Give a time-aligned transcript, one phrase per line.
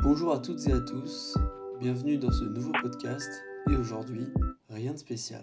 [0.00, 1.36] Bonjour à toutes et à tous,
[1.80, 3.28] bienvenue dans ce nouveau podcast
[3.68, 4.28] et aujourd'hui,
[4.70, 5.42] rien de spécial.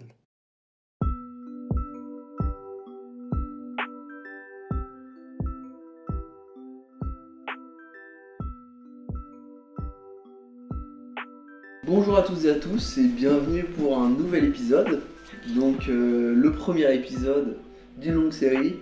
[11.84, 15.02] Bonjour à toutes et à tous et bienvenue pour un nouvel épisode.
[15.54, 17.58] Donc euh, le premier épisode
[18.00, 18.76] d'une longue série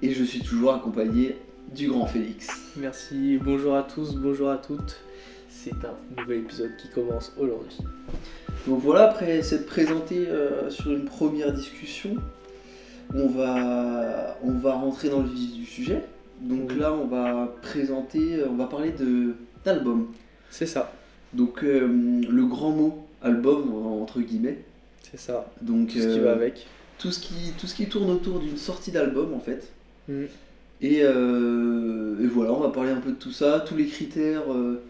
[0.00, 1.36] et je suis toujours accompagné
[1.74, 2.48] du grand Félix.
[2.76, 4.96] Merci, bonjour à tous, bonjour à toutes.
[5.48, 7.78] C'est un nouvel épisode qui commence aujourd'hui.
[8.66, 12.16] Donc voilà, après s'être présenté euh, sur une première discussion,
[13.14, 16.02] on va, on va rentrer dans le vif du sujet.
[16.40, 20.08] Donc là, on va présenter, on va parler de d'album.
[20.50, 20.92] C'est ça,
[21.34, 24.58] Donc euh, le grand mot album entre guillemets.
[25.02, 25.52] c'est ça.
[25.60, 26.66] Donc Tout ce qui euh, va avec.
[26.98, 29.70] tout ce qui tout ce qui tourne autour d'une sortie d'album en fait.
[30.08, 30.24] Mm.
[30.82, 34.50] Et, euh, et voilà, on va parler un peu de tout ça, tous les critères
[34.52, 34.82] euh,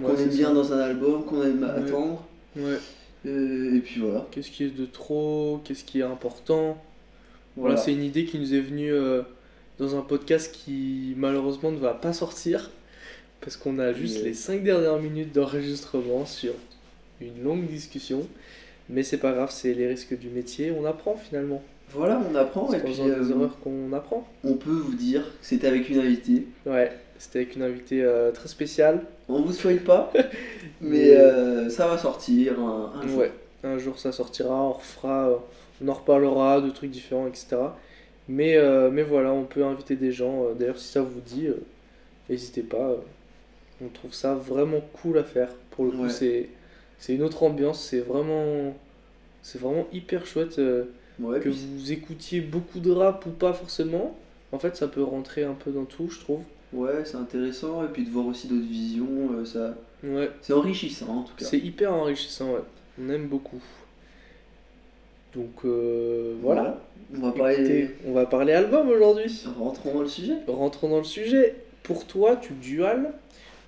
[0.00, 0.54] qu'on aime bien ça.
[0.54, 1.68] dans un album, qu'on aime Ouais.
[1.88, 2.24] attendre.
[2.56, 2.78] Ouais.
[3.26, 4.26] Euh, et puis voilà.
[4.30, 6.82] Qu'est-ce qui est de trop Qu'est-ce qui est important?
[7.56, 7.76] Voilà, Voilà.
[7.76, 8.92] c'est une idée qui nous est venue
[9.78, 12.70] dans un podcast qui malheureusement ne va pas sortir
[13.40, 16.52] parce qu'on a juste les 5 dernières minutes d'enregistrement sur
[17.20, 18.26] une longue discussion.
[18.88, 20.72] Mais c'est pas grave, c'est les risques du métier.
[20.72, 21.62] On apprend finalement.
[21.92, 24.26] Voilà, on apprend et puis des euh, erreurs qu'on apprend.
[24.44, 26.46] on peut vous dire que c'était avec une invitée.
[26.66, 29.02] Ouais, c'était avec une invitée euh, très spéciale.
[29.28, 30.12] On vous spoil pas,
[30.80, 33.18] mais euh, ça va sortir un, un jour.
[33.18, 33.32] Ouais,
[33.64, 35.30] un jour ça sortira, on refera,
[35.82, 37.56] on en reparlera de trucs différents, etc.
[38.28, 38.56] Mais,
[38.92, 40.44] mais voilà, on peut inviter des gens.
[40.56, 41.48] D'ailleurs, si ça vous dit,
[42.28, 42.94] n'hésitez pas.
[43.82, 45.48] on trouve ça vraiment cool à faire.
[45.72, 46.46] Pour le coup, Ouais.
[46.98, 47.82] c'est une autre ambiance.
[47.82, 48.72] C'est vraiment,
[49.42, 50.60] c'est vraiment hyper chouette.
[51.20, 54.16] Ouais, que puis- vous écoutiez beaucoup de rap ou pas forcément.
[54.52, 56.40] En fait, ça peut rentrer un peu dans tout, je trouve.
[56.72, 57.84] ouais, c'est intéressant.
[57.84, 61.44] Et puis de voir aussi d'autres visions, euh, ça, Ouais, c'est enrichissant en tout cas.
[61.44, 62.60] c'est hyper enrichissant, ouais.
[63.00, 63.60] On aime beaucoup.
[65.34, 66.80] Donc euh, voilà.
[67.14, 67.54] On va parler.
[67.54, 69.44] Écoutez, on va parler album aujourd'hui.
[69.58, 70.34] Rentrons dans le sujet.
[70.48, 71.54] Rentrons dans le sujet.
[71.82, 73.12] Pour toi, tu dual.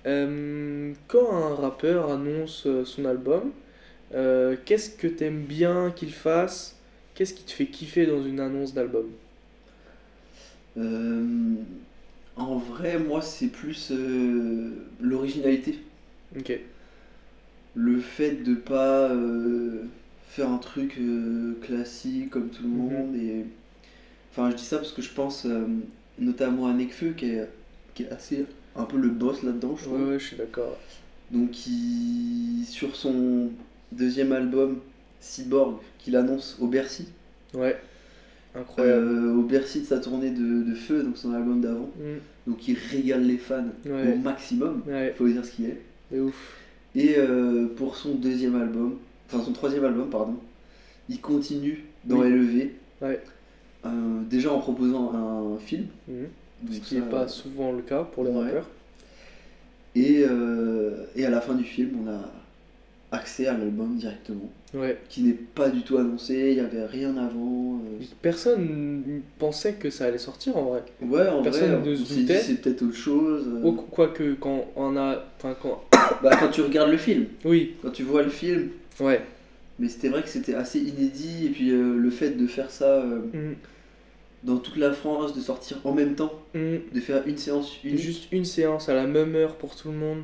[0.05, 3.51] euh, quand un rappeur annonce son album,
[4.11, 6.75] qu'est-ce que t'aimes bien qu'il fasse
[7.15, 9.17] Qu'est-ce qui te fait kiffer dans une annonce d'album?
[10.77, 11.55] Euh,
[12.35, 15.79] en vrai, moi, c'est plus euh, l'originalité.
[16.35, 16.51] Ok.
[17.75, 19.83] Le fait de pas euh,
[20.29, 20.99] faire un truc
[21.61, 22.79] classique comme tout le Mhm.
[22.89, 23.15] monde.
[23.15, 23.45] Et...
[24.31, 25.47] Enfin, je dis ça parce que je pense
[26.19, 27.49] notamment à Nekfeu qui est,
[27.93, 28.45] qui est assez
[28.75, 29.99] un peu le boss là-dedans, je trouve.
[29.99, 30.77] Ouais, ouais, je suis d'accord.
[31.31, 33.51] Donc, il- sur son
[33.91, 34.79] deuxième album,
[35.23, 37.07] Cyborg, qu'il annonce au Bercy,
[37.53, 37.77] Ouais.
[38.55, 39.03] Incroyable.
[39.07, 41.89] euh, au Bercy de sa tournée de, de Feu, donc son album d'avant.
[41.97, 42.51] Mm.
[42.51, 44.13] Donc, il régale les fans Ouais.
[44.13, 46.19] au maximum, Ouais, faut dire ce qu'il est.
[46.19, 46.57] ouf.
[46.93, 48.97] Et euh, pour son deuxième album,
[49.27, 50.35] enfin son troisième album, pardon,
[51.09, 52.71] il continue dans Oui.
[53.01, 53.19] Ouais.
[53.85, 53.89] Euh,
[54.29, 55.87] déjà en proposant un film.
[56.07, 58.69] Donc Ce qui n'est pas souvent le cas pour les rappeurs.
[59.95, 60.23] Et,
[61.15, 62.29] et à la fin du film, on a
[63.13, 64.97] accès à l'album directement, Ouais.
[65.07, 67.75] qui n'est pas du tout annoncé, il n'y avait rien avant.
[67.85, 68.03] euh.
[68.21, 70.83] Personne pensait que ça allait sortir en vrai.
[71.01, 72.39] Ouais, en Personne vrai, ne se doutait.
[72.39, 73.47] c'est peut-être autre chose.
[73.47, 73.61] euh.
[73.63, 75.23] Oh, Quoique, quand on a.
[75.37, 75.83] Enfin, quand.
[76.21, 78.69] Bah, quand tu regardes le film, Oui, quand tu vois le film,
[78.99, 79.21] ouais.
[79.79, 82.85] mais c'était vrai que c'était assez inédit, et puis euh, le fait de faire ça
[83.01, 83.55] euh, Mhm.
[84.43, 86.79] dans toute la France, de sortir en même temps, Mhm.
[86.93, 90.23] de faire une séance Juste une séance à la même heure pour tout le monde.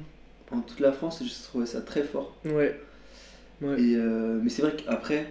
[0.51, 2.35] En toute la France, je trouvais ça très fort.
[2.45, 2.79] Ouais.
[3.61, 3.81] Ouais.
[3.81, 5.27] Et, euh, mais c'est vrai qu'après,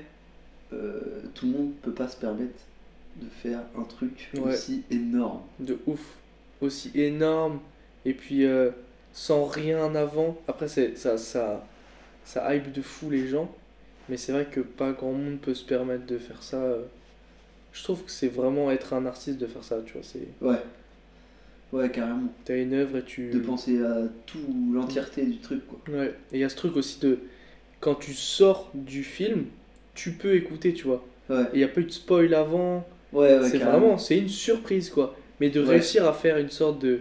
[0.72, 1.00] euh,
[1.34, 2.52] tout le monde peut pas se permettre
[3.16, 4.52] de faire un truc Ouais.
[4.52, 5.40] aussi énorme.
[5.60, 6.14] De ouf.
[6.60, 7.60] Aussi énorme.
[8.04, 8.70] Et puis, euh,
[9.12, 10.36] sans rien avant.
[10.46, 11.64] Après, c'est ça, ça,
[12.24, 13.50] ça hype de fou les gens.
[14.08, 16.62] Mais c'est vrai que pas grand monde peut se permettre de faire ça.
[17.72, 20.02] Je trouve que c'est vraiment être un artiste de faire ça, tu vois.
[20.02, 20.26] C'est...
[20.40, 20.60] Ouais.
[21.72, 22.28] Ouais, carrément.
[22.44, 23.30] T'as une œuvre et tu.
[23.30, 24.38] De penser à tout
[24.72, 25.78] l'entièreté du truc, quoi.
[25.92, 27.18] Ouais, et il y a ce truc aussi de.
[27.80, 29.44] Quand tu sors du film,
[29.94, 31.04] tu peux écouter, tu vois.
[31.30, 32.86] Ouais, Et il n'y a pas eu de spoil avant.
[33.12, 33.98] ouais, ouais c'est vraiment.
[33.98, 35.14] C'est une surprise, quoi.
[35.40, 35.66] Mais de Ouais.
[35.68, 37.00] réussir à faire une sorte de,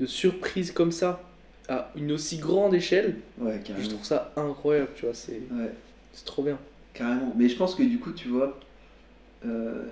[0.00, 1.22] de surprise comme ça,
[1.68, 3.88] à une aussi grande échelle, Ouais, je carrément.
[3.88, 5.14] trouve ça incroyable, tu vois.
[5.14, 5.70] C'est Ouais,
[6.12, 6.58] c'est trop bien.
[6.94, 7.32] carrément.
[7.36, 8.58] Mais je pense que du coup, tu vois,
[9.46, 9.84] euh,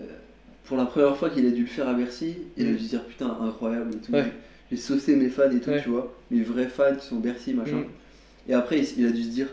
[0.67, 2.77] pour la première fois qu'il a dû le faire à Bercy, il a Mm.
[2.77, 4.13] dû se dire putain, incroyable et tout.
[4.13, 4.25] Ouais.
[4.71, 5.83] J'ai saucé mes fans et tout, Ouais.
[5.83, 6.13] tu vois.
[6.31, 7.77] Mes vrais fans qui sont Bercy, machin.
[7.79, 8.51] Mm.
[8.51, 9.49] Et après, il, il a dû se dire.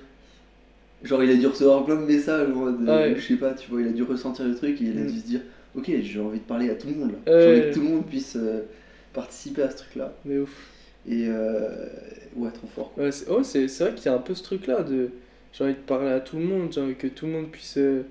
[1.03, 2.47] Genre, il a dû recevoir plein de messages.
[2.87, 3.15] Ah ouais.
[3.17, 5.07] Je sais pas, tu vois, il a dû ressentir le truc et il a Mm.
[5.11, 5.41] dû se dire
[5.75, 7.11] Ok, j'ai envie de parler à tout le monde.
[7.25, 8.61] J'ai envie que tout le monde puisse euh,
[9.11, 10.13] participer à ce truc là.
[10.25, 10.51] Mais ouf.
[11.07, 11.87] Et euh,
[12.35, 12.93] ouais, trop fort.
[12.93, 13.05] quoi.
[13.05, 15.09] Ouais, c'est vrai qu'il y a un peu ce truc-là de.
[15.51, 17.77] J'ai envie de parler à tout le monde, j'ai envie que tout le monde puisse,
[17.77, 18.03] euh,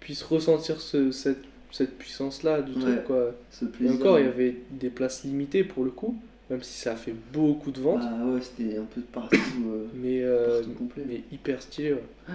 [0.00, 1.38] puisse ressentir ce, cette,
[1.72, 2.80] cette puissance-là du Ouais.
[2.80, 3.34] truc, quoi.
[3.82, 6.16] Et encore, il y avait des places limitées pour le coup,
[6.50, 9.36] même si ça a fait beaucoup de ventes, Ah ouais, c'était un peu de partout.
[9.66, 12.02] euh, mais, euh, partout mais hyper stylé, ouais.
[12.28, 12.34] Ouais.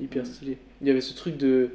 [0.00, 0.56] Hyper stylé.
[0.80, 1.68] Il y avait ce truc de.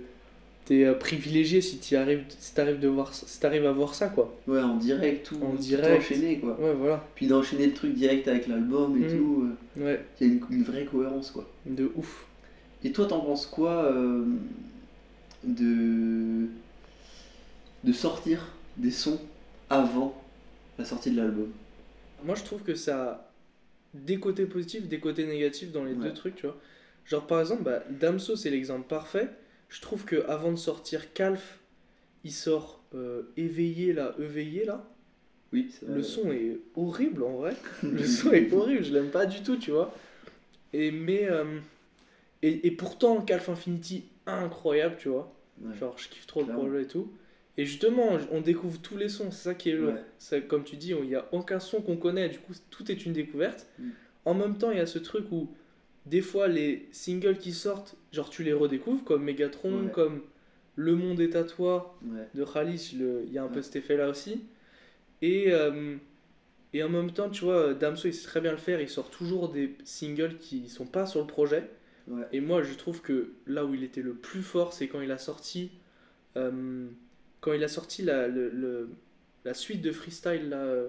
[0.66, 4.10] T'es euh, privilégié si tu arrives, si t'arrives de voir, si t'arrives à voir ça,
[4.10, 4.36] quoi.
[4.48, 6.02] Ouais, en direct, tout, En tout direct.
[6.02, 6.60] enchaîné quoi.
[6.60, 7.08] Ouais, voilà.
[7.16, 9.18] Puis d'enchaîner le truc direct avec l'album et Mm.
[9.18, 9.48] tout,
[9.78, 11.50] euh, Ouais, il y a une, une vraie cohérence quoi.
[11.66, 12.26] de ouf.
[12.84, 13.94] Et toi, t'en penses quoi
[15.44, 16.48] de
[17.88, 18.46] de sortir
[18.76, 19.20] des sons
[19.70, 20.22] avant
[20.78, 21.52] la sortie de l'album
[22.24, 23.32] Moi, je trouve que ça a
[23.94, 26.04] des côtés positifs, des côtés négatifs dans les Ouais.
[26.10, 26.58] deux trucs, tu vois.
[27.06, 29.30] Genre, par exemple, bah, Damso, c'est l'exemple parfait.
[29.70, 31.60] Je trouve que avant de sortir Calf,
[32.26, 34.86] il sort euh, Éveillé, là, Éveillé, là.
[35.54, 35.96] Oui, vrai.
[35.96, 37.56] Le son est horrible, en vrai.
[37.84, 39.94] Le son est horrible, je l'aime pas du tout, tu vois.
[40.74, 41.60] Et, mais, euh,
[42.42, 45.34] et, et pourtant, Calf Infinity, incroyable, tu vois.
[45.62, 45.74] Ouais.
[45.78, 46.64] Genre, je kiffe trop Clairement.
[46.64, 47.10] le projet et tout.
[47.58, 49.94] Et justement, on découvre tous les sons, c'est ça qui est lourd.
[50.32, 50.42] Ouais.
[50.48, 53.14] Comme tu dis, il n'y a aucun son qu'on connaît, du coup, tout est une
[53.14, 53.68] découverte.
[53.80, 53.90] Mm.
[54.26, 55.50] En même temps, il y a ce truc où,
[56.06, 59.92] des fois, les singles qui sortent, genre, tu les redécouvres, comme Megatron, Ouais.
[59.92, 60.22] comme
[60.76, 62.28] Le Monde est à toi Ouais.
[62.36, 64.44] de Khalis, il y a un peu cet effet-là aussi.
[65.24, 65.96] Et, euh,
[66.74, 69.10] et en même temps, tu vois, Damso, il sait très bien le faire, il sort
[69.10, 71.68] toujours des singles qui sont pas sur le projet.
[72.32, 75.12] Et moi, je trouve que là où il était le plus fort, c'est quand il
[75.12, 75.72] a sorti,
[76.38, 76.88] euh,
[77.42, 78.90] quand il a sorti la, le- le-
[79.46, 80.88] la suite de freestyle, là, euh,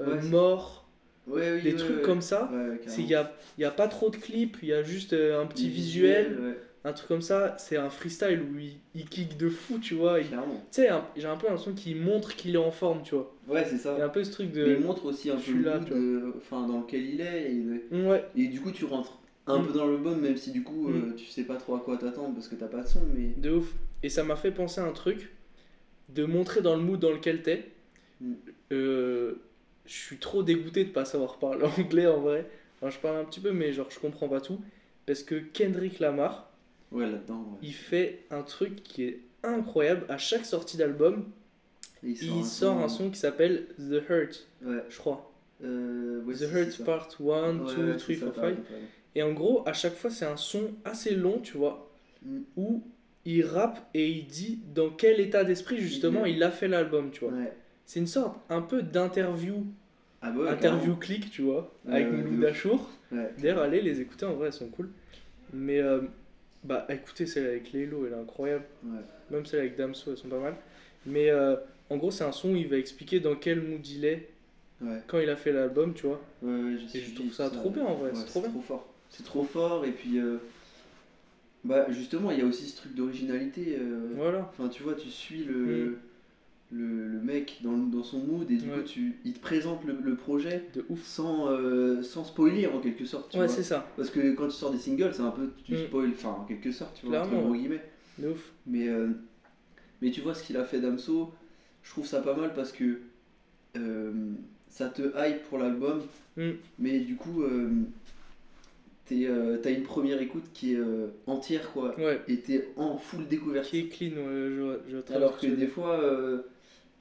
[0.00, 0.88] euh, Ouais, mort,
[1.26, 2.50] Ouais, oui, des trucs comme ça.
[2.96, 5.46] Il n'y a, y a pas trop de clips, il y a juste euh, un
[5.46, 7.54] petit Les visuel, ouais, un truc comme ça.
[7.58, 10.20] C'est un freestyle où il, il kick de fou, tu vois.
[10.20, 10.26] Tu
[10.70, 13.34] sais, j'ai un peu l'impression qu'il montre qu'il est en forme, tu vois.
[13.46, 14.04] Ouais, c'est Il y a ça.
[14.04, 14.76] un peu ce truc Mais de.
[14.78, 17.52] il montre aussi un peu le là, de- enfin, dans lequel il est.
[17.52, 17.62] Et,
[17.92, 19.66] de- Ouais, et du coup, tu rentres un Mm.
[19.66, 21.14] peu dans l'album, même si du coup, euh, Mm.
[21.16, 23.00] tu sais pas trop à quoi t'attendre parce que t'as pas de son.
[23.14, 23.74] Mais de ouf.
[24.02, 25.30] Et ça m'a fait penser à un truc,
[26.08, 27.66] de montrer dans le mood dans lequel t'es.
[28.20, 28.32] Mm.
[28.72, 29.34] Euh,
[29.86, 32.48] je suis trop dégoûté de pas savoir parler anglais en vrai.
[32.76, 34.60] Enfin, je parle un petit peu, mais genre je comprends pas tout.
[35.06, 36.50] Parce que Kendrick Lamar,
[36.92, 37.40] ouais, là-dedans.
[37.52, 37.58] ouais.
[37.62, 40.04] il fait un truc qui est incroyable.
[40.08, 41.24] À chaque sortie d'album,
[42.02, 44.84] il sort un son qui s'appelle The Hurt, Ouais.
[44.88, 45.32] je crois.
[45.64, 46.84] Euh, The Hurt.
[46.84, 48.46] Part 1, Ouais, 2, ouais, 3, c'est ça, 4, t'as 5.
[48.46, 48.86] raison, t'as raison.
[49.14, 51.84] Et en gros, à chaque fois, c'est un son assez long, tu vois,
[52.22, 52.40] Mm.
[52.56, 52.82] où
[53.30, 56.36] il rappe et il dit dans quel état d'esprit, justement, Il est.
[56.36, 57.32] il a fait l'album, tu vois.
[57.32, 57.52] Ouais.
[57.84, 59.66] C'est une sorte un peu d'interview,
[60.22, 62.52] Ah bah ouais, interview click, tu vois, Ouais, avec Mouloud.
[63.12, 63.30] Ouais.
[63.38, 64.90] D'ailleurs, allez les écouter, en vrai, elles sont cool.
[65.52, 66.00] Mais, euh,
[66.64, 68.64] bah, écoutez, celle avec Lélo, elle est incroyable.
[69.30, 70.54] Même celle avec Damso, elles sont pas mal.
[71.06, 71.56] Mais euh,
[71.90, 74.28] en gros, c'est un son où il va expliquer dans quel mood il est
[75.06, 76.20] quand il a fait l'album, tu vois.
[76.44, 78.50] Et je trouve ça trop bien, en vrai, c'est trop bien.
[78.66, 78.86] fort.
[79.10, 80.36] C'est trop fort et puis euh,
[81.64, 83.76] bah justement il y a aussi ce truc d'originalité.
[83.78, 84.50] euh, Voilà.
[84.52, 85.96] Enfin tu vois tu suis le, Mm.
[86.76, 88.76] le, le mec dans, dans son mood et du Ouais.
[88.78, 91.02] coup tu il te présente le, le projet De ouf.
[91.02, 93.30] sans euh, sans spoiler en quelque sorte.
[93.30, 93.54] Tu Ouais, vois.
[93.54, 93.90] c'est ça.
[93.96, 95.86] Parce que quand tu sors des singles c'est un peu tu Mm.
[95.86, 97.58] spoil enfin en quelque sorte tu vois entre Clairement, gros ouais.
[97.58, 97.84] guillemets.
[98.18, 98.52] De ouf.
[98.66, 99.08] Mais, euh,
[100.02, 101.32] mais tu vois ce qu'il a fait Damso,
[101.82, 102.98] je trouve ça pas mal parce que
[103.76, 104.12] euh,
[104.68, 106.02] ça te hype pour l'album,
[106.36, 106.50] Mm.
[106.78, 107.68] mais du coup, euh,
[109.08, 112.20] t'es, euh, t'as une première écoute qui est euh, entière quoi, Ouais.
[112.28, 113.66] et t'es en full découverte.
[113.68, 116.42] Qui est clean, ouais, je, je Alors que des fois, euh,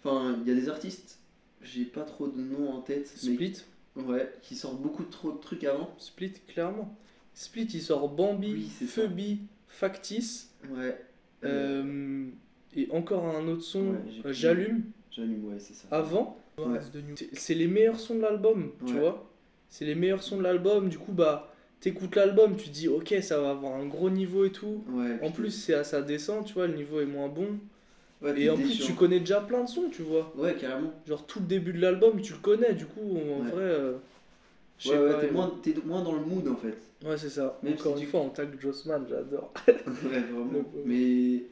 [0.03, 1.19] enfin, il y a des artistes,
[1.61, 3.53] j'ai pas trop de noms en tête, mais Split.
[3.97, 5.93] ouais, qui sortent beaucoup trop de trucs avant.
[5.97, 6.95] Split, clairement.
[7.33, 8.87] Split, il sort Bambi, Oui.
[8.87, 10.97] Phoebe, Factice, Ouais.
[12.75, 13.81] et encore un autre son,
[14.23, 15.87] Ouais, J'allume, J'allume, ouais, c'est ça.
[15.91, 16.37] avant.
[16.57, 16.79] Ouais.
[17.33, 19.29] C'est- les meilleurs sons de l'album, tu vois.
[19.69, 23.15] C'est les meilleurs sons de l'album, du coup, bah, t'écoutes l'album, tu te dis, ok,
[23.21, 24.83] ça va avoir un gros niveau et tout.
[24.89, 27.59] Ouais, En plus, c'est à sa descente, tu vois, le niveau est moins bon.
[28.21, 30.33] ouais, Et en plus, tu connais déjà plein de sons, tu vois.
[30.37, 30.91] Ouais, carrément.
[31.07, 33.49] Genre, tout le début de l'album, tu le connais, du coup, en Ouais.
[33.51, 33.63] vrai.
[33.63, 33.93] euh,
[34.79, 35.31] je Ouais, sais ouais, pas, t'es
[35.85, 36.77] moins, dans le mood en fait.
[37.05, 37.57] Ouais, c'est ça.
[37.63, 39.53] Même Encore si une tu- fois, on tag Jossman, j'adore.
[39.67, 39.73] ouais,
[40.19, 40.63] vraiment.
[40.85, 41.43] Mais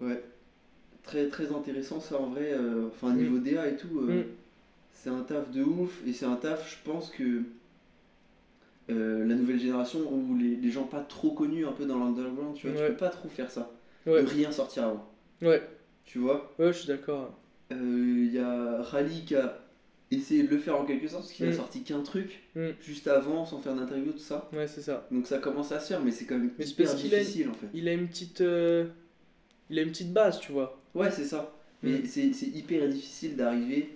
[0.00, 0.22] ouais,
[1.04, 2.52] très très intéressant ça en vrai.
[2.52, 4.26] euh, Enfin, niveau DA et tout, euh, Mm.
[4.92, 7.42] c'est un taf de ouf et c'est un taf, je pense que
[8.92, 12.54] euh, la nouvelle génération ou les, les gens pas trop connus un peu dans l'underground,
[12.54, 12.86] tu vois, Ouais.
[12.86, 13.70] tu peux pas trop faire ça.
[14.06, 15.08] Ouais, De rien sortir avant,
[15.42, 15.62] ouais,
[16.04, 16.52] tu vois?
[16.58, 17.38] ouais, je suis d'accord.
[17.70, 19.58] Il y a Rally qui a
[20.10, 21.54] essayé de le faire en quelque sorte parce qu'il a Mm.
[21.54, 22.68] sorti qu'un truc Mm.
[22.82, 24.48] juste avant sans faire d'interview, tout ça.
[24.52, 25.06] Ouais, c'est ça.
[25.10, 27.48] Donc ça commence à se faire, mais c'est quand même Mais hyper qu'il a- difficile
[27.48, 27.66] en fait.
[27.72, 28.40] Il a une petite.
[28.42, 28.84] euh,
[29.70, 30.78] Il a une petite base, tu vois.
[30.94, 31.54] Ouais, c'est ça.
[31.82, 32.06] Mais Mm.
[32.06, 33.88] c'est hyper difficile d'arriver.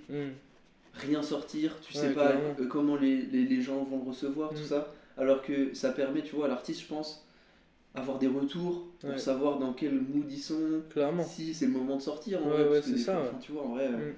[1.01, 2.55] Rien sortir, tu Ouais, sais pas clairement.
[2.61, 4.67] euh, comment les, les, les gens vont le recevoir, tout Mm.
[4.67, 4.93] ça.
[5.19, 7.25] Alors que ça permet, tu vois, à l'artiste, je pense,
[7.95, 9.19] avoir des retours pour Ouais.
[9.19, 11.25] savoir dans quel mood ils sont, Clairement.
[11.25, 12.45] si c'est le moment de sortir.
[12.45, 14.15] En Ouais, vrai, ouais, c'est ça, fois, tu vois, en vrai, euh, Mm.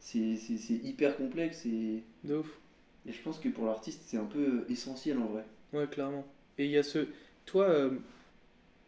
[0.00, 2.58] c'est- c'est c'est hyper complexe et, De ouf.
[3.06, 5.44] et je pense que pour l'artiste, c'est un peu essentiel en vrai.
[5.72, 6.24] Ouais, clairement.
[6.56, 7.06] Et il y a ce.
[7.46, 7.90] Toi, euh,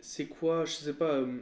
[0.01, 1.39] c'est quoi, je sais pas, euh,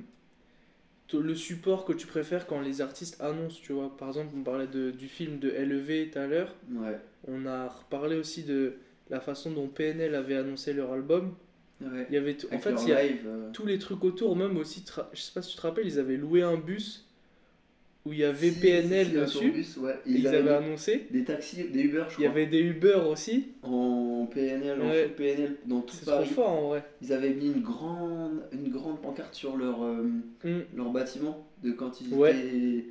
[1.15, 3.97] le support que tu préfères quand les artistes annoncent, tu vois.
[3.97, 6.55] Par exemple, on parlait de, du film de LEV tout à l'heure.
[6.71, 6.99] Ouais.
[7.27, 8.75] On a reparlé aussi de
[9.11, 11.35] la façon dont PNL avait annoncé leur album.
[11.81, 12.07] ouais.
[12.11, 14.37] Il y avait en Avec fait, il y a live, euh, tous les trucs autour,
[14.37, 17.08] même aussi, je sais pas si tu te rappelles, ils avaient loué un bus
[18.09, 19.79] où il y avait si, PNL si, si, dessus.
[19.81, 19.95] ouais.
[20.07, 21.07] Et Ils, avaient annoncé.
[21.11, 22.25] des taxis, des Uber, je Il crois.
[22.25, 23.49] y avait des Uber aussi.
[23.63, 25.03] en PNL, en Ouais.
[25.05, 26.29] full PNL dans tout C'est trop Paris.
[26.29, 26.85] fort en vrai.
[27.03, 30.05] Ils avaient mis une grande, une grande pancarte sur leur, euh,
[30.45, 30.61] Mm.
[30.77, 32.31] leur bâtiment de quand ils Ouais.
[32.37, 32.85] étaient.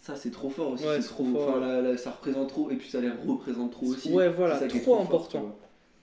[0.00, 0.84] Ça, c'est trop fort aussi.
[0.86, 1.24] Ouais, c'est trop.
[1.24, 4.10] fort, enfin, ça représente trop et puis ça les représente trop aussi.
[4.10, 5.56] Ouais, voilà, C'est ça trop important.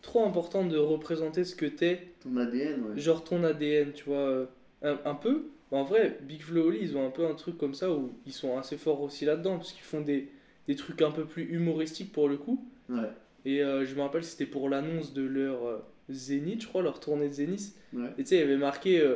[0.04, 3.00] Trop important de représenter ce que t'es, Ton ADN, ouais.
[3.02, 4.18] genre ton ADN, tu vois.
[4.18, 4.46] euh,
[4.84, 5.46] Un, un peu.
[5.72, 8.32] En vrai, Big Flo Oli, ils ont un peu un truc comme ça où ils
[8.34, 10.30] sont assez forts aussi là-dedans, parce qu'ils font des,
[10.68, 12.66] des trucs un peu plus humoristiques pour le coup.
[12.90, 13.10] Ouais.
[13.46, 15.78] Et euh, je me rappelle, c'était pour l'annonce de leur euh,
[16.10, 17.74] Zénith, je crois, leur tournée de Zénith.
[17.94, 18.08] ouais.
[18.18, 19.16] Et tu sais, il y avait marqué euh,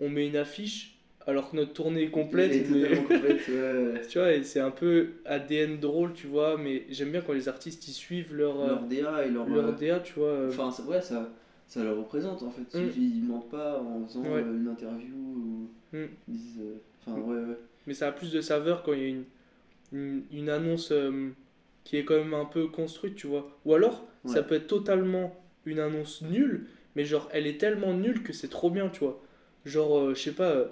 [0.00, 0.92] on met une affiche
[1.26, 2.52] alors que notre tournée est complète.
[2.70, 7.20] Mais- ouais, tu vois, et c'est un peu ADN drôle, tu vois, mais j'aime bien
[7.22, 9.48] quand les artistes ils suivent leur, Leur DA et leur.
[9.48, 10.46] leur DA, tu vois.
[10.48, 11.28] Enfin, ouais, ça,
[11.68, 12.78] ça le représente en fait.
[12.78, 12.90] Mm.
[12.96, 14.42] Ils, mentent pas en faisant Ouais.
[14.42, 16.04] euh, une interview ou Mm.
[16.28, 16.60] ils disent.
[16.60, 17.56] euh, Enfin, ouais, ouais.
[17.86, 19.24] Mais ça a plus de saveur quand il y a une,
[19.92, 21.30] une, une annonce euh,
[21.84, 23.48] qui est quand même un peu construite, tu vois.
[23.64, 28.24] Ou alors, ça peut être totalement une annonce nulle, mais genre, elle est tellement nulle
[28.24, 29.20] que c'est trop bien, tu vois.
[29.64, 30.64] Genre, euh, je sais pas, euh,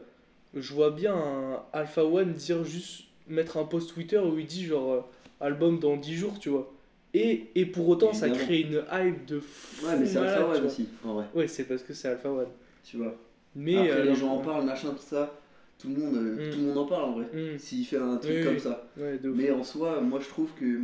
[0.54, 4.64] je vois bien un Alpha One dire juste, mettre un post Twitter où il dit
[4.64, 5.08] genre,
[5.40, 6.72] album dans 10 jours, tu vois.
[7.14, 9.86] Et, et pour autant, ça crée une hype de fou.
[9.86, 11.24] Ouais, mais c'est Alpha One aussi, en vrai.
[11.34, 12.48] Ouais, c'est parce que c'est Alpha One.
[12.82, 13.14] Tu vois.
[13.54, 15.32] Mais Après, euh, les gens en parlent, machin, tout ça.
[15.78, 16.50] Tout le monde, euh, Mm.
[16.52, 17.26] tout le monde en parle en vrai.
[17.32, 18.60] hmm, S'il fait un truc Oui, comme oui.
[18.60, 18.88] ça.
[18.96, 19.20] ouais.
[19.22, 20.80] Mais en soi, moi je trouve que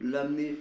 [0.00, 0.56] l'amener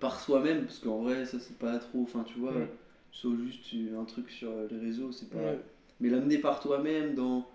[0.00, 2.02] par soi-même, parce qu'en vrai, ça c'est pas trop.
[2.02, 2.66] Enfin, tu vois, Mm.
[3.12, 3.64] sauf juste
[3.98, 5.38] un truc sur les réseaux, c'est pas.
[5.38, 5.58] Ouais.
[6.00, 7.48] Mais l'amener par toi-même dans.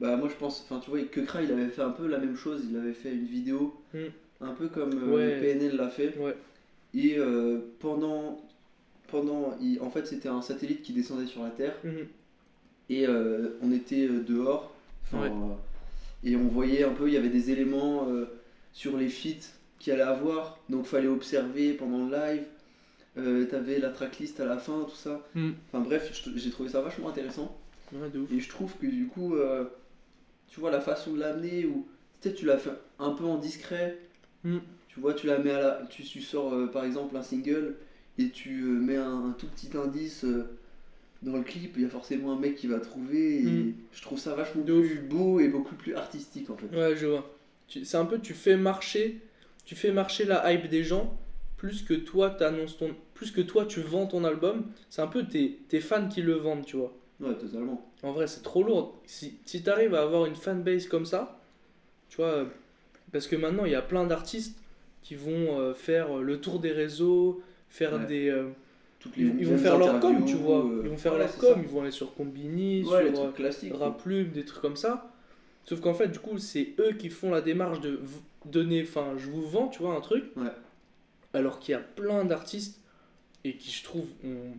[0.00, 0.62] Bah, moi je pense.
[0.68, 2.62] Enfin, tu vois, que Kra il avait fait un peu la même chose.
[2.70, 3.98] Il avait fait une vidéo, Mm.
[4.40, 5.40] Un peu comme euh.
[5.40, 6.16] PNL l'a fait.
[6.18, 6.36] Ouais.
[6.94, 8.40] Et euh, pendant.
[9.08, 11.74] pendant il- en fait, c'était un satellite qui descendait sur la Terre.
[11.84, 12.06] Mhm.
[12.88, 14.74] Et euh, on était dehors.
[15.12, 15.30] Ouais.
[16.22, 18.06] et on voyait un peu, il y avait des éléments
[18.72, 19.48] sur les feats
[19.80, 20.58] qu'il allait avoir.
[20.68, 22.44] Donc fallait observer pendant le live.
[23.18, 25.26] Euh, T'avais la tracklist à la fin, tout ça.
[25.34, 25.50] Mm.
[25.72, 27.56] Enfin bref, j'ai trouvé ça vachement intéressant.
[27.92, 28.30] Ouais, de ouf.
[28.32, 29.64] Et je trouve que du coup, euh,
[30.48, 31.88] tu vois, la façon de l'amener, ou
[32.20, 32.70] peut-être tu l'as fait
[33.00, 33.98] un peu en discret.
[34.44, 34.58] Mm.
[34.88, 35.82] Tu vois, tu la mets à la.
[35.90, 37.76] Tu, tu sors euh, par exemple un single
[38.18, 40.44] et tu euh, mets un, un tout petit indice euh,
[41.22, 43.38] dans le clip, il y a forcément un mec qui va trouver.
[43.40, 43.74] Et Mm.
[43.92, 46.66] je trouve ça vachement De plus beau et beaucoup plus artistique en fait.
[46.76, 47.30] Ouais, je vois.
[47.68, 49.20] C'est un peu, tu fais marcher,
[49.64, 51.16] tu fais marcher la hype des gens
[51.56, 54.64] plus que toi t'annonces ton, plus que toi tu vends ton album.
[54.88, 56.92] C'est un peu tes, tes fans qui le vendent, tu vois.
[57.20, 57.86] Ouais, totalement.
[58.02, 58.98] En vrai, c'est trop lourd.
[59.04, 61.38] Si, si tu arrives à avoir une fanbase comme ça,
[62.08, 62.46] tu vois,
[63.12, 64.58] parce que maintenant il y a plein d'artistes
[65.02, 68.06] qui vont euh, faire euh, le tour des réseaux, faire Ouais.
[68.06, 68.28] des.
[68.28, 68.48] euh,
[68.98, 70.64] Toutes les ils, vont faire leur com, tu vois.
[70.82, 71.60] Ils vont faire leur com, ça.
[71.62, 73.78] ils vont aller sur Combini, Ouais, sur.
[73.78, 75.10] Raplume, des trucs comme ça.
[75.64, 78.00] Sauf qu'en fait, du coup, c'est eux qui font la démarche de
[78.44, 80.24] donner, enfin, je vous vends, tu vois, un truc.
[80.36, 80.48] Ouais.
[81.32, 82.80] Alors qu'il y a plein d'artistes,
[83.44, 84.52] et qui, je trouve, ont,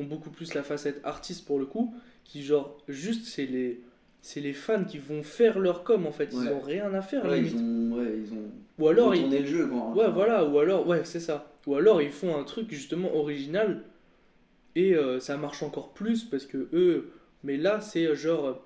[0.00, 1.94] ont beaucoup plus la facette artiste pour le coup,
[2.24, 3.80] qui, genre, juste, c'est les,
[4.22, 6.30] c'est les fans qui vont faire leur com, en fait.
[6.32, 6.52] Ils Ouais.
[6.54, 7.52] ont rien à faire, Ouais, limite.
[7.54, 9.90] ils ont, ouais, ils ont Ou alors, ils, le jeu quoi.
[9.90, 11.52] Ouais, voilà, ou alors, ouais, c'est ça.
[11.66, 13.84] Ou alors ils font un truc justement original
[14.74, 17.10] et euh, ça marche encore plus parce que eux,
[17.44, 18.60] mais là c'est euh, genre,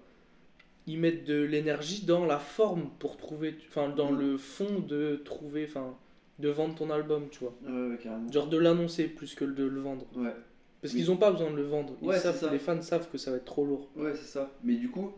[0.87, 4.21] ils mettent de l'énergie dans la forme pour trouver, enfin, dans Mm.
[4.21, 5.95] le fond de trouver, enfin,
[6.39, 7.55] de vendre ton album, tu vois.
[7.67, 8.31] Ouais, ouais, carrément.
[8.31, 10.07] Genre de l'annoncer plus que de le vendre.
[10.15, 10.35] Ouais.
[10.83, 11.95] Parce qu'ils ont pas besoin de le vendre.
[12.03, 12.53] Ils Ouais, savent, c'est ça.
[12.53, 13.89] les fans savent que ça va être trop lourd.
[13.97, 14.53] Ouais, c'est ça.
[14.63, 15.11] Mais du coup,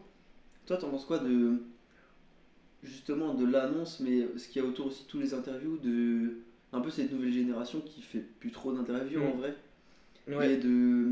[0.68, 1.54] toi, t'en penses quoi de.
[2.84, 6.38] Justement, de l'annonce, mais ce qu'il y a autour aussi tous les interviews, de.
[6.72, 9.26] Un peu cette nouvelle génération qui fait plus trop d'interviews Mm.
[9.26, 9.54] en vrai?
[10.28, 11.08] Ouais, Et de.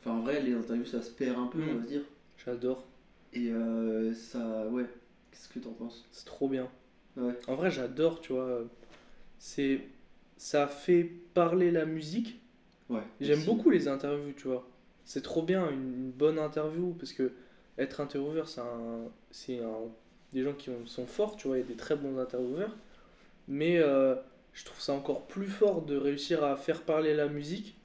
[0.00, 1.68] Enfin, en vrai, les interviews ça se perd un peu, Mm.
[1.70, 2.02] on va dire.
[2.44, 2.84] j'adore.
[3.32, 4.68] Et euh, ça.
[4.68, 4.84] Ouais.
[5.32, 6.04] Qu'est-ce que t'en penses?
[6.12, 6.68] C'est trop bien.
[7.16, 7.32] Ouais.
[7.48, 8.60] En vrai, j'adore, tu vois.
[9.38, 9.80] C'est
[10.36, 12.38] ça fait parler la musique.
[12.90, 13.00] Ouais.
[13.20, 14.68] J'aime beaucoup les interviews, tu vois.
[15.04, 17.32] C'est trop bien une bonne interview parce que
[17.78, 19.78] être intervieweur, c'est un, c'est un
[20.32, 22.74] des gens qui ont- sont forts, tu vois, il y a des très bons intervieweurs.
[23.48, 24.14] Mais euh,
[24.52, 27.76] je trouve ça encore plus fort de réussir à faire parler la musique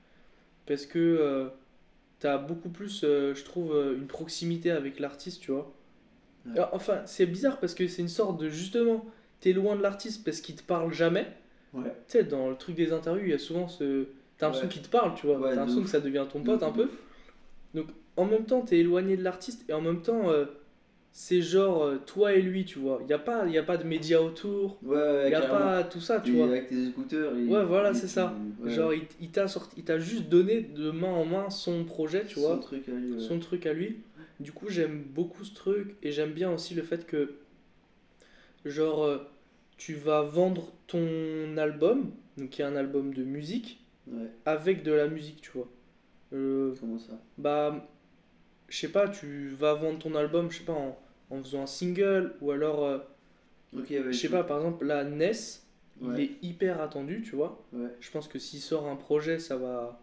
[0.65, 1.47] parce que euh,
[2.19, 5.71] t'as beaucoup plus, euh, je trouve, euh, une proximité avec l'artiste, tu vois.
[6.45, 6.53] Ouais.
[6.53, 9.05] Alors, enfin, c'est bizarre parce que c'est une sorte de justement,
[9.41, 11.27] t'es loin de l'artiste parce qu'il te parle jamais.
[11.73, 11.83] Ouais.
[12.07, 14.05] Tu sais, dans le truc des interviews, il y a souvent ce.
[14.37, 14.73] T'as l'impression Ouais.
[14.73, 15.37] qu'il te parle, tu vois.
[15.49, 16.83] T'as l'impression que ça devient ton pote ouf, un de peu.
[16.85, 16.97] ouf.
[17.73, 17.87] Donc,
[18.19, 20.45] en même temps, t'es éloigné de l'artiste et en même temps, euh,
[21.11, 22.99] c'est genre euh, toi et lui, tu vois.
[23.01, 25.41] Il n'y a, pas- y a pas de médias autour, Ouais, ouais, il n'y a
[25.41, 25.65] carrément.
[25.65, 26.47] pas tout ça, tu Et vois.
[26.47, 27.35] avec tes écouteurs.
[27.35, 28.33] et- Ouais, voilà, c'est ça.
[28.63, 31.83] ouais, Genre, il, il t'a sorti, il t'a juste donné de main en main son
[31.85, 33.19] projet, tu son vois, truc à lui, ouais.
[33.19, 33.97] son truc à lui.
[34.39, 37.33] Du coup, j'aime beaucoup ce truc et j'aime bien aussi le fait que,
[38.65, 39.17] genre, euh,
[39.77, 43.79] tu vas vendre ton album, donc qui est un album de musique,
[44.45, 45.69] avec de la musique, tu vois.
[46.33, 47.13] Euh, comment ça?
[47.37, 47.87] bah,
[48.69, 50.97] je sais pas, tu vas vendre ton album, je sais pas, en,
[51.29, 52.97] en faisant un single ou alors, euh,
[53.73, 53.83] ouais.
[53.89, 55.65] je sais pas, par exemple, la Ness,
[56.01, 57.61] il est hyper attendu, tu vois.
[57.73, 57.89] ouais.
[57.99, 59.99] Je pense que s'il sort un projet, ça va.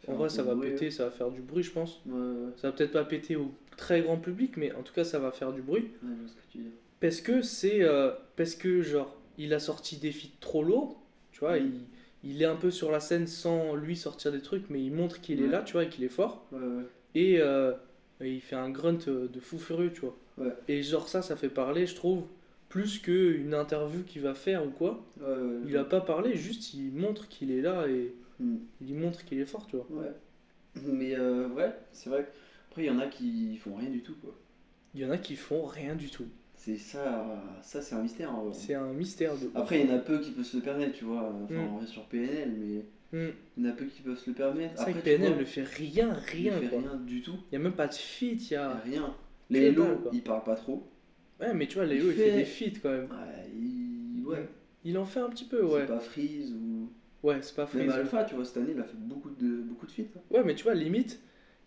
[0.00, 2.02] Faire En vrai, ça va bruit, péter, ça va faire du bruit, je pense.
[2.56, 5.30] Ça va peut-être pas péter au très grand public, mais en tout cas, ça va
[5.32, 5.88] faire du bruit.
[6.26, 6.58] ce que tu.
[7.00, 7.82] Parce que c'est.
[7.82, 11.72] euh, parce que, genre, il a sorti des feats trop lourds, tu vois, Mm.
[12.24, 14.92] il, il est un peu sur la scène sans lui sortir des trucs, mais il
[14.92, 16.46] montre qu'il est là, tu vois, et qu'il est fort.
[17.14, 17.72] Et, euh,
[18.20, 20.16] et il fait un grunt euh, de fou furieux, tu vois.
[20.38, 20.52] Ouais.
[20.68, 22.24] Et genre, ça, ça fait parler, je trouve,
[22.68, 25.04] plus qu'une interview qu'il va faire ou quoi.
[25.20, 28.56] Ouais, ouais, Il a pas parlé, juste il montre qu'il est là et Hmm.
[28.82, 29.86] il montre qu'il est fort, tu vois.
[29.90, 30.12] Ouais.
[30.84, 32.30] Mais euh, ouais, c'est vrai.
[32.70, 34.34] Après, il y en a qui font rien du tout, quoi.
[34.94, 36.26] Il y en a qui font rien du tout.
[36.54, 38.30] C'est ça, ça c'est un mystère.
[38.52, 39.48] C'est un mystère de.
[39.54, 41.32] Après, il y en a peu qui peuvent se le permettre, tu vois.
[41.44, 41.68] Enfin, Mm.
[41.74, 43.28] on reste sur PNL, mais Hmm.
[43.56, 44.74] il y en a peu qui peuvent se le permettre.
[44.82, 46.80] C'est vrai PNL vois, ne fait rien, rien, il fait quoi.
[46.80, 47.36] rien du tout.
[47.50, 48.74] Il y a même pas de feat, il y a.
[48.84, 49.14] Rien.
[49.48, 50.90] Les Hello, il parle pas trop.
[51.40, 53.04] Ouais, mais tu vois, Léo, Il il fait, fait- des feats quand même.
[53.10, 54.24] Ouais, il...
[54.26, 54.48] ouais.
[54.84, 55.80] Il en fait un petit peu, ouais.
[55.82, 56.90] C'est pas Freeze ou.
[57.22, 57.92] Ouais, c'est pas Même Freeze.
[58.00, 60.02] Alpha, tu vois, cette année, il a fait beaucoup de, beaucoup de feats.
[60.16, 60.20] hein.
[60.30, 61.20] Ouais, mais tu vois, limite,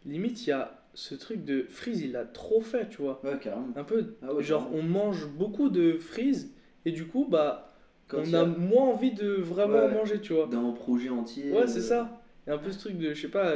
[0.06, 3.22] limite, il y a ce truc de Freeze, il l'a trop fait, tu vois.
[3.24, 3.68] Ouais, carrément.
[3.76, 4.84] Un peu, Ah ouais, genre, carrément.
[4.84, 6.54] on mange beaucoup de Freeze
[6.86, 7.69] et du coup, bah,
[8.10, 9.94] Quand on a a moins envie de vraiment Ouais.
[9.94, 10.48] manger, tu vois.
[10.48, 11.52] d'un projet entier.
[11.52, 12.22] Ouais, euh, c'est ça.
[12.46, 13.54] Il y a un peu ce truc de, je sais pas,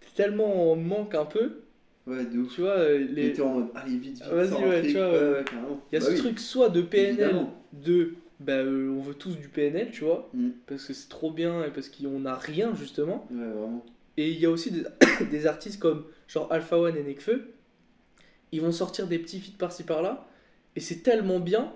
[0.00, 1.60] t'es tellement en manque un peu,
[2.06, 2.54] Ouais, de ouf.
[2.54, 3.26] tu vois, euh, les...
[3.28, 4.24] était en mode, allez, vite, vite.
[4.24, 5.44] Vas-y, ouais, tu vois, ouais,
[5.92, 7.54] il y a Bah ce oui, truc soit de PNL, évidemment.
[7.72, 10.50] de, bah, euh, on veut tous du PNL, tu vois, Mm.
[10.66, 13.26] parce que c'est trop bien et parce qu'on a rien, justement.
[13.30, 13.84] Ouais, vraiment.
[14.16, 14.84] Et il y a aussi des,
[15.30, 17.48] des artistes comme genre Alpha One et Nekfeu.
[18.52, 20.26] Ils vont sortir des petits feats par-ci par-là.
[20.76, 21.72] Et c'est tellement bien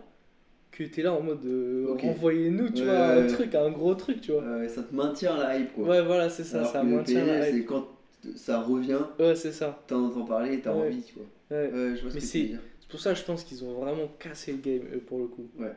[0.72, 2.00] que t'es là en mode euh, Ok.
[2.02, 3.26] renvoyez-nous, tu Ouais, vois, ouais, un ouais.
[3.28, 4.42] truc, un gros truc, tu vois.
[4.42, 5.86] Ouais, ça te maintient la hype, quoi.
[5.88, 7.56] Ouais, voilà, c'est ça, Alors ça maintient la hype.
[7.56, 7.88] c'est quand
[8.36, 9.82] ça revient, Ouais, c'est ça.
[9.86, 11.24] t'en entends parler et t'as envie, quoi.
[11.56, 11.70] Ouais.
[11.72, 12.60] Ouais, je vois ce Mais que c'est- tu veux dire.
[12.80, 15.26] C'est pour ça que je pense qu'ils ont vraiment cassé le game, eux, pour le
[15.26, 15.46] coup.
[15.58, 15.72] Ouais.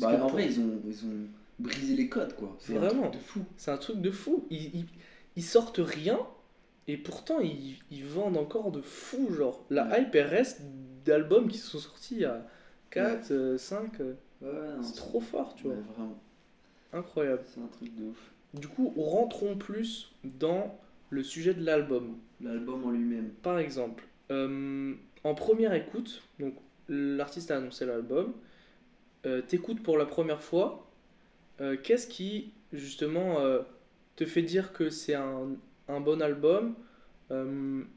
[0.00, 1.26] Parce Bah, en pour- vrai, ils ont, ils ont
[1.58, 2.56] brisé les codes, quoi.
[2.60, 3.02] C'est un Vraiment.
[3.10, 3.40] truc de fou.
[3.56, 4.44] C'est un truc de fou.
[4.50, 4.84] Ils, ils,
[5.36, 6.18] ils sortent rien
[6.88, 9.32] et pourtant ils, ils vendent encore de fou.
[9.32, 10.60] Genre, la hype elle reste
[11.04, 12.46] d'albums qui sont sortis il y a
[12.90, 13.92] 4, 5.
[14.42, 15.82] Ouais, non, c'est trop fort, tu ouais, vois.
[15.94, 16.18] vraiment.
[16.92, 17.42] Incroyable.
[17.46, 18.30] C'est un truc de ouf.
[18.54, 20.78] Du coup, rentrons plus dans
[21.10, 22.16] le sujet de l'album.
[22.40, 23.30] L'album en lui-même.
[23.42, 24.94] Par exemple, euh,
[25.24, 26.54] en première écoute, donc
[26.88, 28.34] l'artiste a annoncé l'album,
[29.26, 30.86] euh, t'écoutes pour la première fois,
[31.60, 33.62] euh, qu'est-ce qui justement euh,
[34.16, 35.48] te fait dire que c'est un,
[35.88, 36.74] un bon album?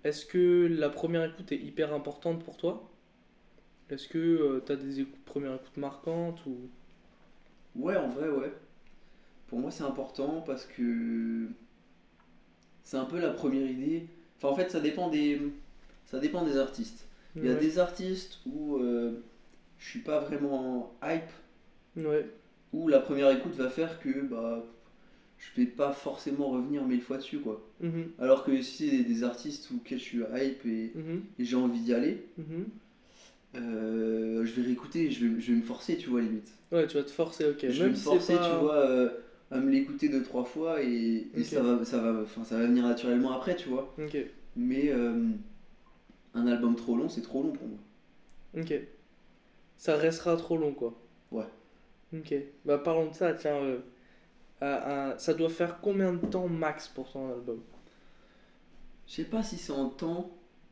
[0.04, 2.90] Est-ce que la première écoute est hyper importante pour toi?
[3.90, 6.56] Est-ce que tu as des écoutes- premières écoutes marquantes ou...
[7.76, 8.52] Ouais, en vrai, ouais.
[9.48, 11.48] Pour moi, c'est important parce que
[12.84, 14.06] c'est un peu la première idée.
[14.38, 15.40] Enfin, en fait, ça dépend des,
[16.06, 17.06] ça dépend des artistes.
[17.36, 17.60] Il y a Ouais.
[17.60, 19.12] des artistes où euh,
[19.78, 21.30] je suis pas vraiment hype,
[21.96, 22.26] Ouais.
[22.74, 24.64] où la première écoute va faire que bah
[25.38, 27.62] je vais pas forcément revenir mille fois dessus quoi.
[27.82, 31.56] Mhm, Alors que si c'est des artistes auxquels je suis hype et, mhm, et j'ai
[31.56, 32.66] envie d'y aller, mhm.
[33.56, 36.52] Euh, je vais réécouter, je vais, je vais me forcer, tu vois, limite.
[36.72, 37.66] Ouais, tu vas te forcer, ok.
[37.68, 39.10] je vais Même me si forcer, pas- tu vois, euh,
[39.52, 43.32] à me l'écouter deux, trois fois et, ça, va, ça, va, ça va venir naturellement
[43.34, 43.94] après, tu vois.
[43.98, 44.16] Ok,
[44.56, 45.14] Mais euh,
[46.34, 47.78] un album trop long, c'est trop long pour moi.
[48.58, 48.74] ok.
[49.78, 50.94] Ça restera trop long, quoi.
[51.32, 51.48] Ouais.
[52.14, 52.34] Ok.
[52.66, 53.60] Bah parlons de ça, tiens.
[55.18, 57.62] ça doit faire combien de temps max pour ton album?
[59.08, 60.30] Je sais pas si c'est en temps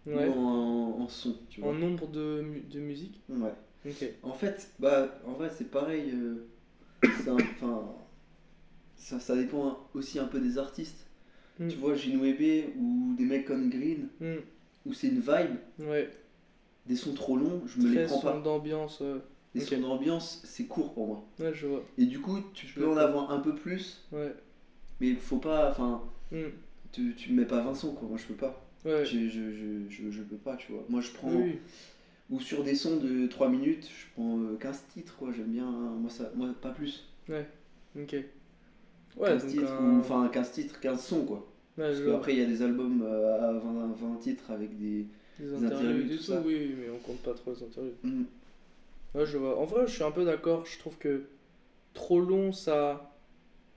[0.08, 0.28] Ouais.
[0.28, 1.72] ou en, en son, tu vois.
[1.72, 3.54] En nombre de, de musique Ouais.
[3.86, 4.06] Ok.
[4.24, 6.12] En fait, bah, en vrai, c'est pareil.
[6.14, 6.48] euh,
[7.28, 7.84] un-
[8.96, 11.06] ça, ça dépend aussi un peu des artistes.
[11.60, 11.68] Mm.
[11.70, 14.38] Tu vois, Ginwebe ou des mecs comme Green, Hmm,
[14.86, 15.58] où c'est une vibe.
[15.80, 16.10] Ouais.
[16.86, 18.40] des sons trop longs, je me les prends pas.
[18.40, 19.00] d'ambiance.
[19.02, 19.20] euh,
[19.56, 19.70] Les ok.
[19.70, 21.26] sons d'ambiance, c'est court pour moi.
[21.40, 21.84] Ouais, je vois.
[21.98, 24.34] Et du coup, tu Je peux en avoir un peu plus, Ouais.
[25.02, 25.72] mais faut pas.
[25.72, 26.50] Enfin, Hmm.
[26.92, 28.08] tu, tu me mets pas 20 sons, quoi.
[28.08, 28.67] Moi, je peux pas.
[28.88, 29.06] Ouais.
[29.06, 29.52] Je, je,
[29.90, 30.84] je, je, peux pas, tu vois.
[30.90, 31.30] Moi, je prends.
[31.32, 31.60] Oui.
[32.30, 35.32] Ou sur des sons de 3 minutes, je prends euh, 15 titres, quoi.
[35.32, 35.68] J'aime bien.
[35.68, 35.96] hein.
[36.00, 37.06] Moi, ça, moi, pas plus.
[37.30, 37.46] Ouais.
[38.00, 38.16] Ok.
[39.18, 41.38] Ouais, 15 donc titres, un- ou, enfin 15 titres, 15 sons, quoi.
[41.78, 42.18] Ouais, Parce je que vois.
[42.18, 45.06] après, il y a des albums euh, à 20, 20 titres avec des.
[45.40, 46.42] Des interludes et tout ça.
[46.46, 47.94] oui, mais on compte pas trop les.
[48.04, 48.24] Hmm.
[49.16, 49.60] Ouais, je vois.
[49.60, 50.66] En vrai, je suis un peu d'accord.
[50.66, 51.24] Je trouve que
[51.94, 53.14] trop long, ça.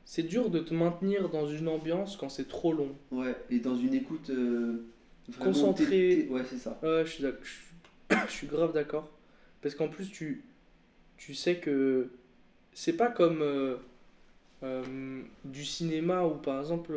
[0.04, 2.88] C'est dur de te maintenir dans une ambiance quand c'est trop long.
[3.12, 4.30] Ouais, et dans une écoute.
[4.30, 4.82] euh,
[5.30, 5.86] vraiment Concentrée.
[5.86, 6.78] t'es- t'es- Ouais, c'est ça.
[6.82, 7.24] Ouais, je suis,
[8.26, 9.08] je suis- grave d'accord.
[9.62, 10.44] Parce qu'en plus, tu,
[11.16, 12.08] tu sais que
[12.72, 13.76] c'est pas comme euh,
[14.62, 16.92] euh, du cinéma où, par exemple,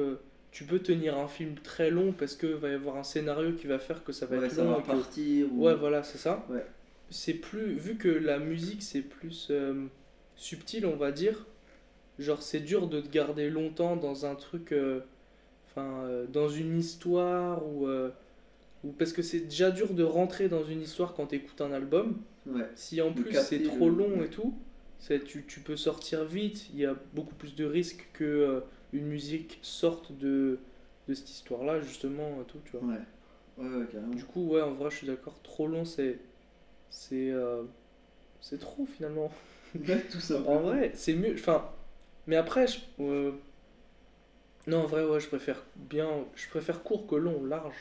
[0.52, 3.68] tu peux tenir un film très long parce qu'il va y avoir un scénario qui
[3.68, 4.74] va faire que ça va Ouais, être ça long.
[4.80, 6.46] va que- ou- Ouais, voilà, c'est ça.
[6.50, 6.66] Ouais.
[7.10, 7.74] C'est plus.
[7.74, 9.86] Vu que la musique, c'est plus euh,
[10.36, 11.46] subtil, on va dire.
[12.20, 14.74] Genre, c'est dur de te garder longtemps dans un truc.
[15.70, 17.88] Enfin, dans une histoire ou.
[18.84, 21.72] Ou parce que c'est déjà dur de rentrer dans une histoire quand tu écoutes un
[21.72, 22.22] album.
[22.46, 22.68] Ouais.
[22.76, 24.54] Si en plus c'est trop le- long et tout,
[25.00, 26.70] c'est- tu, tu peux sortir vite.
[26.74, 28.60] Il y a beaucoup plus de risques que euh,
[28.92, 30.60] une musique sorte de,
[31.08, 32.42] de cette histoire-là, justement.
[32.42, 32.88] et Tout, tu vois.
[32.90, 33.00] Ouais.
[33.58, 34.14] Ouais, ouais, carrément.
[34.16, 35.40] Du coup, ouais, en vrai, je suis d'accord.
[35.44, 36.20] Trop long, c'est.
[36.90, 37.30] C'est.
[37.32, 37.64] euh,
[38.42, 39.32] c'est trop finalement.
[40.12, 40.42] Tout ça.
[40.48, 41.34] En vrai, c'est mieux.
[41.36, 41.70] Enfin.
[42.28, 42.80] Mais après, je.
[43.00, 43.32] euh,
[44.68, 46.10] Non, en vrai, ouais, je préfère bien.
[46.36, 47.76] Je préfère court que long, large.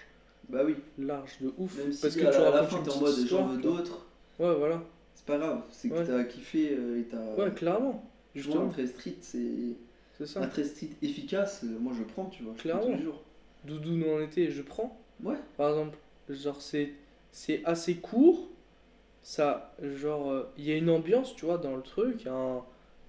[0.48, 0.76] Bah oui.
[0.98, 1.76] Large de ouf.
[1.78, 3.46] Même si parce à que la, tu à la racontes fin t'es en mode j'en
[3.46, 4.06] veux d'autres,
[4.38, 4.82] Ouais, voilà.
[5.14, 5.62] c'est pas grave.
[5.70, 6.06] C'est que Ouais.
[6.06, 7.34] t'as kiffé euh, et t'as.
[7.36, 8.04] Ouais, clairement.
[8.34, 9.76] Un Justement, très street, c'est.
[10.18, 10.40] c'est ça.
[10.42, 12.54] Un très street efficace, euh, moi je prends, tu vois.
[12.54, 12.96] Clairement.
[12.96, 13.24] tous.
[13.64, 14.98] Doudou nous en été, je prends.
[15.22, 15.36] Ouais.
[15.56, 15.96] Par exemple,
[16.28, 16.92] genre c'est
[17.30, 18.48] c'est assez court.
[19.24, 22.26] Ça, genre, euh, il y a une ambiance, tu vois, dans le truc.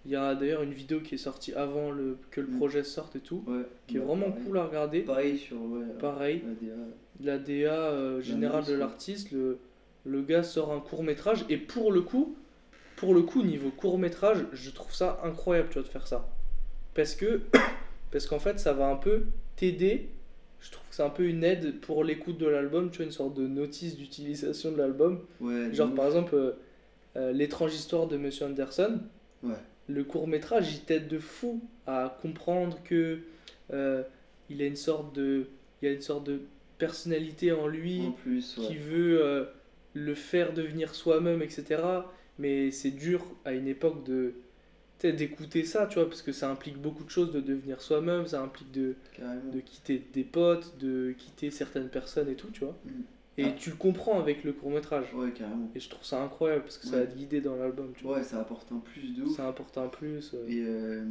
[0.06, 2.58] Il y a, d'ailleurs une vidéo qui est sortie avant le, que le Mm.
[2.58, 3.64] projet sorte et tout, Ouais.
[3.88, 4.44] qui est Ouais, vraiment pareil.
[4.46, 5.02] cool à regarder.
[5.02, 5.60] Pareil sur.
[5.62, 6.74] Ouais, Pareil, la.
[7.22, 9.60] La DA euh, générale de l'artiste, le,
[10.06, 12.36] le gars sort un court métrage et pour le coup,
[12.96, 16.28] pour le coup niveau court métrage, je trouve ça incroyable, tu vois, de faire ça,
[16.94, 17.42] parce que
[18.12, 19.24] parce qu'en fait, ça va un peu
[19.56, 20.10] t'aider.
[20.60, 23.12] Je trouve que c'est un peu une aide pour l'écoute de l'album, tu vois, une
[23.12, 25.20] sorte de notice d'utilisation de l'album.
[25.42, 26.52] Ouais, Genre par exemple, euh,
[27.18, 29.00] euh, l'étrange histoire de Monsieur Anderson.
[29.44, 29.56] Ouais.
[29.90, 33.20] Le court métrage, il t'aide de fou à comprendre que
[34.50, 35.48] il a une sorte de,
[35.82, 36.42] il y a une sorte de
[36.86, 38.68] personnalité en lui En plus, ouais.
[38.68, 39.46] qui veut euh,
[39.94, 41.82] le faire devenir soi-même, etc.
[42.40, 44.34] Mais c'est dur à une époque de
[45.04, 48.42] d'écouter ça, tu vois, parce que ça implique beaucoup de choses de devenir soi-même, ça
[48.42, 49.52] implique de, Carrément.
[49.52, 52.78] de quitter des potes, de quitter certaines personnes et tout, tu vois.
[52.86, 52.90] Mm.
[53.40, 53.52] Et Ah.
[53.60, 55.08] tu le comprends avec le court métrage.
[55.14, 55.70] Ouais, carrément.
[55.76, 58.18] Et je trouve ça incroyable parce que ça va te guider dans l'album, tu vois.
[58.20, 59.36] Ouais, ça apporte un plus de ouf.
[59.36, 60.32] Ça apporte un plus.
[60.36, 60.48] euh.
[60.48, 61.04] Et, euh,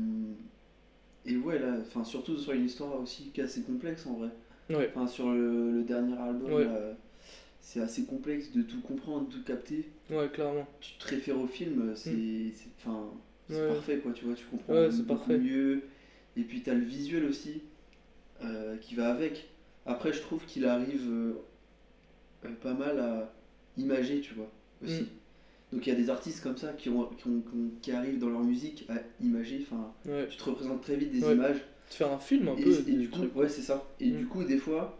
[1.27, 4.29] et ouais, là, enfin, surtout sur une histoire aussi qui est assez complexe en vrai.
[4.71, 6.67] Ouais, Enfin, sur le, le dernier album, Ouais.
[7.61, 9.85] c'est assez complexe de tout comprendre, de tout capter.
[10.11, 10.67] ouais, clairement.
[10.81, 12.11] Tu te réfères au film, c'est
[12.55, 13.55] c'est- Mm.
[13.55, 13.69] Ouais.
[13.69, 15.83] parfait quoi, tu vois, tu comprends beaucoup mieux.
[16.37, 17.63] Et puis t'as le visuel aussi
[18.45, 19.49] euh, qui va avec.
[19.85, 21.33] Après, je trouve qu'il arrive euh,
[22.45, 23.33] euh, pas mal à
[23.77, 24.51] imager, tu vois,
[24.83, 25.03] aussi.
[25.03, 25.07] Mm.
[25.77, 27.93] Donc il y a des artistes comme ça qui, ont, qui, ont- qui ont- qui
[27.93, 30.27] arrivent dans leur musique à imager, enfin, Ouais.
[30.29, 31.35] tu te représentes très vite des Ouais.
[31.35, 31.61] images.
[31.91, 32.71] De faire un film un Et, peu.
[32.89, 33.37] et du coup, truc.
[33.37, 33.85] ouais, c'est ça.
[34.01, 34.17] Et Mm.
[34.19, 34.97] du coup, des fois,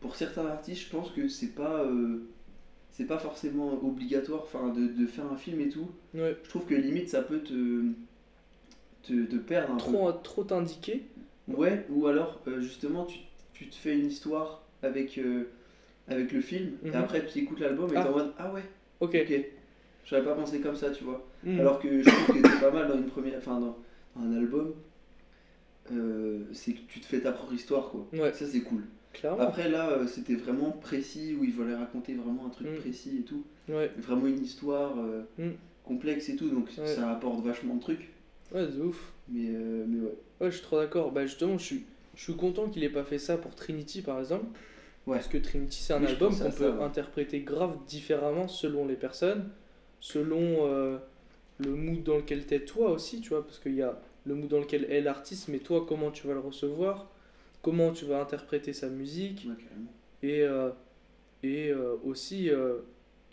[0.00, 2.26] pour certains artistes, je pense que c'est pas, euh,
[2.90, 5.88] c'est pas forcément obligatoire, enfin, de, de faire un film et tout.
[6.14, 6.36] Ouais.
[6.44, 7.82] Je trouve que limite, ça peut te,
[9.02, 11.06] te, te perdre un Trop, trop t'indiquer.
[11.48, 11.54] peu.
[11.56, 11.86] Ouais.
[11.90, 13.18] Ou alors, euh, justement, tu,
[13.54, 15.44] tu te fais une histoire avec, euh,
[16.08, 16.92] avec le film, Mhm.
[16.92, 18.02] et après tu écoutes l'album et Ah.
[18.02, 18.62] t'es en mode ah ouais,
[19.00, 19.16] Ok.
[19.28, 19.44] ok.
[20.04, 21.26] J'avais pas pensé comme ça, tu vois.
[21.42, 21.58] Mm.
[21.60, 23.76] Alors que je trouve que c'est pas mal dans une première, enfin, dans,
[24.14, 24.72] dans un album.
[25.92, 28.06] Euh, c'est que tu te fais ta propre histoire quoi.
[28.12, 28.82] Ouais, Ça c'est cool.
[29.12, 29.40] clairement.
[29.42, 32.80] Après là, euh, c'était vraiment précis où il voulait raconter vraiment un truc Mm.
[32.80, 33.44] précis et tout.
[33.68, 35.50] Ouais, Vraiment une histoire euh, Mm.
[35.84, 36.86] complexe et tout, donc Ouais.
[36.86, 38.08] ça apporte vachement de trucs.
[38.54, 39.12] ouais, de ouf.
[39.28, 40.14] Mais, euh, mais ouais.
[40.40, 41.10] Ouais, je suis trop d'accord.
[41.12, 44.18] Bah, justement, je suis, je suis content qu'il ait pas fait ça pour Trinity, par
[44.20, 44.46] exemple.
[45.06, 45.16] Ouais.
[45.16, 46.82] Parce que Trinity, c'est un Oui, album qu'on peut ouais.
[46.84, 49.48] interpréter grave différemment selon les personnes,
[50.00, 50.98] selon euh,
[51.58, 53.44] le mood dans lequel t'es toi aussi, tu vois.
[53.44, 56.34] Parce qu'il y a le mood dans lequel est l'artiste, mais toi, comment tu vas
[56.34, 57.10] le recevoir,
[57.62, 59.46] comment tu vas interpréter sa musique?
[59.48, 60.28] Ouais.
[60.28, 60.70] Et, euh,
[61.42, 62.78] et euh, aussi, euh,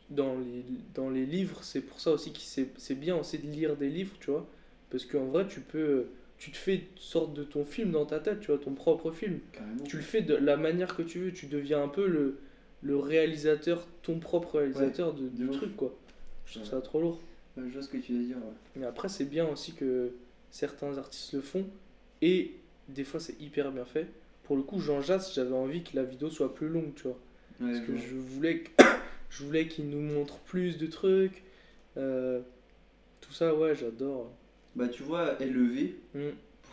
[0.10, 3.48] dans, les, dans les livres, c'est pour ça aussi que c'est c'est bien aussi de
[3.50, 4.46] lire des livres, tu vois.
[4.90, 6.06] Parce qu'en vrai, tu peux.
[6.38, 9.12] Tu te fais une sorte de ton film dans ta tête, tu vois, ton propre
[9.12, 9.40] film.
[9.54, 9.84] carrément.
[9.86, 12.38] Tu le fais de la manière que tu veux, tu deviens un peu le,
[12.82, 15.96] le réalisateur, ton propre réalisateur de du truc, quoi.
[16.46, 16.70] Je trouve Ouais.
[16.70, 17.22] ça trop lourd.
[17.56, 18.36] Je vois ce que tu veux dire.
[18.38, 18.54] ouais.
[18.76, 20.12] Mais après, c'est bien aussi que
[20.54, 21.66] certains artistes le font.
[22.22, 22.52] Et
[22.88, 24.08] des fois, c'est hyper bien fait.
[24.44, 27.18] Pour le coup, Jean Jass, j'avais envie que la vidéo soit plus longue, tu vois.
[27.60, 28.72] Ouais, Parce que je voulais que-
[29.30, 31.44] je voulais qu'il nous montre plus de trucs.
[31.98, 32.40] Euh,
[33.22, 34.32] tout ça, ouais, j'adore.
[34.76, 36.20] Bah, tu vois, LEV, Mm,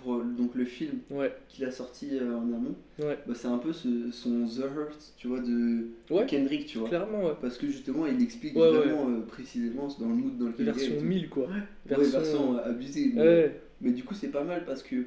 [0.02, 3.48] pour euh, donc, le film ouais, qu'il a sorti euh, en amont, ouais, bah, c'est
[3.48, 6.88] un peu ce- son The Hurt, tu vois, de ouais, Kendrick, tu vois.
[6.88, 7.34] clairement, ouais.
[7.42, 10.70] Parce que justement, il explique vraiment euh, précisément dans le mood dans lequel il est.
[10.70, 11.04] et Version tout.
[11.04, 11.48] 1000, quoi.
[11.86, 13.12] Version- version abusée.
[13.14, 15.06] Mais, mais du coup, c'est pas mal parce que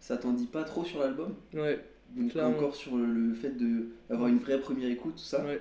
[0.00, 1.34] ça t'en dit pas trop sur l'album.
[1.54, 1.80] ouais,
[2.14, 2.56] Donc, Clairement.
[2.56, 5.44] encore sur le, le fait de- d'avoir une vraie première écoute, tout ça.
[5.44, 5.60] ouais,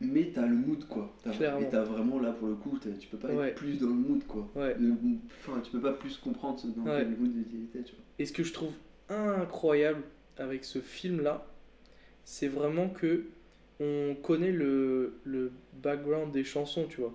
[0.00, 1.14] Mais t'as le mood, quoi.
[1.36, 1.60] Clairement.
[1.60, 3.48] Et t'as vraiment, là, pour le coup, tu peux pas Ouais.
[3.50, 4.48] être plus dans le mood, quoi.
[4.56, 4.76] ouais.
[4.80, 4.94] Le-
[5.40, 6.98] Enfin, tu peux pas plus comprendre ce- dans Ouais.
[7.06, 8.04] quel mood était, tu vois.
[8.18, 8.72] Et ce que je trouve
[9.08, 10.02] incroyable
[10.38, 11.46] avec ce film-là,
[12.24, 13.26] c'est vraiment que
[13.80, 15.50] on connaît le, le
[15.82, 17.14] background des chansons, tu vois.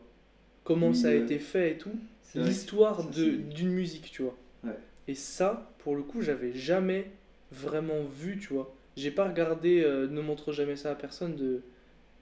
[0.64, 1.92] Comment Oui, ça a été fait et tout.
[2.36, 4.36] L'histoire d'une musique, tu vois.
[4.64, 4.78] Ouais.
[5.08, 7.12] Et ça, pour le coup, j'avais jamais
[7.52, 8.74] vraiment vu, tu vois.
[8.96, 11.62] J'ai pas regardé euh, Ne montre jamais ça à personne de,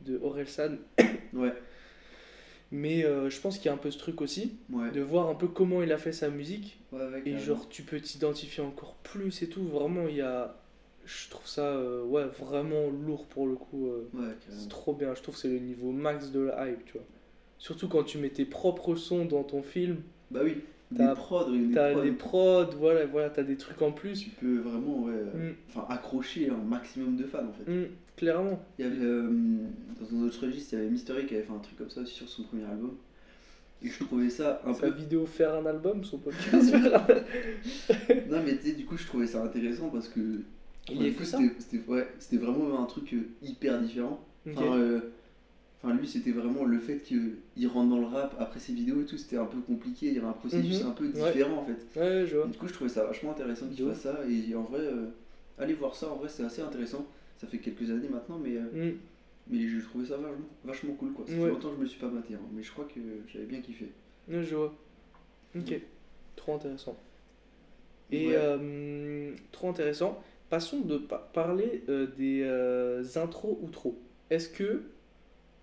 [0.02, 0.78] de Orelsan,
[1.34, 1.54] Ouais,
[2.72, 4.92] mais euh, je pense qu'il y a un peu ce truc aussi, ouais.
[4.92, 6.80] de voir un peu comment il a fait sa musique.
[6.92, 9.64] Ouais, Et genre, tu peux t'identifier encore plus et tout.
[9.68, 10.56] Vraiment, il y a.
[11.06, 13.90] Je trouve ça euh, ouais, vraiment lourd pour le coup.
[14.14, 15.14] Ouais, c'est trop bien.
[15.14, 17.06] Je trouve que c'est le niveau max de la hype, tu vois.
[17.58, 19.98] Surtout quand tu mets tes propres sons dans ton film.
[20.32, 20.58] Bah oui,
[20.96, 22.02] T'as- des prods, T'as prods.
[22.04, 24.20] des prods, voilà, voilà, t'as des trucs en plus.
[24.22, 27.72] Tu peux vraiment, ouais, euh, Mm, accrocher un maximum de fans, en fait.
[27.72, 27.86] mm,
[28.18, 28.62] clairement.
[28.78, 29.30] Il y avait, euh,
[30.00, 32.02] dans un autre registre, il y avait Mystery qui avait fait un truc comme ça
[32.02, 32.96] aussi sur son premier album.
[33.84, 34.98] Et je trouvais ça un Sa peu.
[34.98, 36.74] vidéo faire un album, son podcast
[38.30, 40.42] Non, mais tu sais, du coup, je trouvais ça intéressant parce que.
[40.90, 44.20] Il que ça c'était- ouais, c'était vraiment un truc euh, hyper différent.
[44.48, 45.00] Enfin, euh,
[45.86, 49.06] enfin, lui, c'était vraiment le fait qu'il rentre dans le rap après ses vidéos et
[49.06, 50.08] tout, c'était un peu compliqué.
[50.08, 50.90] Il y avait un processus Mhm.
[50.90, 51.12] un peu Ouais.
[51.32, 52.00] différent en fait.
[52.00, 52.48] Ouais, je vois.
[52.48, 54.20] Du coup, je trouvais ça vachement intéressant qu'il De fasse ça.
[54.30, 55.06] Et en vrai, euh,
[55.58, 57.06] allez voir ça, en vrai, c'est assez intéressant.
[57.38, 58.98] Ça fait quelques années maintenant, mais, euh, Mm.
[59.52, 61.26] mais je trouvais ça vachement, vachement cool quoi.
[61.28, 61.50] Ça fait Ouais.
[61.50, 63.86] longtemps que je me suis pas maté, hein, mais je crois que j'avais bien kiffé.
[64.30, 64.74] Ouais, je vois.
[65.56, 65.80] Ok.
[66.36, 66.98] Trop intéressant.
[68.12, 70.22] Et euh, trop intéressant.
[70.50, 74.00] Passons de pa- parler euh, des euh, intros outros.
[74.30, 74.84] Est-ce que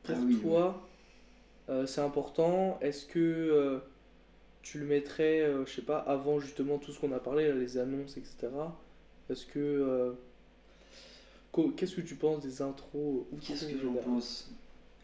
[0.03, 0.89] pour Ah oui, toi
[1.69, 3.79] euh, c'est important Est-ce que euh,
[4.63, 7.55] tu le mettrais, euh, je sais pas, avant justement tout ce qu'on a parlé, là,
[7.55, 8.49] les annonces, etc.
[9.31, 9.59] Est-ce que.
[9.59, 10.13] euh,
[11.77, 14.51] Qu'est-ce que tu penses des intros Qu'est-ce que j'en pense?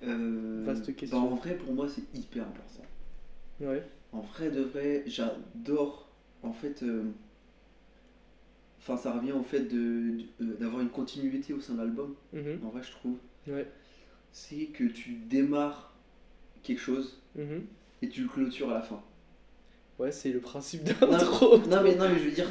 [0.01, 1.19] Vaste bah, question.
[1.19, 2.85] en vrai, pour moi, c'est hyper important.
[3.61, 3.83] Ouais.
[4.13, 6.09] En vrai de vrai, j'adore
[6.43, 6.83] en fait.
[8.79, 12.15] Enfin, ça revient au fait de- d'avoir une continuité au sein de l'album.
[12.33, 12.61] Mhm.
[12.65, 13.17] En vrai, je trouve.
[13.47, 13.67] Ouais.
[14.33, 15.93] C'est que tu démarres
[16.63, 17.63] quelque chose Mhm.
[18.03, 19.01] et tu le clôtures à la fin.
[19.99, 21.59] Ouais, c'est le principe Non, d'intro.
[21.59, 22.49] non, mais, non, mais je veux dire,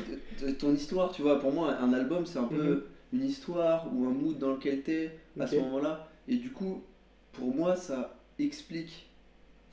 [0.60, 2.82] ton histoire, tu vois, pour moi, un album, c'est un peu Mhm.
[3.14, 6.10] une histoire ou un mood dans lequel t'es à ce moment-là.
[6.28, 6.82] Et du coup,
[7.32, 9.08] pour moi, ça explique.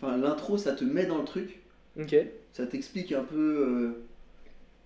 [0.00, 1.60] Enfin, l'intro, ça te met dans le truc.
[2.00, 2.14] Ok.
[2.52, 4.04] ça t'explique un peu euh,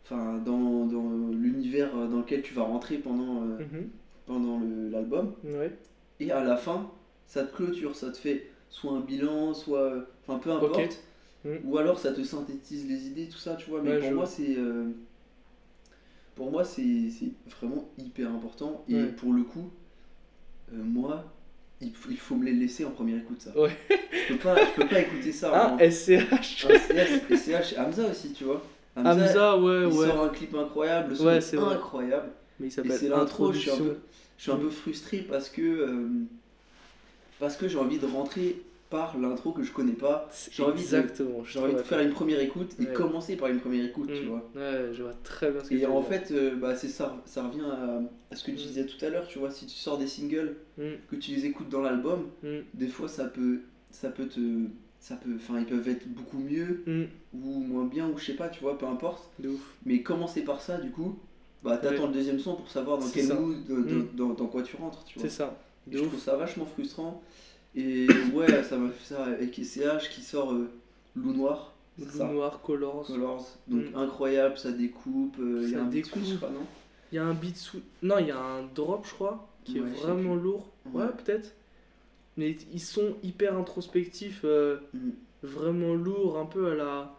[0.04, 3.88] enfin dans, dans l'univers dans lequel tu vas rentrer pendant, euh, Mhm.
[4.26, 5.70] pendant l'album Ouais.
[6.20, 6.90] et à la fin
[7.28, 9.92] ça te clôture ça te fait soit un bilan soit
[10.26, 10.88] enfin peu importe Ok.
[11.44, 11.56] Mm.
[11.64, 14.14] ou alors ça te synthétise les idées tout ça tu vois mais Ouais, pour je
[14.14, 14.90] moi euh,
[16.34, 19.06] pour moi c'est c'est vraiment hyper important et Ouais.
[19.08, 19.70] pour le coup
[20.72, 21.24] euh, moi
[21.80, 23.70] il, faut- il faut me les laisser en première écoute ça Ouais.
[23.90, 26.66] je peux pas je peux pas écouter ça Ah, en- SCH.
[26.68, 26.74] Ah,
[27.36, 28.62] SCH, Hamza aussi, tu vois.
[28.96, 30.06] Hamza, ouais, il ouais.
[30.08, 32.30] sort un clip incroyable, le son Ouais, est c'est incroyable.
[32.58, 33.96] Mais il s'appelle c'est l'intro, je suis un peu,
[34.36, 36.08] je suis un peu frustré parce que euh,
[37.38, 40.30] parce que j'ai envie de rentrer par l'intro que je connais pas.
[40.50, 41.44] J'ai envie de- Exactement.
[41.44, 42.92] J'ai envie de faire une première écoute et Ouais.
[42.94, 44.28] commencer par une première écoute, tu Mm.
[44.28, 44.50] vois.
[44.56, 47.14] Ouais, je vois très bien ce que tu Et en fait, euh, bah, c'est ça,
[47.26, 48.66] ça revient à, à ce que tu Mm.
[48.68, 49.50] disais tout à l'heure, tu vois.
[49.50, 52.28] Si tu sors des singles, Mm, que tu les écoutes dans l'album,
[52.74, 54.40] des fois ça peut, ça peut te,
[55.00, 56.82] ça peut, enfin ils peuvent être beaucoup mieux
[57.34, 59.30] ou moins bien ou je sais pas, tu vois, peu importe.
[59.38, 59.74] de ouf.
[59.84, 61.18] Mais commencer par ça, du coup,
[61.62, 62.08] bah t'attends Ouais.
[62.08, 63.34] le deuxième son pour savoir dans quel ça.
[63.34, 65.28] mood, dans, dans- dans quoi tu rentres, tu vois.
[65.28, 65.58] C'est ça.
[65.90, 66.08] De je ouf.
[66.08, 67.22] trouve ça vachement frustrant.
[67.74, 70.68] Et ouais, ça m'a fait ça avec SCH qui sort euh,
[71.16, 71.74] Loup Noir.
[72.08, 73.06] ça Noir, Colors.
[73.06, 73.46] Colors.
[73.68, 73.96] Donc Mm.
[73.96, 75.36] incroyable, ça découpe.
[75.40, 76.12] euh, Il y a un découpe.
[76.22, 76.66] switch, je crois, non
[77.12, 77.80] Il y a un beat sous.
[78.02, 80.68] Non, il y a un drop, je crois, qui Ouais, est vraiment lourd.
[80.92, 81.08] Ouais, Ouais.
[81.24, 81.54] peut-être.
[82.36, 85.10] Mais ils sont hyper introspectifs, euh, Mm.
[85.42, 87.14] vraiment lourds, un peu à la.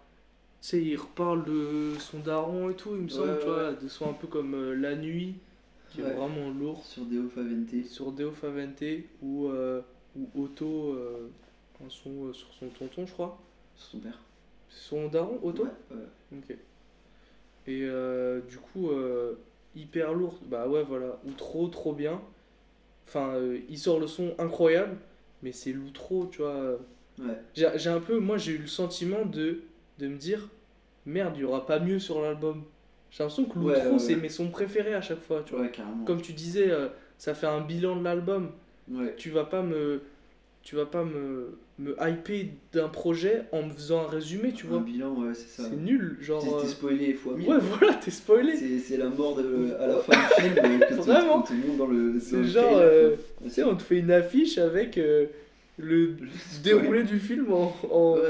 [0.62, 3.72] Tu sais, il reparle de son daron et tout, il me semble, Ouais, tu vois,
[3.74, 5.36] de son un peu comme euh, La Nuit.
[5.90, 6.10] Qui Ouais.
[6.10, 6.84] est vraiment lourd.
[6.86, 7.86] Sur Deo Favente.
[7.86, 8.84] Sur Deo Favente
[9.22, 9.82] ou, euh,
[10.16, 11.30] ou Otto, euh,
[11.86, 13.40] un son euh, sur son tonton, je crois.
[13.76, 14.20] Sur son père.
[14.70, 16.38] Son daron, Otto Ouais, ouais.
[16.38, 16.58] Ok.
[17.68, 18.90] Et euh, du coup,
[19.76, 20.40] hyper lourd.
[20.46, 21.20] Bah ouais, voilà.
[21.26, 22.22] Ou trop, trop bien.
[23.08, 23.34] Enfin,
[23.68, 24.96] il sort le son incroyable,
[25.42, 26.78] mais c'est l'outro, tu vois.
[27.20, 27.38] Ouais.
[27.56, 29.64] J'ai un peu, moi j'ai eu le sentiment de,
[29.98, 30.48] de me dire,
[31.06, 32.64] merde, il y aura pas mieux sur l'album.
[33.12, 35.64] J'ai l'impression que l'outro, Ouais, c'est mes sons préférés à chaque fois, tu vois.
[35.64, 36.06] Ouais, carrément.
[36.06, 38.52] Comme tu disais, euh, ça fait un bilan de l'album.
[38.92, 39.14] Ouais.
[39.18, 40.02] Tu vas pas me,
[40.64, 44.70] tu vas pas me, me hyper d'un projet en me faisant un résumé, tu Un
[44.70, 44.80] vois.
[44.80, 45.68] bilan, ouais, c'est ça.
[45.70, 46.44] C'est nul, genre.
[46.44, 47.50] T'es- euh, spoilé fois mille.
[47.50, 48.56] Ouais, voilà, t'es spoilé.
[48.80, 51.42] C'est la mort de, à la fin du film euh, que Vraiment.
[51.42, 52.20] tout le monde dans le.
[52.20, 53.16] C'est genre, euh.
[53.44, 55.26] Tu sais, on te fait une affiche avec euh,
[55.78, 56.16] le
[56.64, 58.22] déroulé du film en, en, Ouais,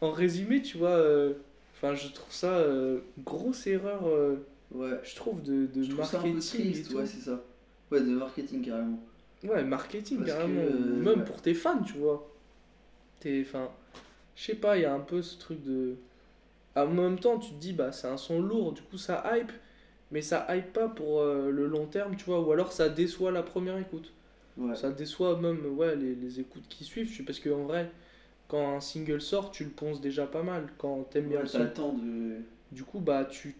[0.00, 0.88] en résumé, tu vois.
[0.90, 1.32] euh,
[1.76, 4.36] Enfin, je trouve ça euh, grosse erreur, euh,
[4.72, 4.98] Ouais.
[5.04, 6.72] je trouve, de, de Je trouve ça un peu marketing.
[6.72, 7.40] triste, ouais, c'est ça.
[7.90, 8.98] Ouais, de marketing carrément.
[9.44, 10.60] Ouais, marketing Parce carrément.
[10.62, 11.24] que, euh, même ouais.
[11.24, 12.28] pour tes fans, tu vois.
[13.20, 13.70] T'es, enfin,
[14.34, 15.94] je sais pas, il y a un peu ce truc de.
[16.76, 19.52] En même temps, tu te dis, bah, c'est un son lourd, du coup, ça hype,
[20.10, 23.30] mais ça hype pas pour euh, le long terme, tu vois, ou alors ça déçoit
[23.32, 24.12] la première écoute.
[24.58, 24.74] Ouais.
[24.76, 27.90] Ça déçoit même ouais, les, les écoutes qui suivent, tu- parce qu'en vrai,
[28.48, 31.58] quand un single sort, tu le ponces déjà pas mal, quand t'aimes bien le son.
[31.58, 32.36] le temps de.
[32.72, 33.56] Du coup, bah, tu.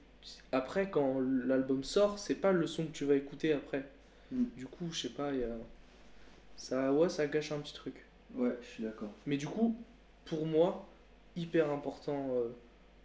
[0.52, 3.84] Après, quand l'album sort, c'est pas le son que tu vas écouter après.
[4.32, 4.44] Mm.
[4.56, 5.48] Du coup, je sais pas, y a.
[6.56, 8.04] Ça, ouais, ça gâche un petit truc.
[8.34, 9.10] Ouais, je suis d'accord.
[9.26, 9.76] Mais du coup,
[10.24, 10.86] pour moi,
[11.36, 12.48] hyper important, euh,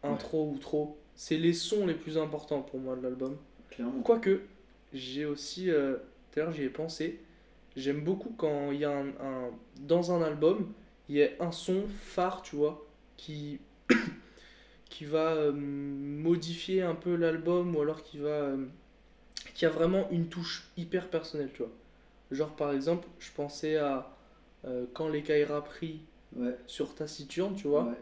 [0.04, 3.38] intro ou trop, c'est les sons les plus importants pour moi de l'album.
[3.70, 4.02] Clairement.
[4.02, 4.41] Quoique,
[4.94, 5.98] j'ai aussi, euh,
[6.32, 7.20] tout à l'heure j'y ai pensé,
[7.76, 10.72] j'aime beaucoup quand il y a un, un- dans un album,
[11.12, 12.86] il y a un son phare, tu vois,
[13.17, 13.60] qui,
[14.89, 18.65] qui va euh, modifier un peu l'album ou alors qui va, euh,
[19.56, 21.71] qui a vraiment une touche hyper personnelle, tu vois.
[22.32, 24.10] Genre par exemple, je pensais à
[24.65, 26.02] euh, quand les Kaira pris
[26.36, 26.58] Ouais.
[26.67, 27.97] sur Taciturne, tu vois Ouais.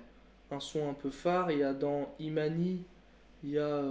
[0.51, 1.51] un son un peu phare.
[1.51, 2.83] Il y a dans Imani,
[3.43, 3.83] il y a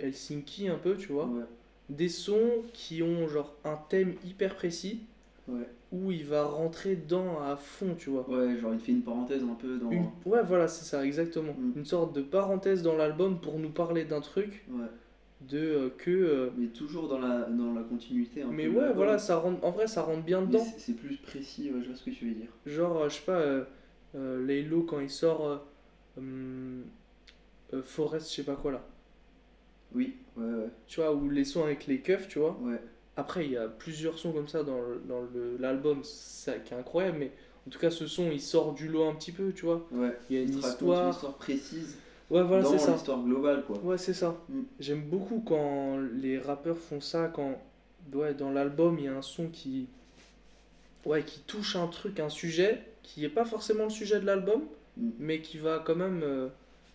[0.00, 1.26] Helsinki un peu, tu vois.
[1.26, 1.44] Ouais.
[1.90, 5.02] Des sons qui ont genre un thème hyper précis
[5.48, 5.68] Ouais.
[5.90, 8.28] où il va rentrer dedans à fond, tu vois.
[8.30, 9.90] Ouais, genre il fait une parenthèse un peu dans.
[9.90, 11.52] Une- Ouais, voilà, c'est ça, exactement.
[11.58, 11.72] Mm.
[11.78, 14.86] Une sorte de parenthèse dans l'album pour nous parler d'un truc Ouais.
[15.48, 16.10] de euh, que.
[16.10, 18.42] euh, Mais toujours dans la, dans la continuité.
[18.42, 18.96] Un mais peu ouais, l'album.
[18.96, 20.64] voilà, ça rentre, en vrai, ça rentre bien dedans.
[20.78, 22.48] c'est- plus précis, ouais, je vois ce que tu veux dire.
[22.66, 23.64] Genre, euh, je sais pas, euh,
[24.14, 25.44] euh, Laylo quand il sort
[26.18, 26.82] euh,
[27.74, 28.82] euh, Forest, je sais pas quoi là.
[29.94, 30.68] Oui, ouais, ouais.
[30.86, 32.56] Tu vois, ou les sons avec les keufs, tu vois.
[32.62, 32.80] Ouais.
[33.16, 34.78] Après, il y a plusieurs sons comme ça dans
[35.58, 37.32] l'album, ça qui est incroyable, mais
[37.66, 39.86] en tout cas, ce son il sort du lot un petit peu, tu vois.
[39.92, 40.16] Ouais.
[40.30, 41.04] Il y a une histoire.
[41.04, 41.96] une histoire précise
[42.30, 42.92] Ouais, voilà, c'est dans ça.
[42.92, 43.78] l'histoire globale, quoi.
[43.80, 44.34] Ouais, c'est ça.
[44.48, 44.60] Mm.
[44.80, 47.60] J'aime beaucoup quand les rappeurs font ça, quand
[48.14, 49.86] ouais, dans l'album il y a un son qui.
[51.04, 54.62] Ouais, qui touche un truc, un sujet, qui est pas forcément le sujet de l'album,
[54.96, 55.10] Mm.
[55.18, 56.22] mais qui va quand même.
[56.22, 56.48] euh,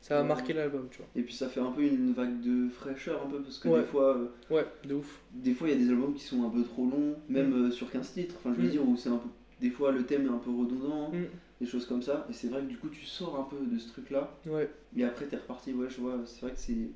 [0.08, 0.28] ça Ouais.
[0.28, 1.08] marquer l'album, tu vois.
[1.16, 3.80] Et puis ça fait un peu une vague de fraîcheur, un peu, parce que Ouais.
[3.82, 5.22] des fois, euh, Ouais, de ouf.
[5.34, 7.72] des fois il y a des albums qui sont un peu trop longs, même euh,
[7.72, 8.36] sur 15 titres.
[8.38, 8.72] Enfin, je veux Mm.
[8.72, 9.28] dire, où c'est un peu.
[9.60, 11.26] Des fois, le thème est un peu redondant, Mm.
[11.60, 12.26] des choses comme ça.
[12.30, 14.32] Et c'est vrai que du coup, tu sors un peu de ce truc-là.
[14.46, 15.74] Ouais, Et après, t'es reparti.
[15.74, 16.20] Ouais, je vois.
[16.26, 16.90] C'est vrai que c'est.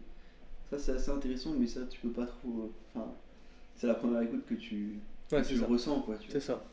[0.69, 2.47] Ça, c'est assez intéressant, mais ça, tu peux pas trop.
[2.49, 3.11] euh, Enfin,
[3.75, 4.99] c'est la première écoute que tu,
[5.33, 5.65] ouais que tu ça.
[5.65, 6.15] ressens, quoi.
[6.29, 6.63] C'est ça.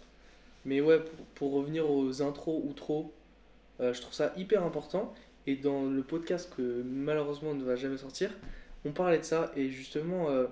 [0.64, 3.12] Mais ouais, pour, pour revenir aux intros ou trop,
[3.81, 5.12] euh, je trouve ça hyper important.
[5.48, 8.30] Et dans le podcast que malheureusement ne va jamais sortir,
[8.84, 9.50] on parlait de ça.
[9.56, 10.46] Et justement, euh,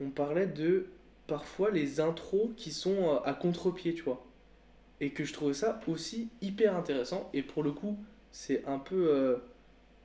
[0.00, 0.86] on parlait de
[1.26, 4.24] parfois les intros qui sont euh, à contre-pied, tu vois.
[5.00, 7.28] Et que je trouvais ça aussi hyper intéressant.
[7.34, 7.98] Et pour le coup,
[8.30, 9.36] c'est un peu euh,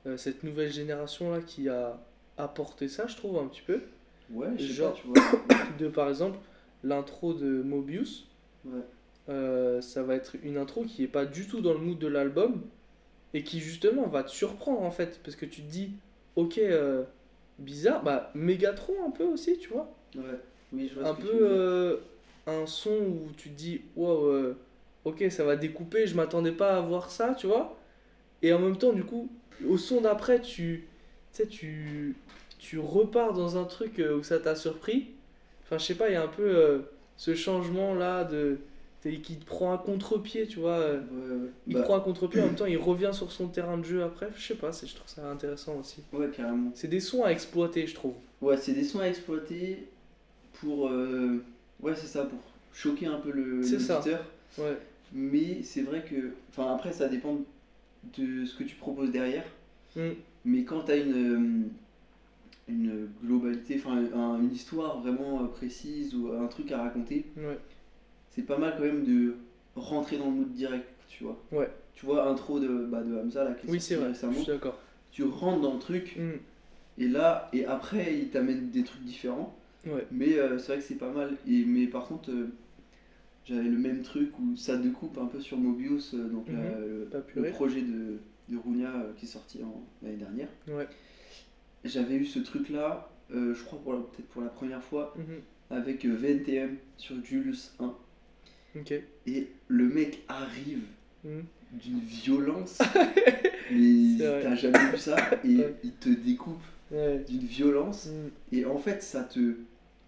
[0.06, 1.96] euh, cette nouvelle génération-là qui a
[2.36, 3.80] apporté ça, je trouve, un petit peu.
[4.28, 5.56] Ouais, je sais Genre- pas, tu vois.
[5.78, 6.38] De par exemple,
[6.82, 8.26] l'intro de Mobius.
[8.64, 8.80] Ouais.
[9.28, 12.08] Euh, ça va être une intro qui est pas du tout dans le mood de
[12.08, 12.60] l'album
[13.34, 15.20] et qui justement va te surprendre en fait.
[15.22, 15.92] Parce que tu te dis
[16.36, 17.02] ok euh,
[17.58, 19.92] bizarre bah Megatron un peu aussi tu vois.
[20.16, 20.22] Ouais.
[20.72, 21.96] Oui, je vois un ce que peu tu euh,
[22.46, 24.56] un son où tu te dis wow euh,
[25.04, 27.76] ok ça va découper je m'attendais pas à voir ça tu vois.
[28.42, 29.30] Et en même temps du coup
[29.68, 30.86] au son d'après tu
[31.32, 32.16] sais tu
[32.58, 35.08] tu repars dans un truc où ça t'a surpris.
[35.64, 36.78] Enfin je sais pas il y a un peu euh,
[37.16, 38.58] ce changement là de
[39.04, 41.50] t'es- qui te prend à contre-pied tu vois euh, Ouais, ouais.
[41.68, 44.02] il Bah, prend à contre-pied en même temps il revient sur son terrain de jeu
[44.02, 46.72] après je sais pas c'est je trouve ça intéressant aussi ouais, carrément.
[46.74, 49.86] c'est des sons à exploiter je trouve Ouais, c'est des sons à exploiter
[50.54, 50.88] pour.
[50.88, 51.42] euh,
[51.80, 52.38] Ouais, c'est ça, pour
[52.74, 54.02] choquer un peu le C'est ça.
[54.58, 54.76] ouais
[55.12, 56.32] Mais c'est vrai que.
[56.50, 57.38] Enfin, après, ça dépend
[58.18, 59.44] de ce que tu proposes derrière.
[59.96, 60.10] Mm.
[60.44, 61.68] Mais quand tu as une, euh,
[62.68, 67.58] une globalité, enfin un- une l'histoire vraiment précise ou un truc à raconter, Ouais.
[68.34, 69.34] C'est pas mal quand même de
[69.76, 71.38] rentrer dans le mood direct, tu vois.
[71.52, 71.70] Ouais.
[71.94, 74.32] Tu vois, intro de, bah, de Hamza là, qui Oui, c'est vrai, je récemment.
[74.34, 74.78] suis d'accord.
[75.12, 76.30] Tu rentres dans le truc, Mm.
[76.98, 79.54] et là, et après, il t'amène des trucs différents.
[79.86, 80.06] Ouais.
[80.10, 81.36] Mais euh, c'est vrai que c'est pas mal.
[81.46, 82.48] Et, mais par contre, euh,
[83.46, 86.56] j'avais le même truc où ça découpe un peu sur Mobius, euh, donc Mhm.
[87.12, 88.16] la- le, projet de,
[88.48, 89.60] de Runia qui est sorti
[90.02, 90.48] l'année dernière.
[90.68, 90.88] Ouais.
[91.84, 95.76] J'avais eu ce truc là, je crois peut-être pour la première fois, Mhm.
[95.78, 97.94] avec VNTM sur Julius 1.
[99.26, 100.80] Et le mec arrive
[101.24, 101.44] Mhm.
[101.72, 102.78] d'une violence,
[103.70, 105.74] mais t'as jamais vu ça, et Ouais.
[105.82, 107.24] il te découpe Ouais.
[107.28, 108.56] d'une violence, Mm.
[108.56, 109.56] et en fait ça te...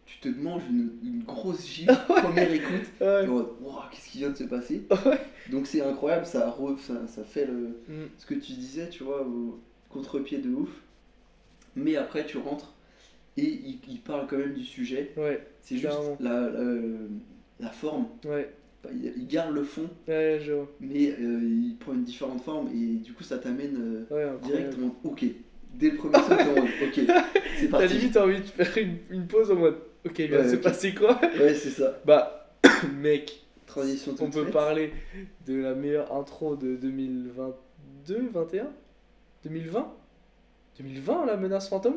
[0.05, 3.57] Tu te manges une, une grosse gifle, première écoute, Wow,
[3.91, 4.83] qu'est-ce qui vient de se passer.
[5.51, 8.07] Donc c'est incroyable, ça, re- ça, ça fait le, Mm.
[8.19, 9.59] ce que tu disais, tu vois, au
[9.89, 10.71] contre-pied de ouf.
[11.75, 12.73] Mais après, tu rentres
[13.37, 15.13] et il, il parle quand même du sujet.
[15.61, 16.51] C'est juste la,
[17.61, 18.07] la forme.
[18.25, 18.51] Ouais.
[18.93, 20.69] Il, garde le fond, Ouais, je vois.
[20.79, 24.69] mais euh, il prend une différente forme et du coup, ça t'amène euh, Ouais, direct
[24.75, 24.77] incroyable.
[24.77, 25.25] en mode, ok.
[25.75, 27.01] Dès le premier mode, ok,
[27.59, 29.77] c'est T'as limite envie de faire une, une pause en mode
[30.07, 31.19] Ok, il vient de se passer quoi?
[31.21, 31.99] Ouais, c'est ça.
[32.05, 32.49] Bah,
[33.01, 34.93] mec, Transition on peut parler
[35.47, 38.69] de la meilleure intro de 2022, 21
[39.45, 39.93] 2020
[40.79, 41.97] 2020 la menace fantôme?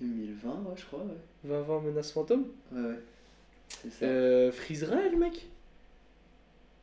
[0.00, 1.16] 2020, ouais, je crois, ouais.
[1.44, 2.44] 2020 menace fantôme?
[2.72, 3.00] Ouais, ouais.
[3.68, 4.06] C'est ça.
[4.06, 4.50] euh,
[5.18, 5.46] mec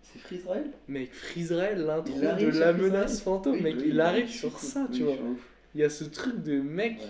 [0.03, 4.01] C'est Free Israel Mec, Freezerail, l'intro de la menace fantôme, Oui, mec, oui, il oui,
[4.01, 5.17] arrive sur ça, tu vois.
[5.73, 7.07] Il y a ce truc de mec, Ouais,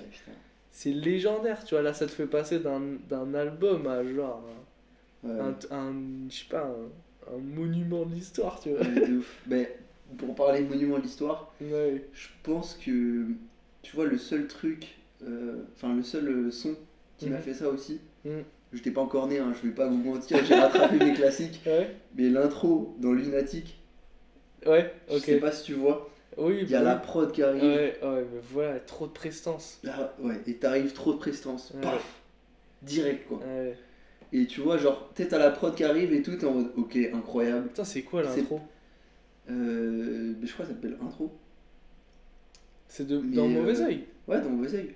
[0.71, 1.81] c'est légendaire, tu vois.
[1.81, 4.43] Là, ça te fait passer d'un d'un album à genre
[5.23, 5.93] Ouais, un, un,
[6.29, 8.79] je sais pas, un, un monument de l'histoire, tu vois.
[8.79, 9.41] ouais, de ouf.
[9.47, 9.77] Mais
[10.17, 13.27] pour parler monument de l'histoire, je pense que
[13.81, 16.75] tu vois le seul truc, euh, enfin le seul euh, son
[17.17, 17.41] qui m'a Mhm.
[17.41, 17.99] fait ça aussi.
[18.25, 18.43] Mhm.
[18.73, 21.61] J'étais pas encore né, hein, je vais pas vous mentir, j'ai rattrapé mes classiques.
[21.65, 23.79] Ouais, Mais l'intro dans Lunatic,
[24.65, 25.21] ouais, je ok.
[25.23, 27.61] sais pas si tu vois, Oui, il y a bah la prod qui arrive.
[27.63, 29.79] Ouais, ouais, mais voilà, trop de prestance.
[29.83, 31.81] Là, ouais, et t'arrives trop de prestance, Ouais.
[31.81, 32.21] paf,
[32.81, 33.39] direct quoi.
[33.39, 33.75] Ouais.
[34.33, 36.71] Et tu vois, genre, peut-être à la prod qui arrive et tout, t'es en mode,
[36.77, 37.67] ok, incroyable.
[37.67, 38.61] Putain, c'est quoi l'intro?
[39.49, 41.31] Euh, je crois que ça s'appelle intro.
[42.87, 44.05] C'est de dans euh, Mauvais Oeil?
[44.27, 44.95] Ouais, dans Mauvais Oeil.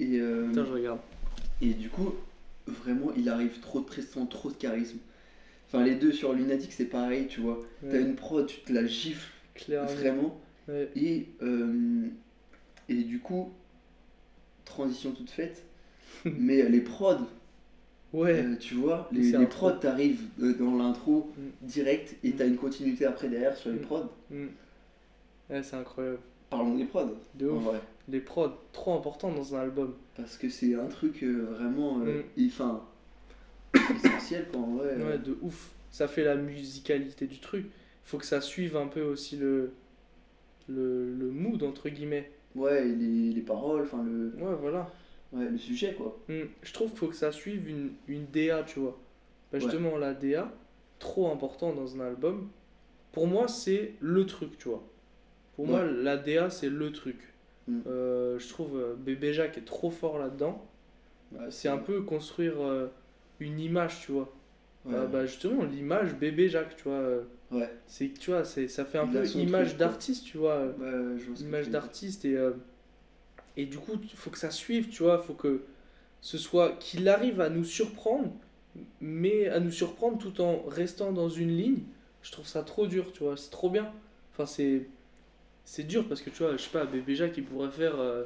[0.00, 0.98] Et, euh, Putain, je regarde.
[1.60, 2.14] Et du coup,
[2.66, 4.98] vraiment, il arrive trop de prestance, trop de charisme.
[5.66, 7.60] Enfin, les deux sur Lunatic, c'est pareil, tu vois.
[7.90, 9.86] T'as une prod, tu te la gifles clairement.
[9.92, 10.40] vraiment.
[10.68, 10.88] Ouais.
[10.96, 12.08] Et, euh,
[12.88, 13.50] et du coup,
[14.64, 15.64] transition toute faite.
[16.24, 17.26] mais les prods,
[18.14, 18.42] Ouais.
[18.42, 21.66] euh, tu vois, les, prods, t'arrives euh, dans l'intro Mm.
[21.66, 22.36] direct et Mm.
[22.36, 23.82] t'as une continuité après derrière sur les Mm.
[23.82, 24.10] prods.
[24.30, 24.46] Mm.
[25.50, 26.18] Ouais, c'est incroyable.
[26.50, 27.64] Parlons des prods, De en ouf.
[27.64, 27.80] vrai.
[28.08, 29.94] Les prods, trop importants dans un album.
[30.16, 32.00] Parce que c'est un truc euh, vraiment.
[32.00, 32.40] euh, Mm.
[34.04, 34.96] essentiel, quoi, en vrai.
[34.96, 35.70] Ouais, de ouf.
[35.90, 37.66] Ça fait la musicalité du truc.
[38.04, 39.72] Faut que ça suive un peu aussi le,
[40.68, 42.30] le, le mood, entre guillemets.
[42.54, 44.90] Ouais, les, les paroles, enfin, le, Ouais, voilà.
[45.32, 46.18] ouais, le sujet, quoi.
[46.28, 48.98] Hmm, Je trouve qu'il faut que ça suive une, une DA, tu vois.
[49.52, 49.60] Bah, Ouais.
[49.60, 50.50] justement, la DA,
[50.98, 52.48] trop important dans un album.
[53.12, 54.82] Pour moi, c'est le truc, tu vois.
[55.56, 57.16] Pour moi, la DA, c'est le truc.
[57.68, 57.80] Mm.
[57.86, 60.64] Euh, je trouve euh, Bébé Jacques est trop fort là-dedans.
[61.32, 62.88] Ouais, C'est un peu construire euh,
[63.40, 64.32] une image, tu vois.
[64.86, 66.94] Ouais, Euh, bah, justement, l'image Bébé Jacques, tu vois.
[66.94, 67.70] euh, ouais.
[67.86, 70.54] C'est tu vois, c'est ça fait un Il a peu image d'artiste, tu vois.
[70.82, 72.52] euh, je image d'artiste et euh,
[73.56, 75.62] et du coup il faut que ça suive tu vois faut que
[76.20, 78.32] ce soit qu'il arrive à nous surprendre
[79.00, 81.82] mais à nous surprendre tout en restant dans une ligne
[82.22, 83.92] je trouve ça trop dur tu vois c'est trop bien
[84.32, 84.86] enfin c'est
[85.70, 88.24] c'est dur parce que tu vois je sais pas bébé Jacques il pourrait faire euh,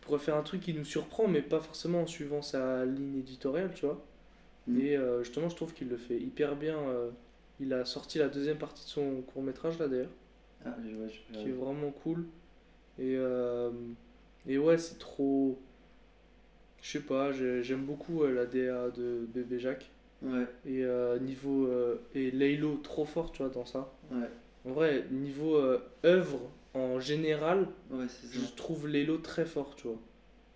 [0.00, 3.70] pourrait faire un truc qui nous surprend mais pas forcément en suivant sa ligne éditoriale
[3.74, 4.00] tu vois
[4.68, 4.80] Mm.
[4.80, 7.10] et euh, justement je trouve qu'il le fait hyper bien euh,
[7.58, 10.10] il a sorti la deuxième partie de son court métrage là d'ailleurs
[10.64, 12.26] Ah, je vois, je qui est vraiment cool.
[13.00, 13.16] Et,
[14.46, 15.58] et ouais, c'est trop.
[16.80, 19.90] Je sais pas, j'ai- j'aime beaucoup la DA de Bébé Jacques.
[20.22, 20.84] Ouais, Et
[21.20, 21.68] niveau.
[22.14, 23.90] et Laylo, trop fort, tu vois, dans ça.
[24.12, 24.28] ouais,
[24.66, 26.40] En vrai, niveau euh, œuvre
[26.74, 29.98] en général, ouais, je trouve Laylo très fort, tu vois.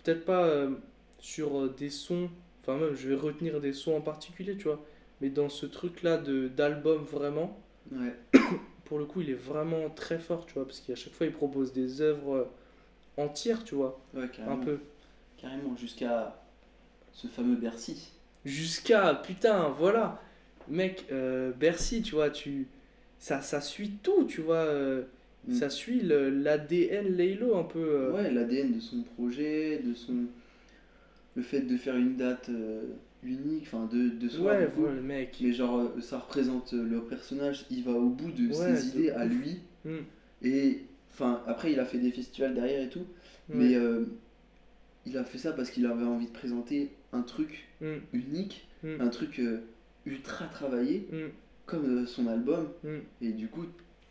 [0.02, 0.70] Peut-être pas euh,
[1.18, 2.30] sur euh, des sons,
[2.62, 4.82] enfin même, je vais retenir des sons en particulier, tu vois.
[5.20, 7.58] Mais dans ce truc-là de- d'album, vraiment,
[7.92, 8.14] Ouais,
[8.84, 11.32] pour le coup, il est vraiment très fort, tu vois, parce qu'à chaque fois, il
[11.32, 12.48] propose des œuvres
[13.16, 14.78] entières, tu vois, ouais, un peu.
[15.38, 16.42] Carrément, jusqu'à
[17.12, 18.12] ce fameux Bercy.
[18.44, 20.20] Jusqu'à, putain, voilà,
[20.68, 22.68] mec, euh, Bercy, tu vois, tu,
[23.26, 25.02] ça, ça suit tout, tu vois, euh,
[25.48, 25.54] Mm.
[25.54, 27.80] ça suit le- l'ADN Laylo un peu.
[27.80, 28.12] euh.
[28.12, 30.14] Ouais, l'ADN de son projet, de son.
[31.34, 32.82] le fait de faire une date euh,
[33.24, 34.56] unique, enfin deux, deux soirs.
[34.58, 35.36] Ouais, voilà, le mec.
[35.40, 38.98] Mais genre, euh, ça représente le personnage, il va au bout de Ouais, ses de
[39.00, 39.58] idées à lui.
[39.84, 39.96] Mm.
[40.42, 43.00] Et enfin, après, il a fait des festivals derrière et tout.
[43.50, 43.56] Ouais.
[43.56, 43.76] Mais
[45.04, 49.00] il a fait ça parce qu'il avait envie de présenter un truc Mm, unique, Mm.
[49.00, 49.58] un truc euh,
[50.06, 51.16] ultra travaillé, mm,
[51.66, 52.68] comme euh, son album.
[52.84, 52.98] mm.
[53.22, 53.64] Et du coup,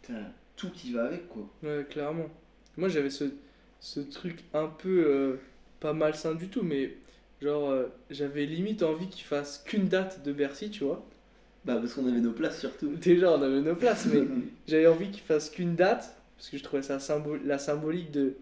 [0.03, 0.13] t'as
[0.55, 1.47] tout qui va avec, quoi.
[1.63, 2.27] Ouais, clairement.
[2.77, 3.25] Moi, j'avais ce,
[3.79, 5.35] ce truc un peu euh,
[5.79, 6.95] pas malsain du tout, mais
[7.41, 11.05] genre, euh, j'avais limite envie qu'il fasse qu'une date de Bercy, tu vois.
[11.65, 12.89] Bah, parce qu'on avait nos places surtout.
[13.01, 14.23] Déjà, on avait nos places, mais
[14.67, 16.99] j'avais envie qu'il fasse qu'une date, parce que je trouvais ça
[17.43, 18.35] la symbolique de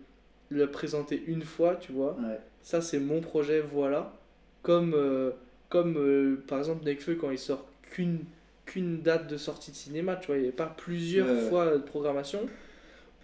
[0.50, 2.16] le présenter une fois, tu vois.
[2.20, 2.40] ouais.
[2.64, 4.14] Ça, c'est mon projet, voilà.
[4.62, 5.32] Comme, euh,
[5.70, 8.20] comme par exemple, Nekfeu, quand il sort qu'une
[8.66, 11.78] qu'une date de sortie de cinéma, tu vois, il n'y avait pas plusieurs Ouais, fois
[11.78, 12.50] de programmation.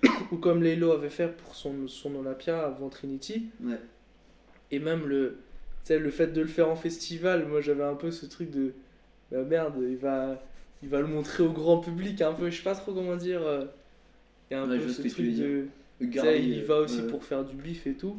[0.31, 3.49] Ou comme Lelo avait fait pour son, son Olympia avant Trinity.
[3.59, 3.79] Ouais.
[4.71, 5.37] Et même le,
[5.89, 8.73] le fait de le faire en festival, moi j'avais un peu ce truc de
[9.31, 10.43] bah merde, il va,
[10.83, 13.41] il va le montrer au grand public un peu, je sais pas trop comment dire.
[13.43, 13.65] euh,
[14.51, 15.67] Il y a un Ouais, peu ce truc de.
[16.01, 16.15] Il
[16.57, 18.17] y va aussi pour faire du bif et tout.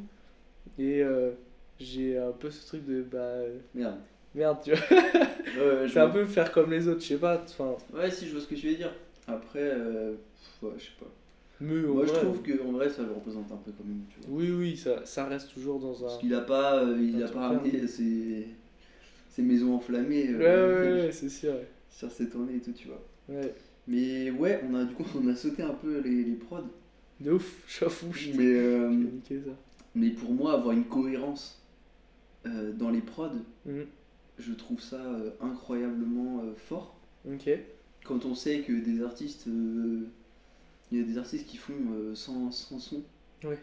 [0.78, 1.32] Et euh,
[1.80, 3.42] j'ai un peu ce truc de bah
[3.74, 4.00] Merde.
[4.34, 4.80] Merde, tu vois.
[4.80, 7.44] Ouais, C'est un peu faire comme les autres, je sais pas.
[7.92, 8.92] Ouais, si, je vois ce que tu veux dire.
[9.26, 10.14] Après, euh,
[10.62, 11.06] ouais, je sais pas.
[11.60, 14.38] mais Moi, je trouve qu'en vrai, ça le représente un peu quand même, tu vois.
[14.38, 16.18] Oui, oui, ça, ça reste toujours dans Parce un.
[16.18, 18.46] qu'il a pas, euh, il a pas ramené ses,
[19.28, 21.54] ses maisons enflammées Ouais, euh, ouais, ouais, c'est sûr.
[21.90, 23.02] sur ses tournées et tout, tu vois.
[23.28, 23.54] Ouais.
[23.88, 26.62] Mais ouais, on a du coup, on a sauté un peu les, les prods.
[27.20, 27.64] De ouf,
[28.14, 29.50] je Mais, euh, ça.
[29.94, 31.60] mais pour moi, avoir une cohérence
[32.46, 33.30] euh, dans les prods,
[33.66, 33.86] Mhm.
[34.40, 36.96] Je trouve ça euh, incroyablement euh, fort.
[37.30, 37.48] Ok.
[38.04, 40.06] Quand on sait que des artistes, euh,
[40.90, 43.02] il y a des artistes qui font euh, sans, sans son
[43.44, 43.58] Ouais.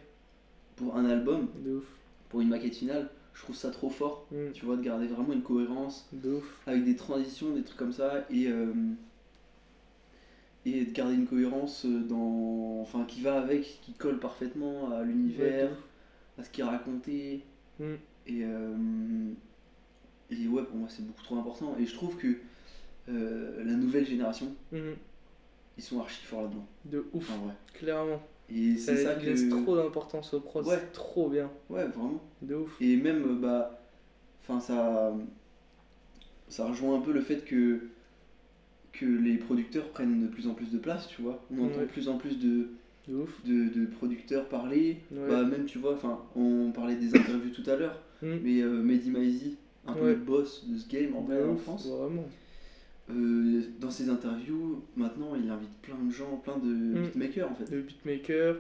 [0.76, 1.86] pour un album, De ouf.
[2.30, 4.26] pour une maquette finale, je trouve ça trop fort.
[4.32, 4.52] Mhm.
[4.54, 6.58] Tu vois, de garder vraiment une cohérence De ouf.
[6.68, 8.48] avec des transitions, des trucs comme ça, et,
[10.66, 15.70] et de garder une cohérence dans, enfin, qui va avec, qui colle parfaitement à l'univers,
[15.72, 15.78] Ouais,
[16.40, 17.42] à ce qui est raconté.
[17.80, 17.98] Mhm.
[18.28, 18.76] Et, euh,
[20.32, 21.76] et ouais, pour moi, c'est beaucoup trop important.
[21.80, 22.28] Et je trouve que
[23.10, 24.96] euh, la nouvelle génération, Mhm.
[25.78, 27.32] ils sont archi forts là-dedans, De ouf,
[27.74, 28.22] clairement.
[28.50, 29.62] Et c'est ça il laisse que.
[29.64, 30.76] trop d'importance au prod, Ouais.
[30.80, 31.50] c'est trop bien.
[31.70, 32.22] Ouais, vraiment.
[32.42, 32.76] De ouf.
[32.82, 33.80] Et même, euh, bah,
[34.44, 35.14] enfin, ça,
[36.50, 37.90] ça rejoint un peu le fait que,
[38.94, 41.44] que les producteurs prennent de plus en plus de place, tu vois.
[41.52, 41.82] On entend Ouais.
[41.86, 42.70] de plus en plus de,
[43.08, 43.44] De ouf.
[43.46, 44.98] de, de producteurs parler.
[45.12, 45.28] Ouais.
[45.28, 48.40] Bah, même, tu vois, enfin, on parlait des interviews tout à l'heure, Mhm.
[48.44, 49.58] mais euh, Mehdi Maizi,
[49.88, 50.10] un peu Ouais.
[50.12, 51.88] le boss de ce game en De vrai en France,
[53.10, 57.02] euh, dans ses interviews, maintenant, il invite plein de gens, plein de Mm.
[57.04, 57.72] beatmakers en fait.
[57.72, 58.58] Le beatmaker,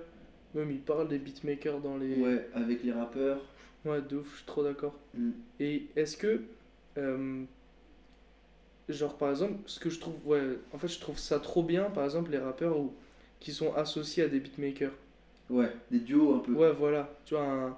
[0.55, 2.15] même il parle des beatmakers dans les.
[2.15, 3.41] Ouais, avec les rappeurs.
[3.85, 4.95] Ouais, de ouf, je suis trop d'accord.
[5.13, 5.31] Mm.
[5.59, 6.41] Et est-ce que.
[6.97, 7.43] euh,
[8.89, 10.15] genre, par exemple, ce que je trouve.
[10.25, 10.41] Ouais,
[10.73, 12.93] en fait, je trouve ça trop bien, par exemple, les rappeurs où,
[13.39, 14.93] qui sont associés à des beatmakers.
[15.49, 16.53] Ouais, des duos un peu.
[16.53, 17.09] Ouais, voilà.
[17.25, 17.75] Tu vois, un, un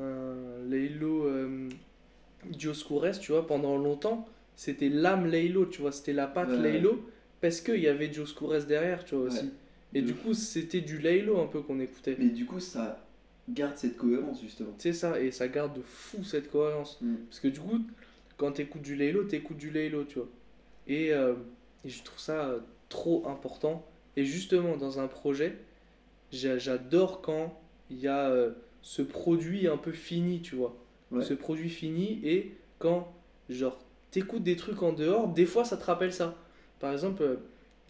[0.00, 1.68] euh,
[2.50, 4.26] Dioscures, tu vois, pendant longtemps,
[4.56, 6.58] c'était l'âme Laylo, tu vois, c'était la patte Ouais.
[6.72, 7.04] Laylo,
[7.40, 9.30] parce qu'il y avait Dioscures derrière, tu vois, Ouais.
[9.30, 9.50] aussi.
[9.94, 12.16] Et du coup, c'était du Laylo un peu qu'on écoutait.
[12.18, 13.00] Mais du coup, ça
[13.48, 14.70] garde cette cohérence justement.
[14.78, 16.98] C'est ça, et ça garde de fou cette cohérence.
[17.00, 17.14] Mm.
[17.28, 17.78] Parce que du coup,
[18.36, 20.28] quand t'écoutes du Laylo, t'écoutes du Laylo, tu vois.
[20.88, 21.34] Et, euh,
[21.84, 23.86] et je trouve ça euh, trop important.
[24.16, 25.56] Et justement, dans un projet,
[26.32, 27.56] j'a- j'adore quand
[27.90, 28.50] il y a euh,
[28.82, 30.76] ce produit un peu fini, tu vois.
[31.18, 31.24] Ouais.
[31.24, 33.12] Ce produit fini, et quand,
[33.48, 33.78] genre,
[34.10, 36.34] t'écoutes des trucs en dehors, des fois ça te rappelle ça.
[36.80, 37.36] Par exemple, euh,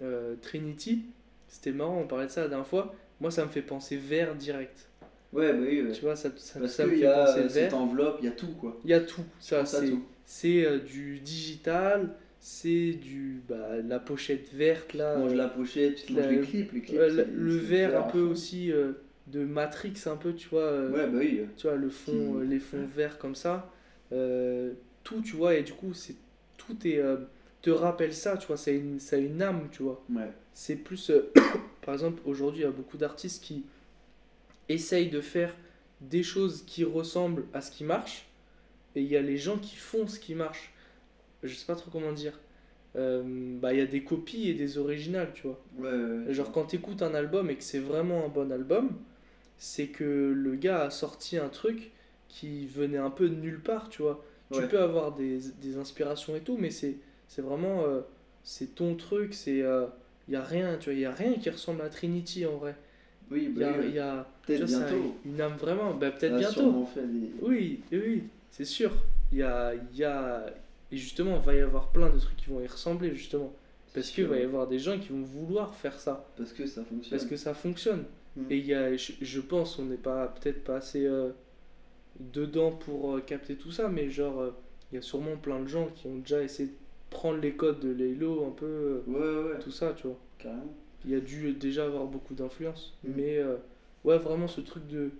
[0.03, 1.03] euh, Trinity,
[1.49, 2.95] c'était marrant, on parlait de ça la dernière fois.
[3.20, 4.89] Moi, ça me fait penser vert direct.
[5.33, 5.93] Ouais, bah oui, ouais.
[5.93, 7.77] Tu vois, ça, ça, Parce ça me qu'il y fait a penser euh, cette vert.
[7.77, 8.79] enveloppe, il y a tout quoi.
[8.85, 9.22] Il y a tout.
[9.41, 9.93] Ça, c'est,
[10.25, 15.16] c'est euh, du digital, c'est du bah, la pochette verte là.
[15.18, 16.99] Manges euh, la pochette, tu te la- manges les clips, les clips.
[17.01, 18.93] euh, le- le vert vert un peu aussi euh,
[19.27, 20.62] de Matrix un peu, tu vois.
[20.62, 21.41] euh, Ouais, bah oui.
[21.57, 23.70] Tu vois le fond, euh, les fonds verts comme ça.
[24.12, 24.72] euh,
[25.03, 26.14] tout, tu vois, et du coup c'est
[26.57, 27.01] tout est
[27.62, 28.57] te rappelle ça, tu vois.
[28.66, 30.03] Une, ça a une âme, tu vois.
[30.14, 30.31] Ouais.
[30.53, 31.33] C'est plus, euh,
[31.83, 33.64] par exemple, aujourd'hui, il y a beaucoup d'artistes qui
[34.68, 35.55] essayent de faire
[36.01, 38.27] des choses qui ressemblent à ce qui marche,
[38.97, 40.72] et il y a les gens qui font ce qui marche.
[41.43, 42.39] Je sais pas trop comment dire.
[42.97, 43.22] Euh,
[43.61, 45.61] bah, il y a des copies et des originales, tu vois.
[45.79, 46.35] Ouais, ouais, ouais.
[46.35, 48.91] Genre, quand tu écoutes un album et que c'est vraiment un bon album,
[49.65, 51.91] c'est que le gars a sorti un truc
[52.29, 54.23] qui venait un peu de nulle part, tu vois.
[54.53, 56.97] Tu peux avoir des, des inspirations et tout, mais c'est
[57.39, 57.83] vraiment.
[57.85, 58.03] euh,
[58.43, 59.62] c'est ton truc, c'est.
[60.29, 60.95] Il y a rien, tu vois.
[60.95, 62.77] Il y a rien qui ressemble à Trinity en vrai.
[63.31, 63.91] Oui, Il y bah a, oui.
[63.93, 64.87] y a- Peut-être ça
[65.25, 65.95] une âme vraiment.
[65.95, 66.61] Bah, peut-être bientôt.
[66.61, 68.93] sûrement fait des- Oui, oui, c'est sûr.
[69.33, 70.47] Il y a, il y a.
[70.93, 73.53] Et justement, il va y avoir plein de trucs qui vont y ressembler, justement.
[73.95, 76.27] Parce qu'il va y avoir des gens qui vont vouloir faire ça.
[76.37, 77.11] Parce que ça fonctionne.
[77.19, 78.05] Parce que ça fonctionne.
[78.37, 78.43] Mm.
[78.51, 81.30] Et y a, je, je pense, on n'est pas peut-être pas assez euh,
[82.20, 84.51] dedans pour euh, capter tout ça, mais genre, euh,
[84.93, 86.74] il y a sûrement plein de gens qui ont déjà essayé de
[87.11, 89.18] prendre les codes de Laylo, un peu, Ouais,
[89.53, 90.18] ouais, tout ça, tu vois.
[90.39, 90.72] carrément.
[91.05, 92.95] Il y a dû déjà avoir beaucoup d'influence.
[93.05, 93.09] Mm.
[93.16, 93.41] Mais
[94.05, 95.11] ouais, vraiment ce truc de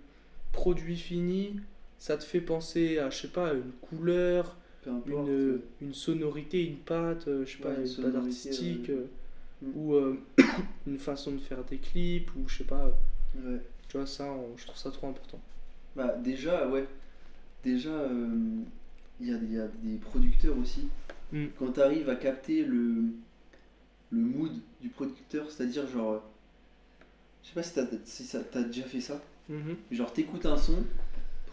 [0.51, 1.59] produit fini,
[1.99, 4.57] ça te fait penser à, je sais pas, une couleur,
[4.87, 5.27] importe.
[5.27, 9.07] une, une sonorité, une patte, je sais Ouais, pas, une une patte artistique, ouais.
[9.73, 10.19] Ou euh,
[10.87, 12.85] une façon de faire des clips, ou je sais pas,
[13.35, 13.59] Ouais.
[13.89, 15.39] tu vois, ça, on- je trouve ça trop important.
[15.95, 16.87] Bah, déjà, ouais.
[17.63, 18.61] Déjà, euh,
[19.19, 20.87] il y, a, il y a des producteurs aussi.
[21.31, 21.45] Mm.
[21.57, 23.05] Quand tu arrives à capter le,
[24.11, 24.51] le mood
[24.81, 26.11] du producteur, c'est-à-dire, genre.
[26.13, 26.19] euh,
[27.43, 29.21] Je sais pas si t'as si ça- t'as déjà fait ça.
[29.49, 29.75] Mhm.
[29.91, 30.83] Genre, t'écoutes un son,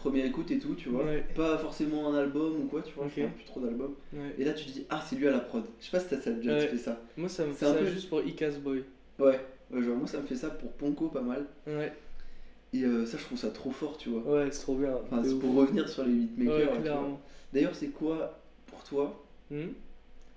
[0.03, 1.05] première écoute et tout, tu vois.
[1.05, 1.23] Ouais.
[1.35, 3.05] Pas forcément un album ou quoi, tu vois.
[3.05, 3.13] Ok.
[3.17, 3.95] Je plus trop d'albums.
[4.13, 4.35] Ouais.
[4.37, 5.63] Et là, tu te dis, ah, c'est lui à la prod.
[5.79, 6.67] Je sais pas si t'as déjà Ouais.
[6.67, 6.99] fait ça.
[7.17, 8.83] Moi, ça me C'est fait un ça peu- juste pour Icas Boy.
[9.19, 9.39] Ouais.
[9.73, 11.45] Genre, moi, ça me fait ça pour Ponko pas mal.
[11.65, 11.91] Ouais,
[12.73, 14.21] Et euh, ça, je trouve ça trop fort, tu vois.
[14.21, 14.93] ouais c'est trop bien.
[15.03, 16.73] Enfin, c'est pour revenir sur les beatmakers.
[17.53, 19.67] D'ailleurs, c'est quoi pour toi, Hmm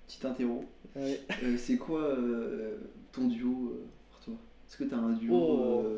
[0.07, 0.63] petit interro,
[0.95, 1.19] Ouais.
[1.43, 2.77] euh, c'est quoi euh,
[3.11, 3.77] ton duo
[4.09, 4.33] pour toi?
[4.67, 5.97] Est-ce que t'as un duo Oh.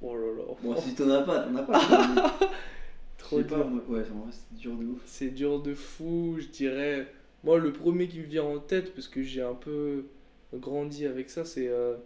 [0.00, 0.42] Oh là là.
[0.62, 2.38] Bon, si t'en as pas, t'en as pas.
[3.22, 3.66] Trop pas, dur.
[3.68, 5.00] moi- Ouais, c'est dur de ouf.
[5.06, 7.06] C'est dur de fou, je dirais.
[7.44, 10.06] Moi, le premier qui me vient en tête, parce que j'ai un peu
[10.54, 11.96] grandi avec ça, c'est euh,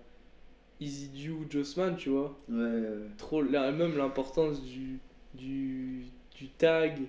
[0.80, 2.38] Easy Dew Jossman, tu vois.
[2.48, 2.82] Ouais,
[3.18, 5.00] Trop, là, même l'importance du,
[5.34, 6.06] du,
[6.36, 7.00] du tag.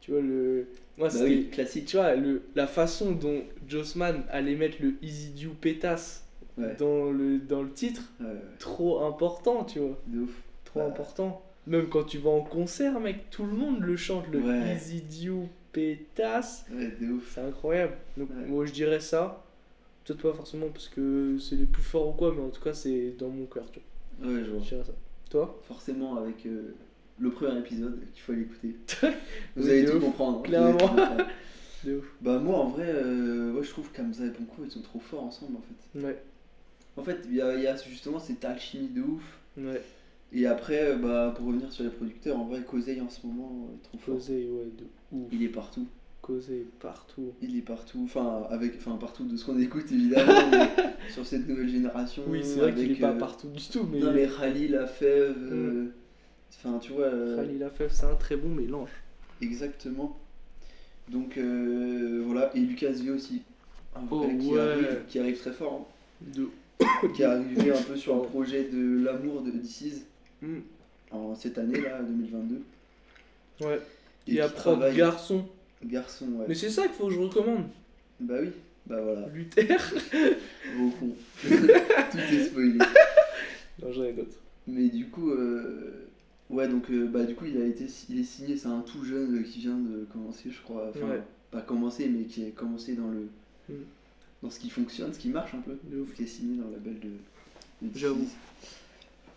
[0.00, 0.68] Tu vois, le.
[0.96, 1.24] Moi, bah c'était.
[1.24, 1.86] oui, classique.
[1.86, 6.26] Tu vois, le, la façon dont Jossman allait mettre le Easy Dew pétasse
[6.56, 9.98] Ouais, dans, le, dans le titre, ouais, ouais, trop important, tu vois.
[10.06, 10.42] de ouf.
[10.64, 10.86] Trop Bah.
[10.86, 11.42] important.
[11.70, 14.74] Même quand tu vas en concert, mec, tout le monde le chante, le Ouais.
[14.76, 16.66] Easy Dew pétasse.
[16.70, 17.30] Ouais, de ouf.
[17.34, 17.94] C'est incroyable.
[18.18, 18.46] Donc, Ouais.
[18.46, 19.42] moi, je dirais ça.
[20.04, 22.74] Peut-être pas forcément parce que c'est les plus forts ou quoi, mais en tout cas,
[22.74, 23.80] c'est dans mon cœur, tu
[24.20, 24.32] vois.
[24.32, 24.60] Ouais, je vois.
[24.62, 24.92] Je dirais ça.
[25.30, 25.60] Toi?
[25.68, 26.74] Forcément, avec euh,
[27.20, 28.74] le premier épisode qu'il faut aller écouter.
[29.56, 30.38] Vous Oui, allez de tout ouf, comprendre.
[30.40, 30.76] hein, clairement.
[30.78, 31.26] vous allez tout comprendre.
[31.84, 32.04] De ouf.
[32.20, 35.22] Bah, moi, en vrai, euh, ouais, je trouve qu'Amza et Ponko, ils sont trop forts
[35.24, 35.98] ensemble, en fait.
[36.06, 36.22] Ouais.
[36.98, 39.38] En fait, il y y a justement cette alchimie de ouf.
[39.56, 39.80] Ouais.
[40.32, 43.68] Et après, euh, bah, pour revenir sur les producteurs, en vrai, Kosei en ce moment
[43.74, 44.14] est trop fort.
[44.30, 44.44] Ouais,
[44.78, 45.28] de ouf.
[45.32, 45.86] Il est partout.
[46.22, 47.32] Causer partout.
[47.42, 48.02] Il est partout.
[48.04, 50.32] Enfin, avec, enfin partout de ce qu'on écoute, évidemment.
[51.12, 52.22] sur cette nouvelle génération.
[52.28, 53.98] Oui, c'est vrai qu'il est pas euh, partout du tout, mais.
[54.00, 55.34] Non, mais Khalil, la fève.
[55.50, 55.86] euh,
[56.62, 57.06] Enfin, tu vois.
[57.06, 58.90] euh, Khalil Lafèvre, c'est un très bon mélange.
[59.40, 60.18] Exactement.
[61.10, 62.54] Donc, euh, voilà.
[62.54, 63.42] Et Lucas V aussi.
[63.96, 64.60] Un Oh, vrai qui, ouais.
[64.60, 65.88] arrive, qui arrive très fort.
[66.20, 66.48] De
[66.80, 66.86] hein.
[67.14, 68.20] qui est arrivé un peu sur Oh.
[68.30, 70.04] projet de l'amour de DC's
[71.10, 72.62] En cette année, là, 2022.
[73.66, 73.76] Ouais.
[74.26, 75.44] Et Il y a qui Prod travaille- Garçon.
[75.84, 76.46] Garçon, ouais.
[76.48, 77.64] Mais c'est ça qu'il faut que je recommande.
[78.20, 78.50] Bah oui,
[78.86, 79.66] bah voilà, Luther.
[80.76, 81.14] gros con.
[81.42, 82.78] Tout est spoilé.
[83.82, 84.36] Non, j'en ai d'autres.
[84.66, 86.06] Mais du coup, euh,
[86.50, 89.04] ouais, donc euh, bah du coup, il a été, il est signé, c'est un tout
[89.04, 90.90] jeune euh, qui vient de commencer, je crois.
[90.94, 91.22] Enfin, Ouais.
[91.50, 93.28] pas commencer, mais qui a commencé dans le,
[93.68, 93.74] Mm.
[94.42, 95.76] dans ce qui fonctionne, ce qui marche un peu.
[96.16, 97.88] Qui est signé dans le label de.
[97.88, 98.28] de J'avoue.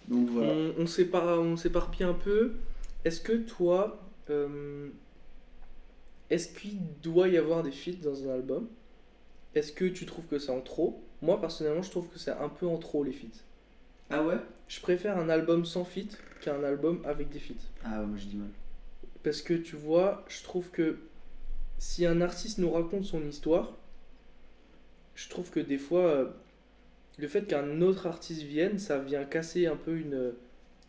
[0.07, 0.51] Donc voilà.
[0.51, 2.53] On, on sépare, on s'éparpille un peu.
[3.05, 3.99] Est-ce que toi,
[4.29, 4.89] euh,
[6.29, 8.67] est-ce qu'il doit y avoir des feats dans un album?
[9.55, 11.01] Est-ce que tu trouves que c'est en trop?
[11.21, 13.41] Moi personnellement, je trouve que c'est un peu en trop les feats.
[14.09, 14.37] Ah ouais?
[14.67, 17.53] Je préfère un album sans feat qu'un album avec des feats.
[17.83, 18.49] Ah ouais, moi j'ai du mal.
[19.23, 20.97] Parce que tu vois, je trouve que
[21.77, 23.73] si un artiste nous raconte son histoire,
[25.15, 26.25] je trouve que des fois, euh,
[27.17, 30.33] le fait qu'un autre artiste vienne, ça vient casser un peu une,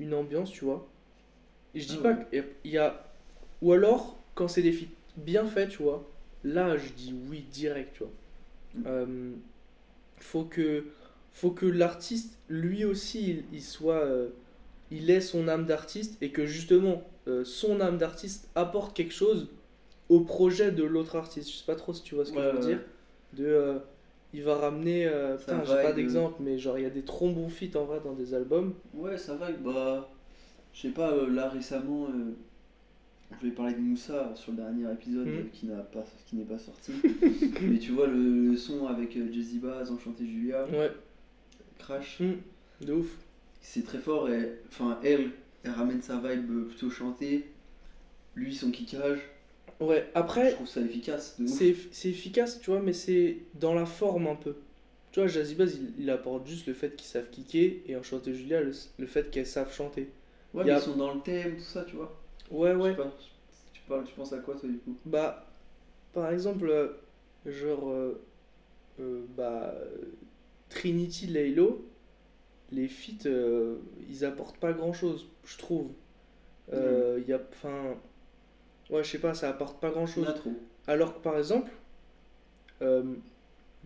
[0.00, 0.88] une ambiance, tu vois.
[1.74, 2.26] Et je dis Ah pas ouais.
[2.32, 3.04] qu'il y a.
[3.62, 6.10] Ou alors, quand c'est des feats bien faits, tu vois,
[6.44, 8.12] là, je dis oui direct, tu vois.
[8.74, 8.84] Mm.
[8.86, 9.32] Euh,
[10.18, 10.86] faut que,
[11.32, 14.04] faut que l'artiste, lui aussi, il, il soit.
[14.04, 14.30] euh,
[14.90, 19.48] il ait son âme d'artiste et que justement, euh, son âme d'artiste apporte quelque chose
[20.08, 21.50] au projet de l'autre artiste.
[21.50, 22.60] Je sais pas trop si tu vois ce que Ouais, je veux ouais.
[22.60, 22.80] dire.
[23.34, 23.80] De,
[24.34, 25.06] il va ramener.
[25.06, 28.00] euh, putain, j'ai pas d'exemple, mais genre, il y a des trombons feats en vrai
[28.04, 28.74] dans des albums.
[28.92, 29.50] Ouais, ça va.
[29.52, 30.10] Bah,
[30.74, 32.34] je sais pas, euh, là récemment, euh,
[33.40, 36.44] je vais parler de Moussa sur le dernier épisode euh, qui n'a pas, qui n'est
[36.44, 36.92] pas sorti.
[37.62, 40.90] Mais tu vois le, le son avec euh, Jazzy Bass, Enchanté Julia, Ouais,
[41.78, 42.34] Crash, Hmm,
[42.84, 43.16] de ouf.
[43.60, 44.28] c'est très fort.
[44.30, 45.30] Et enfin, elle,
[45.62, 47.46] elle ramène sa vibe plutôt chantée.
[48.36, 49.20] Lui, son kickage,
[49.80, 50.10] Ouais,
[50.42, 51.36] je après, trouve ça efficace.
[51.44, 54.56] C'est c'est efficace, tu vois, mais c'est dans la forme un peu.
[55.12, 58.34] Tu vois, Jazzy Bass, il, il apporte juste le fait qu'ils savent kicker et Enchanté
[58.34, 60.10] Julia, le, le fait qu'elles savent chanter.
[60.54, 62.18] Ouais, a- mais ils sont dans le thème, tout ça, tu vois.
[62.50, 62.96] Ouais, Je sais ouais.
[62.96, 63.12] pas,
[63.72, 64.96] tu parles, tu penses à quoi toi du coup?
[65.04, 65.46] Bah,
[66.12, 66.88] par exemple, euh,
[67.46, 68.24] genre, euh,
[69.00, 69.74] euh, bah,
[70.68, 71.88] Trinity, Laylo,
[72.72, 73.28] les feats,
[74.08, 75.92] ils apportent pas grand chose, je trouve.
[76.72, 77.96] Euh, y a, enfin,
[78.90, 80.26] ouais, je sais pas, ça apporte pas grand chose.
[80.86, 81.70] Alors que par exemple,
[82.82, 83.02] euh,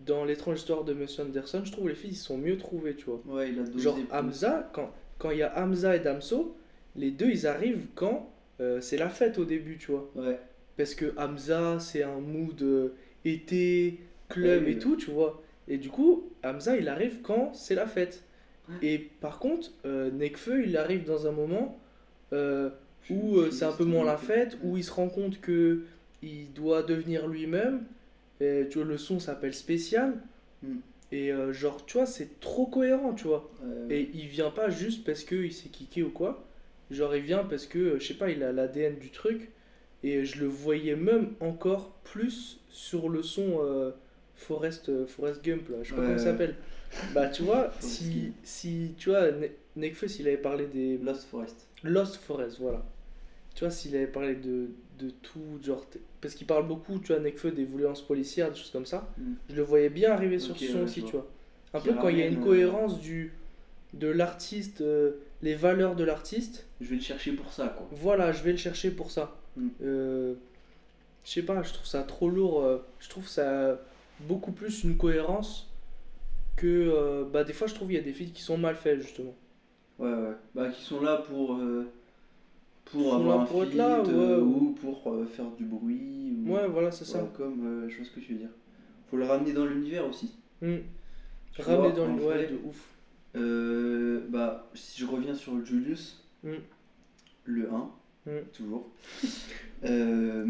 [0.05, 3.05] dans l'étrange histoire de Monsieur Anderson, je trouve les filles ils sont mieux trouvés, tu
[3.05, 3.21] vois.
[3.25, 3.79] Ouais, il a dosé.
[3.79, 4.07] Genre plus.
[4.11, 6.55] Hamza, quand quand il y a Hamza et Damso,
[6.95, 8.31] les deux ils arrivent quand
[8.61, 10.09] euh, c'est la fête au début, tu vois.
[10.15, 10.39] Ouais.
[10.77, 12.89] Parce que Hamza c'est un mood euh,
[13.25, 15.41] été, club Ouais, et tout, tu vois.
[15.67, 18.23] Et du coup, Hamza il arrive quand c'est la fête.
[18.83, 21.79] Et par contre, euh, Nekfeu il arrive dans un moment
[23.09, 25.83] où euh, c'est un peu moins la fête, où il se rend compte que
[26.21, 27.83] il doit devenir lui-même.
[28.41, 30.13] Et, tu vois, le son s'appelle spécial.
[30.63, 30.77] Mm.
[31.11, 33.49] Et euh, genre, tu vois, c'est trop cohérent, tu vois.
[33.63, 36.45] Ouais, Et il vient pas juste parce qu'il s'est kické ou quoi.
[36.91, 39.49] Genre, il vient parce que, euh, je sais pas, il a l'ADN du truc.
[40.03, 43.91] Et je le voyais même encore plus sur le son euh,
[44.35, 45.77] Forest, Forest Gump, là.
[45.83, 46.55] Je sais pas Ouais, comment ça s'appelle.
[47.13, 51.67] Bah, tu vois, si, si, tu vois, Ne- Nekfeu, s'il avait parlé des Lost Forest.
[51.83, 52.83] Lost Forest, voilà.
[53.59, 55.85] Tu vois, s'il avait parlé de, de tout, genre.
[56.21, 59.09] Parce qu'il parle beaucoup, tu vois, Nekfeu, des violences policières, des choses comme ça.
[59.17, 59.33] Mm.
[59.49, 61.27] Je le voyais bien arriver sur ce son aussi, tu vois.
[61.73, 63.33] Un peu quand il y a une euh, cohérence du,
[63.93, 66.67] de l'artiste, euh, les valeurs de l'artiste.
[66.79, 67.85] Je vais le chercher pour ça, quoi.
[67.91, 69.35] Voilà, je vais le chercher pour ça.
[69.57, 69.67] Mm.
[69.81, 70.35] Euh,
[71.25, 72.63] je sais pas, je trouve ça trop lourd.
[72.63, 73.77] euh, je trouve ça
[74.21, 75.69] beaucoup plus une cohérence
[76.55, 77.27] que.
[77.33, 79.35] bah, des fois, je trouve qu'il y a des feats qui sont mal faits, justement.
[79.97, 80.35] Ouais, ouais.
[80.55, 81.59] Bah, qui sont là pour.
[82.91, 86.37] Pour avoir un pour être feat, là, euh, ouais, ou pour euh, faire du bruit.
[86.45, 86.51] Ou...
[86.53, 87.27] Ouais, voilà, c'est ça.
[87.35, 87.65] comme.
[87.65, 88.49] euh, je vois ce que tu veux dire.
[89.09, 90.35] Faut le ramener dans l'univers aussi.
[90.61, 90.75] Mm.
[91.53, 92.95] Tu Ramener dans vrai, de ouf.
[93.35, 96.49] Euh, bah, si je reviens sur Julius, Mm.
[97.45, 97.91] le 1,
[98.25, 98.31] Mm.
[98.53, 98.89] toujours.
[99.85, 100.45] Euh,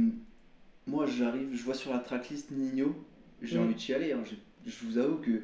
[0.87, 2.95] moi, j'arrive, je vois sur la tracklist Nino,
[3.43, 3.61] j'ai Mm.
[3.61, 4.11] envie de chialer.
[4.13, 4.23] hein,
[4.65, 5.41] je vous avoue que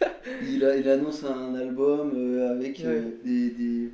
[0.42, 3.02] il, a- il annonce un album euh, avec Ouais.
[3.24, 3.90] des, des,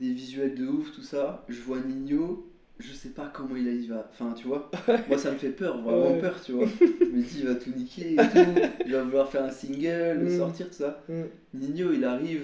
[0.00, 1.44] des visuels de ouf, tout ça.
[1.48, 2.46] Je vois Nino,
[2.78, 4.10] je sais pas comment il, a- il va.
[4.12, 4.70] Enfin, tu vois,
[5.08, 6.20] moi ça me fait peur, vraiment Ouais.
[6.20, 6.66] peur, tu vois.
[6.80, 10.24] Je me dis, il va tout niquer et tout, il va vouloir faire un single,
[10.24, 10.36] Mm.
[10.38, 11.02] sortir, tout ça.
[11.08, 11.22] Mm.
[11.54, 12.42] Nino, il arrive,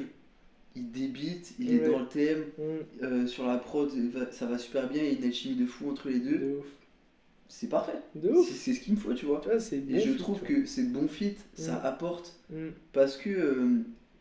[0.75, 2.63] il débite, il est dans le thème, Mm.
[3.05, 3.91] euh, sur la prod,
[4.31, 6.39] ça va super bien, il y a une alchimie de fou entre les deux.
[6.39, 6.67] De ouf.
[7.49, 7.99] C'est parfait.
[8.15, 9.41] De C'est ce qu'il me faut, tu vois.
[9.43, 12.35] Tu vois, c'est Et je trouve que c'est bon fit, ça apporte,
[12.95, 13.67] parce que euh,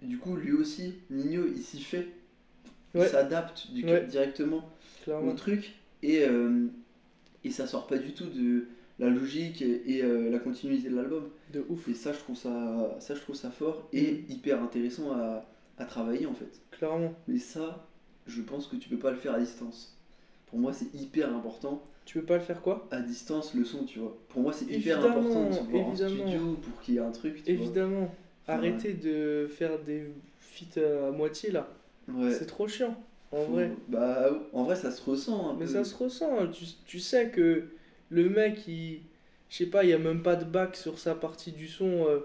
[0.02, 2.08] du coup, lui aussi, Nino, il s'y fait.
[2.94, 3.08] Il Ouais.
[3.08, 4.06] s'adapte Ouais.
[4.06, 4.70] directement
[5.08, 5.74] au truc,
[6.04, 6.68] et, euh,
[7.44, 8.68] et ça sort pas du tout de
[9.00, 11.30] la logique et, et, euh, la continuité de l'album.
[11.54, 11.88] De ouf.
[11.88, 14.32] Et ça, je trouve ça, ça, je trouve ça fort et Mm.
[14.32, 15.46] hyper intéressant à,
[15.78, 16.62] à travailler en fait.
[16.72, 17.14] Clairement.
[17.28, 17.88] Mais ça,
[18.28, 19.98] je pense que tu peux pas le faire à distance.
[20.48, 21.82] Pour moi, c'est hyper important.
[22.06, 22.88] Tu veux pas le faire quoi?
[22.92, 24.18] À distance, le son, tu vois.
[24.28, 26.28] Pour moi, c'est hyper important de se voir en évidemment.
[26.28, 28.14] studio pour qu'il y ait un truc, tu Évidemment.
[28.44, 30.04] Enfin, Arrêtez de faire des
[30.39, 31.70] feats à moitié là.
[32.16, 32.32] Ouais.
[32.32, 32.95] C'est trop chiant.
[33.32, 33.72] En Faut- vrai.
[33.88, 35.72] Bah, en vrai, ça se ressent un Mais peu.
[35.72, 36.47] ça se ressent.
[36.47, 37.66] Tu, tu sais que
[38.09, 39.01] le mec, il.
[39.49, 42.05] Je sais pas, il y a même pas de bac sur sa partie du son.
[42.07, 42.20] euh.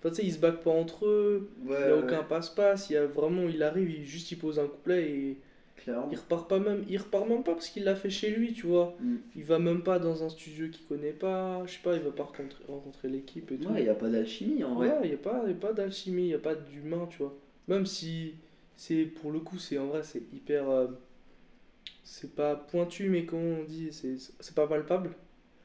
[0.00, 1.48] Enfin, tu sais, ils se backent pas entre eux.
[1.66, 2.90] Ouais, Il y a ouais, aucun passe-passe.
[2.90, 3.48] Il y a vraiment.
[3.48, 5.38] Il arrive, il, juste il pose un couplet et.
[5.76, 6.08] clairement.
[6.12, 6.84] Il repart pas même.
[6.90, 8.94] Il repart même pas parce qu'il l'a fait chez lui, tu vois.
[9.00, 9.16] Mm.
[9.36, 11.62] Il va même pas dans un studio qu'il connaît pas.
[11.66, 13.68] Je sais pas, il va pas rencontrer, rencontrer l'équipe et tout.
[13.70, 14.88] Ouais, il n'y a pas d'alchimie en vrai.
[14.88, 17.18] Ouais, il n'y a pas, y a pas d'alchimie, il n'y a pas d'humain, tu
[17.18, 17.34] vois.
[17.68, 18.34] Même si
[18.76, 20.68] c'est pour le coup, c'est en vrai, c'est hyper.
[20.70, 20.88] euh,
[22.02, 25.14] c'est pas pointu, mais comment on dit, c'est c'est pas palpable,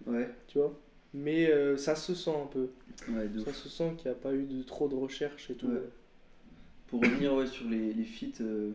[0.08, 0.80] Ouais, tu vois.
[1.14, 2.70] Mais euh, ça se sent un peu.
[3.10, 3.56] ouais, de Ça ouf.
[3.58, 5.68] se sent qu'il n'y a pas eu de trop de recherche et tout.
[5.68, 5.82] Ouais.
[6.88, 8.72] Pour revenir ouais, sur les, les feats euh,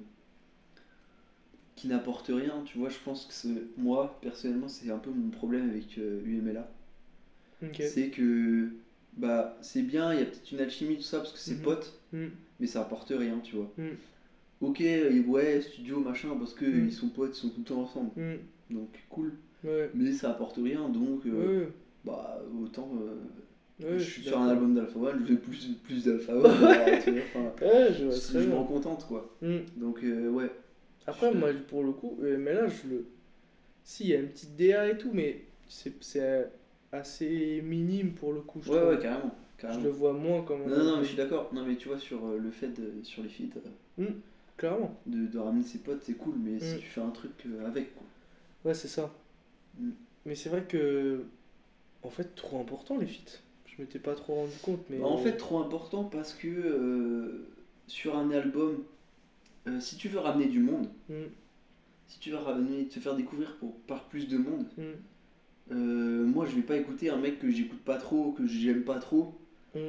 [1.76, 5.30] qui n'apportent rien, tu vois, je pense que c'est- moi, personnellement, c'est un peu mon
[5.30, 6.68] problème avec euh, UMLA.
[7.62, 7.82] Ok.
[7.82, 8.70] C'est que
[9.16, 11.62] bah c'est bien, il y a peut-être une alchimie, tout ça, parce que c'est Mhm.
[11.62, 12.26] potes, Mm,
[12.60, 13.70] mais ça apporte rien, tu vois.
[13.78, 13.90] Mm.
[14.68, 16.86] Ok, et ouais, studio, machin, parce que Mm.
[16.86, 18.10] ils sont potes, ils sont tout le temps ensemble.
[18.16, 19.32] mm, Donc cool.
[19.64, 19.90] ouais.
[19.94, 21.66] Mais ça apporte rien, donc euh,
[22.04, 22.90] bah autant.
[23.00, 23.14] euh,
[23.80, 26.50] je je suis sur un album d'Alpha One, je fais plus, plus d'Alpha One.
[27.02, 29.28] tu vois, Ouais, je je, je m'en contente quoi.
[29.42, 29.58] Mm.
[29.76, 30.50] Donc euh, ouais.
[31.06, 33.04] Après, Je- moi, pour le coup, euh, mais là, je le.
[33.84, 36.48] Si, il y a une petite DA et tout, mais c'est c'est
[36.92, 38.60] assez minime pour le coup.
[38.64, 38.90] Je, Ouais, trouve.
[38.90, 39.34] ouais, carrément.
[39.58, 39.82] je carrément.
[39.84, 40.60] le vois moins comme.
[40.66, 41.50] Non, non, mais je suis d'accord.
[41.52, 43.58] Non, mais tu vois, sur euh, le fait de, sur les feats,
[44.00, 44.04] euh,
[44.56, 44.98] Clairement.
[45.06, 46.78] de, de ramener ses potes, c'est cool, mais si Mm.
[46.78, 48.02] tu fais un truc euh, avec quoi.
[48.64, 49.12] Ouais, c'est ça.
[49.78, 49.90] Mm.
[50.26, 51.24] Mais c'est vrai que.
[52.02, 53.38] En fait, trop important les feats.
[53.66, 54.98] Je m'étais pas trop rendu compte, mais.
[54.98, 57.46] Bah, en fait, trop important parce que euh,
[57.88, 58.84] sur un album,
[59.66, 61.14] euh, si tu veux ramener du monde, Mm.
[62.06, 64.66] si tu veux ramener, te faire découvrir pour, par plus de monde,
[65.72, 68.98] euh, moi je vais pas écouter un mec que j'écoute pas trop, que j'aime pas
[68.98, 69.34] trop,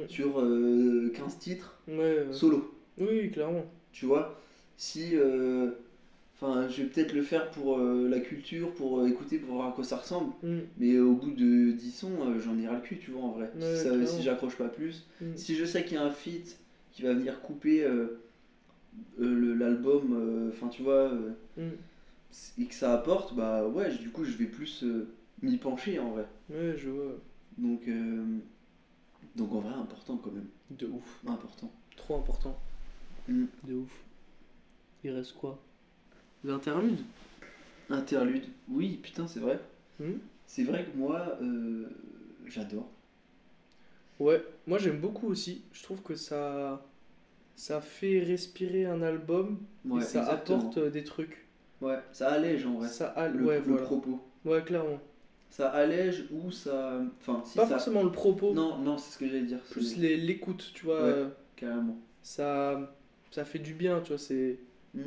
[0.08, 1.94] sur euh, 15 titres Ouais,
[2.26, 2.32] ouais.
[2.32, 2.74] solo.
[2.98, 3.64] Oui, clairement.
[3.92, 4.40] Tu vois?
[4.76, 5.10] Si.
[5.14, 5.70] euh,
[6.38, 9.68] Enfin, je vais peut-être le faire pour euh, la culture, pour euh, écouter, pour voir
[9.68, 10.34] à quoi ça ressemble.
[10.42, 10.58] Mm.
[10.76, 13.30] Mais au bout de 10 sons, euh, j'en ai ras le cul, tu vois, en
[13.30, 13.50] vrai.
[13.58, 14.06] Ouais, si ça- clairement.
[14.06, 15.06] si j'accroche pas plus.
[15.22, 15.34] Mm.
[15.34, 16.58] Si je sais qu'il y a un feat
[16.92, 17.86] qui va venir couper
[19.18, 21.10] l'album, enfin, tu vois,
[21.56, 21.62] Mm.
[22.60, 24.84] et que ça apporte, bah ouais, du coup, je vais plus
[25.42, 26.26] m'y pencher, en vrai.
[26.50, 27.12] Ouais, je vois.
[27.56, 27.88] Donc,
[29.36, 30.48] donc en vrai, important quand même.
[30.70, 31.20] De ouf.
[31.26, 31.72] Important.
[31.96, 32.58] Trop important.
[33.28, 34.02] De ouf.
[35.06, 35.56] Il reste quoi?
[36.42, 36.98] L'interlude?
[37.88, 38.42] Interlude.
[38.68, 39.60] Oui, putain, c'est vrai.
[40.00, 40.14] Hmm?
[40.48, 41.88] C'est vrai que moi, euh,
[42.46, 42.88] j'adore.
[44.18, 45.62] Ouais, moi j'aime beaucoup aussi.
[45.72, 46.84] Je trouve que ça,
[47.54, 50.58] ça fait respirer un album Ouais, et ça exactement.
[50.58, 51.46] apporte euh, des trucs.
[51.80, 52.88] Ouais, ça allège en vrai.
[52.88, 53.28] Ça a...
[53.28, 53.82] le, ouais, le voilà.
[53.84, 54.20] propos.
[54.44, 54.98] Ouais, clairement.
[55.50, 57.00] Ça allège ou ça.
[57.20, 57.74] Enfin, si Pas ça.
[57.76, 59.60] forcément le propos, Non, non, c'est ce que j'allais dire.
[59.70, 61.00] plus l'écoute, tu vois.
[61.04, 61.26] Ouais.
[61.54, 61.96] Carrément.
[62.24, 62.92] Ça,
[63.30, 64.18] ça fait du bien, tu vois.
[64.18, 64.58] C'est.
[64.96, 65.00] Mm.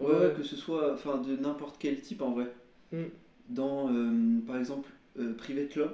[0.00, 2.46] Ouais, Ouais, que ce soit enfin, de n'importe quel type en vrai.
[2.92, 3.02] Mm.
[3.50, 4.88] Dans, euh, par exemple,
[5.18, 5.90] euh, Private Club,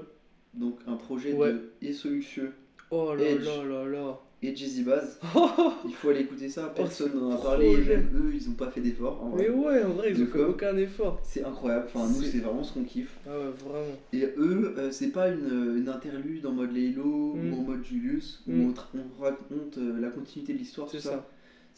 [0.55, 1.53] donc un projet Ouais.
[1.53, 2.53] de Et Solucieux
[2.91, 3.45] Oh là Edge.
[3.45, 4.19] là là là.
[4.41, 5.19] et Jazzy Baz.
[5.85, 8.71] il faut aller écouter ça, personne n'en a parlé, et même eux, ils ont pas
[8.71, 11.21] fait d'effort Mais ouais, en vrai, ils De ont fait aucun effort.
[11.25, 13.19] C'est incroyable, enfin, nous, C'est- vraiment ce qu'on kiffe.
[13.27, 13.97] Ah ouais, vraiment.
[14.13, 17.53] Et eux, euh, c'est pas une, une interlude en mode Laylo Mm.
[17.53, 18.67] ou en mode Julius où Mm.
[18.69, 18.87] on, tra-
[19.19, 21.11] on raconte euh, la continuité de l'histoire, tout C'est ça.
[21.11, 21.29] ça.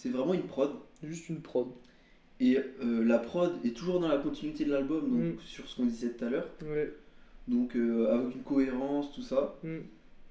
[0.01, 0.71] C'est vraiment une prod.
[1.03, 1.67] Juste une prod.
[2.41, 5.41] Et euh, la prod est toujours dans la continuité de l'album, donc Mm.
[5.45, 6.49] sur ce qu'on disait tout à l'heure.
[6.65, 6.91] Ouais.
[7.49, 9.59] Donc euh, avec une cohérence, tout ça.
[9.63, 9.77] Mm.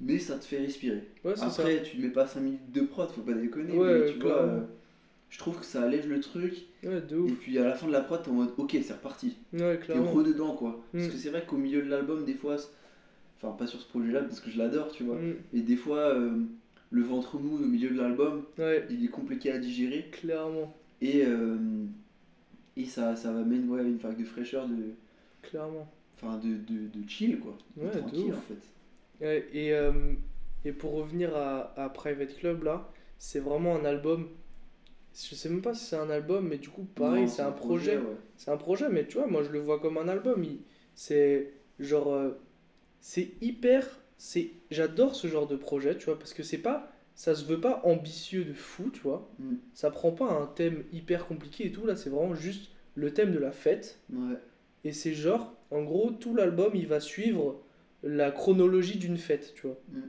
[0.02, 1.04] Mais ça te fait respirer.
[1.24, 1.62] Ouais, c'est ça.
[1.62, 3.78] Après, tu mets pas 5 minutes de prod, faut pas déconner.
[3.78, 4.62] Ouais, mais tu vois, euh,
[5.30, 6.66] je trouve que ça allège le truc.
[6.84, 7.38] Ouais, de Et ouf.
[7.40, 9.38] puis à la fin de la prod, t'es en mode ok, c'est reparti.
[9.54, 10.12] Ouais, T'es clairement.
[10.14, 10.84] rededans quoi.
[10.92, 11.10] Parce Mm.
[11.12, 12.56] que c'est vrai qu'au milieu de l'album, des fois,
[13.40, 15.18] enfin pas sur ce projet-là parce que je l'adore, tu vois.
[15.54, 16.18] Et des fois,
[16.92, 20.10] le ventre mou au milieu de l'album, Ouais, il est compliqué à digérer.
[20.12, 20.74] clairement.
[21.02, 21.58] Et, euh,
[22.76, 24.94] et ça, ça amène ouais, une vague de fraîcheur, de,
[25.42, 25.88] Clairement.
[26.16, 27.58] enfin, de, de, de chill quoi.
[27.78, 29.26] Ouais, de tranquille en fait.
[29.26, 30.14] Ouais, et, euh,
[30.66, 34.28] et pour revenir à, à Private Club, là, c'est vraiment un album.
[35.14, 37.98] Je sais même pas si c'est un album, mais du coup, pareil, c'est un projet.
[37.98, 38.16] ouais.
[38.38, 40.46] C'est un projet, mais tu vois, moi je le vois comme un album.
[40.96, 42.14] C'est genre.
[42.14, 42.32] euh,
[43.02, 43.86] c'est hyper.
[44.20, 46.92] C'est J'adore ce genre de projet, tu vois, parce que c'est pas.
[47.16, 49.30] Ça se veut pas ambitieux de fou, tu vois.
[49.40, 49.56] Mm.
[49.74, 51.86] Ça prend pas un thème hyper compliqué et tout.
[51.86, 54.00] Là, c'est vraiment juste le thème de la fête.
[54.14, 54.38] Ouais.
[54.84, 57.62] Et c'est genre, en gros, tout l'album, il va suivre
[58.04, 59.80] la chronologie d'une fête, tu vois.
[59.92, 60.02] Mm.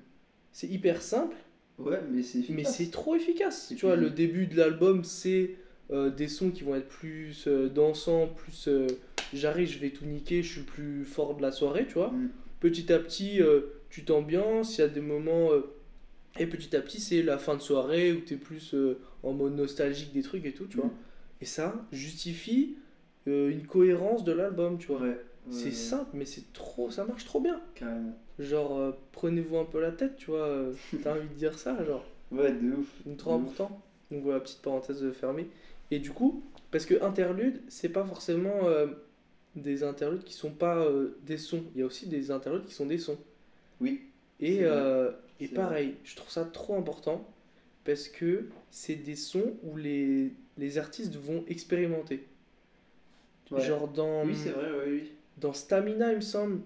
[0.52, 1.36] C'est hyper simple,
[1.80, 3.72] Ouais, mais c'est mais c'est trop efficace.
[3.76, 5.56] Tu vois, le début de l'album, c'est
[5.90, 8.86] euh, des sons qui vont être plus euh, dansants, plus euh,
[9.32, 12.10] j'arrive, je vais tout niquer, je suis le plus fort de la soirée, tu vois.
[12.10, 12.30] Mm.
[12.60, 13.40] Petit à petit,
[13.90, 15.52] tu t'ambiances, il y a des moments.
[15.52, 15.62] euh,
[16.38, 19.32] et petit à petit, c'est la fin de soirée où tu es plus euh, en
[19.32, 20.80] mode nostalgique des trucs et tout, tu Mm.
[20.80, 20.90] vois.
[21.40, 22.76] Et ça justifie
[23.28, 25.00] euh, une cohérence de l'album, tu vois.
[25.00, 25.18] Ouais.
[25.50, 27.60] C'est ouais, simple, mais c'est trop, ça marche trop bien.
[27.74, 28.16] Carrément.
[28.38, 30.66] Genre, euh, prenez-vous un peu la tête, tu vois.
[31.02, 32.04] T'as envie de dire ça, genre.
[32.30, 32.86] Ouais, de ouf.
[33.06, 33.50] Donc, trop De ouf.
[33.52, 33.82] important.
[34.10, 35.48] Donc voilà, petite parenthèse fermée.
[35.90, 38.60] Et du coup, parce que interlude, c'est pas forcément
[39.56, 40.86] des interludes qui sont pas
[41.26, 41.64] des sons.
[41.74, 43.18] Il y a aussi des interludes qui sont des sons.
[43.80, 44.02] Oui.
[44.40, 45.10] Et, euh,
[45.40, 47.26] et pareil, je trouve ça trop important
[47.84, 52.26] parce que c'est des sons où les, les artistes vont expérimenter.
[53.50, 53.60] Ouais.
[53.60, 55.12] Genre dans, Oui, c'est vrai, oui, oui.
[55.38, 56.60] dans Stamina, il me semble,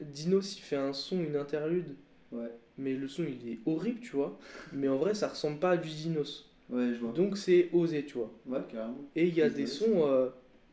[0.00, 1.94] Dinos il fait un son, une interlude,
[2.32, 2.50] Ouais.
[2.78, 4.38] mais le son il est horrible, tu vois.
[4.72, 6.50] Mais en vrai, ça ressemble pas à du Dinos.
[6.70, 7.12] Ouais, je vois.
[7.12, 8.32] Donc c'est osé, tu vois.
[8.46, 8.96] Ouais, carrément.
[9.14, 10.28] Et il y a des vrai, sons, euh,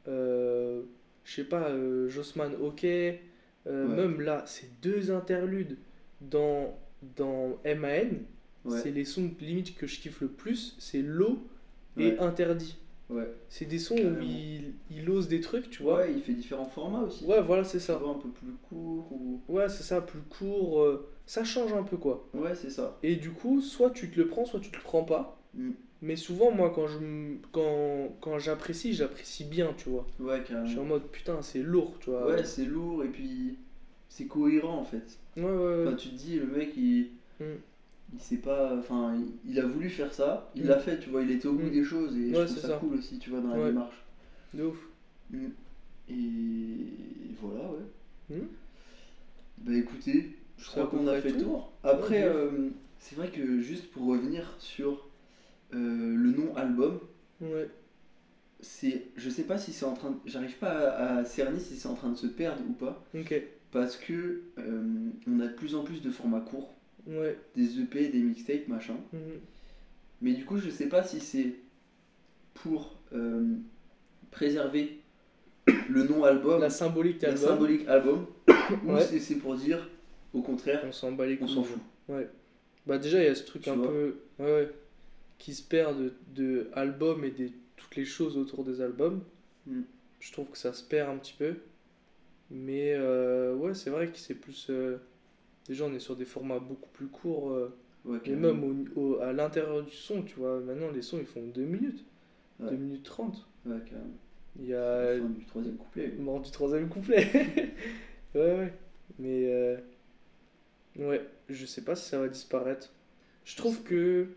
[0.07, 0.81] euh,
[1.25, 2.85] je sais pas, euh, Jossman OK,
[3.67, 3.95] euh, Ouais.
[3.95, 5.77] même là, c'est deux interludes
[6.21, 6.77] dans,
[7.17, 8.19] dans MAN.
[8.65, 8.79] Ouais.
[8.81, 11.39] C'est les sons limite que je kiffe le plus, c'est l'eau
[11.97, 12.19] et Ouais.
[12.19, 12.77] interdit.
[13.47, 14.19] C'est des sons Carrément.
[14.19, 15.97] où il, il ose des trucs, tu vois.
[15.99, 17.25] Ouais, il fait différents formats aussi.
[17.25, 17.95] Ouais, voilà, c'est ça.
[17.95, 19.41] un peu plus court ou.
[19.47, 20.81] Ouais, c'est ça, plus court.
[20.83, 22.27] euh, ça change un peu, quoi.
[22.35, 22.99] Ouais, c'est ça.
[23.01, 25.41] Et du coup, soit tu te le prends, soit tu te le prends pas.
[25.55, 25.71] Mm.
[26.01, 26.97] Mais souvent, moi, quand je
[27.51, 30.05] quand, quand j'apprécie, j'apprécie bien, tu vois.
[30.19, 30.83] Ouais, Je suis en carrément.
[30.85, 32.25] mode, putain, c'est lourd, tu vois.
[32.27, 33.57] Ouais, c'est lourd et puis
[34.07, 35.17] c'est cohérent en fait.
[35.37, 35.83] ouais, ouais, ouais.
[35.87, 37.09] Enfin, tu te dis, le mec, il.
[37.41, 37.43] Mm.
[38.13, 38.75] Il sait pas.
[38.77, 40.67] Enfin, il, il a voulu faire ça, il Mm.
[40.67, 41.71] l'a fait, tu vois, il était au bout Mm.
[41.71, 42.77] des choses et Ouais, je trouve c'est ça, ça.
[42.77, 43.95] cool aussi, tu vois, dans la démarche.
[44.53, 44.77] De ouf.
[46.09, 46.15] Et
[47.41, 48.37] voilà, ouais.
[49.59, 51.71] Bah écoutez, je crois qu'on a fait le tour.
[51.83, 52.69] Après, euh,
[52.99, 55.08] c'est vrai que juste pour revenir sur
[55.73, 56.99] euh, le nom album,
[57.41, 57.69] Ouais.
[58.61, 61.75] c'est, je sais pas si c'est en train, de- j'arrive pas à, à cerner si
[61.77, 63.03] c'est en train de se perdre ou pas,
[63.71, 64.81] parce que euh,
[65.27, 66.73] on a de plus en plus de formats courts,
[67.07, 67.37] Ouais.
[67.55, 68.95] des EP, des mixtapes, machin.
[69.13, 69.19] Mhm.
[70.21, 71.55] Mais du coup, je sais pas si c'est
[72.53, 73.55] pour euh,
[74.31, 74.99] préserver
[75.89, 77.49] le nom album, La symbolique la d'album.
[77.49, 78.25] symbolique album,
[78.85, 79.05] ou Ouais.
[79.05, 79.89] si c'est pour dire,
[80.33, 81.55] au contraire, On s'en bat les on couilles.
[81.55, 81.79] s'en fout.
[82.09, 82.27] Ouais.
[82.85, 84.69] Bah déjà il y a ce truc Tu un peu ouais, ouais,
[85.39, 89.23] qui se perd de, de albums et des toutes les choses autour des albums.
[89.67, 89.81] Mm.
[90.19, 91.55] Je trouve que ça se perd un petit peu.
[92.51, 94.97] Mais euh, ouais, c'est vrai que c'est plus euh,
[95.67, 97.73] déjà on est sur des formats beaucoup plus courts euh,
[98.05, 98.63] Ouais, et même
[98.95, 102.05] au, au- à l'intérieur du son, tu vois, maintenant les sons ils font 2 minutes,
[102.59, 102.71] Ouais.
[102.71, 103.45] 2 minutes 30.
[103.65, 104.09] Ouais, carrément.
[104.59, 106.11] Il y a fin du troisième couplet.
[106.17, 107.27] mort du troisième couplet.
[108.35, 108.73] ouais, ouais.
[109.19, 109.77] Mais
[110.97, 112.89] ouais, je sais pas si ça va disparaître.
[113.45, 114.27] Je trouve que.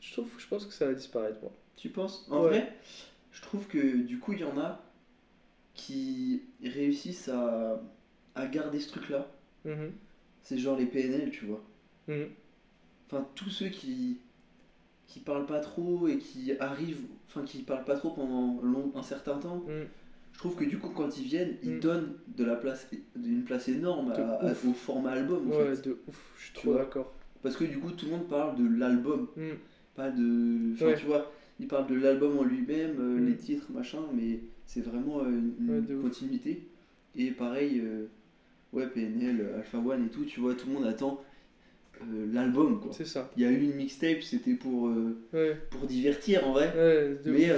[0.00, 1.52] Je trouve, je pense que ça va disparaître, moi.
[1.76, 2.48] Tu penses En Ouais.
[2.48, 2.72] vrai,
[3.32, 4.80] je trouve que du coup, il y en a
[5.74, 7.80] qui réussissent à,
[8.34, 9.28] à garder ce truc-là.
[9.64, 9.92] Mhm.
[10.42, 11.62] C'est genre les PNL, tu vois.
[12.08, 12.28] Mhm.
[13.06, 14.18] Enfin, tous ceux qui
[15.06, 19.02] qui parlent pas trop et qui arrivent, enfin qui parlent pas trop pendant long, un
[19.02, 19.64] certain temps.
[19.66, 19.88] Mhm.
[20.32, 21.80] Je trouve que du coup, quand ils viennent, ils Mm.
[21.80, 22.86] donnent de la place,
[23.16, 25.50] une place énorme à- à- au format album.
[25.50, 25.82] En Ouais, fait.
[25.88, 27.12] de ouf, je suis trop d'accord.
[27.42, 29.26] Parce que du coup, tout le monde parle de l'album.
[30.00, 30.72] Pas de.
[30.72, 30.96] Enfin, Ouais.
[30.96, 33.26] tu vois, ils parlent de l'album en lui-même, euh, Mm.
[33.26, 36.02] les titres, machin, mais c'est vraiment euh, une, une Ouais, de ouf.
[36.02, 36.62] continuité.
[37.16, 38.06] Et pareil, euh,
[38.72, 41.22] ouais, PNL, Alpha One et tout, tu vois, tout le monde attend
[42.02, 42.92] euh, l'album, quoi.
[42.92, 43.30] C'est ça.
[43.36, 44.90] Il y a eu une mixtape, c'était pour,
[45.34, 46.72] Ouais, pour divertir en vrai,
[47.26, 47.50] mais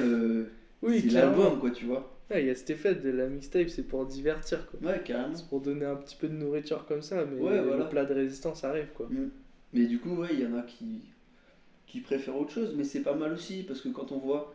[0.83, 2.09] Oui, c'est l'album, quoi, tu vois.
[2.31, 4.81] Ouais, il y a cet effet de la mixtape, c'est pour divertir, quoi.
[4.91, 5.35] Ouais, carrément.
[5.37, 7.85] C'est pour donner un petit peu de nourriture comme ça, mais Ouais, voilà.
[7.85, 9.07] le plat de résistance arrive, quoi.
[9.11, 9.29] Mm.
[9.75, 11.03] Mais du coup, ouais, il y en a qui,
[11.93, 14.55] qui préfèrent autre chose, mais c'est pas mal aussi, parce que quand on voit.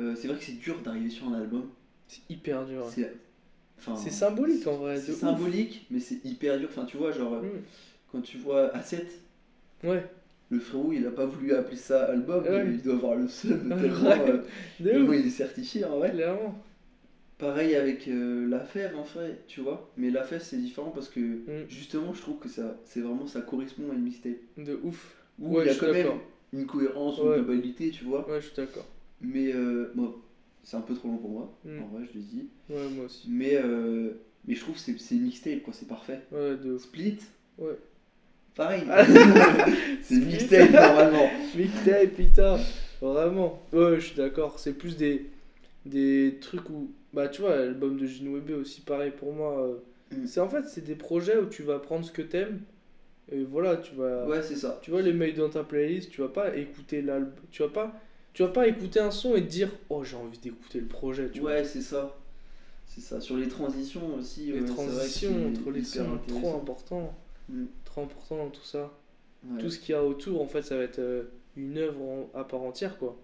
[0.00, 1.68] euh, c'est vrai que c'est dur d'arriver sur un album.
[2.06, 2.86] C'est hyper dur.
[2.88, 3.12] C'est
[3.78, 4.96] enfin, symbolique en vrai.
[5.00, 5.18] c'est ouf.
[5.18, 6.68] symbolique, mais c'est hyper dur.
[6.70, 7.62] Enfin, tu vois, genre, euh, Mm.
[8.12, 9.02] quand tu vois A7,
[9.82, 10.06] Ouais,
[10.50, 12.64] le frérot, il a pas voulu appeler ça album, Ouais.
[12.64, 13.28] mais il doit avoir le Ouais.
[13.80, 14.42] tellement, euh,
[15.18, 16.12] il est certifié en vrai.
[16.12, 16.54] clairement.
[17.38, 19.90] Pareil avec euh, la fève en fait, tu vois.
[19.96, 21.68] Mais la fève c'est différent parce que Mm.
[21.68, 24.36] justement, je trouve que ça, c'est vraiment, ça correspond à une mixtape.
[24.58, 25.16] De ouf.
[25.40, 26.06] Où Ouais, il y a quand même.
[26.52, 27.38] Une cohérence, Ouais.
[27.38, 28.28] une globalité, tu vois.
[28.30, 28.86] Ouais, je suis d'accord.
[29.20, 30.14] Mais euh, bon,
[30.62, 31.82] c'est un peu trop long pour moi, Mm.
[31.82, 32.48] en vrai, je le dis.
[32.70, 33.28] Ouais, moi aussi.
[33.30, 34.10] Mais, euh,
[34.46, 36.20] mais je trouve que c'est, c'est mixtape, quoi, c'est parfait.
[36.32, 36.76] Ouais, de.
[36.78, 37.18] Split,
[37.58, 37.76] Ouais.
[38.54, 38.82] pareil.
[38.90, 39.04] Ah.
[40.02, 41.30] c'est mixtape normalement.
[41.56, 42.58] Mixtape, putain.
[43.00, 43.60] Vraiment.
[43.72, 44.58] Ouais, je suis d'accord.
[44.58, 45.26] C'est plus des,
[45.86, 46.90] des trucs où.
[47.12, 49.58] Bah, tu vois, l'album de Gino Webe aussi, pareil pour moi.
[49.66, 49.74] euh,
[50.14, 50.26] Mm.
[50.26, 52.60] C'est en fait, c'est des projets où tu vas prendre ce que t'aimes.
[53.30, 54.26] Et voilà, tu vas.
[54.26, 54.78] Ouais, c'est ça.
[54.82, 57.32] Tu vois les mails dans ta playlist, tu vas pas écouter l'album.
[57.50, 58.00] Tu vas pas.
[58.32, 61.30] Tu vas pas écouter un son et te dire Oh, j'ai envie d'écouter le projet,
[61.30, 61.40] tu.
[61.40, 62.16] Ouais, c'est ça.
[62.86, 63.20] C'est ça.
[63.20, 64.46] Sur les transitions aussi.
[64.52, 67.14] Les ouais, transitions entre les sons, trop important.
[67.48, 67.64] Mm.
[67.84, 68.90] Trop important dans tout ça.
[69.44, 69.60] Ouais.
[69.60, 71.24] Tout ce qu'il y a autour, en fait, ça va être euh,
[71.56, 73.16] une œuvre à part entière, quoi.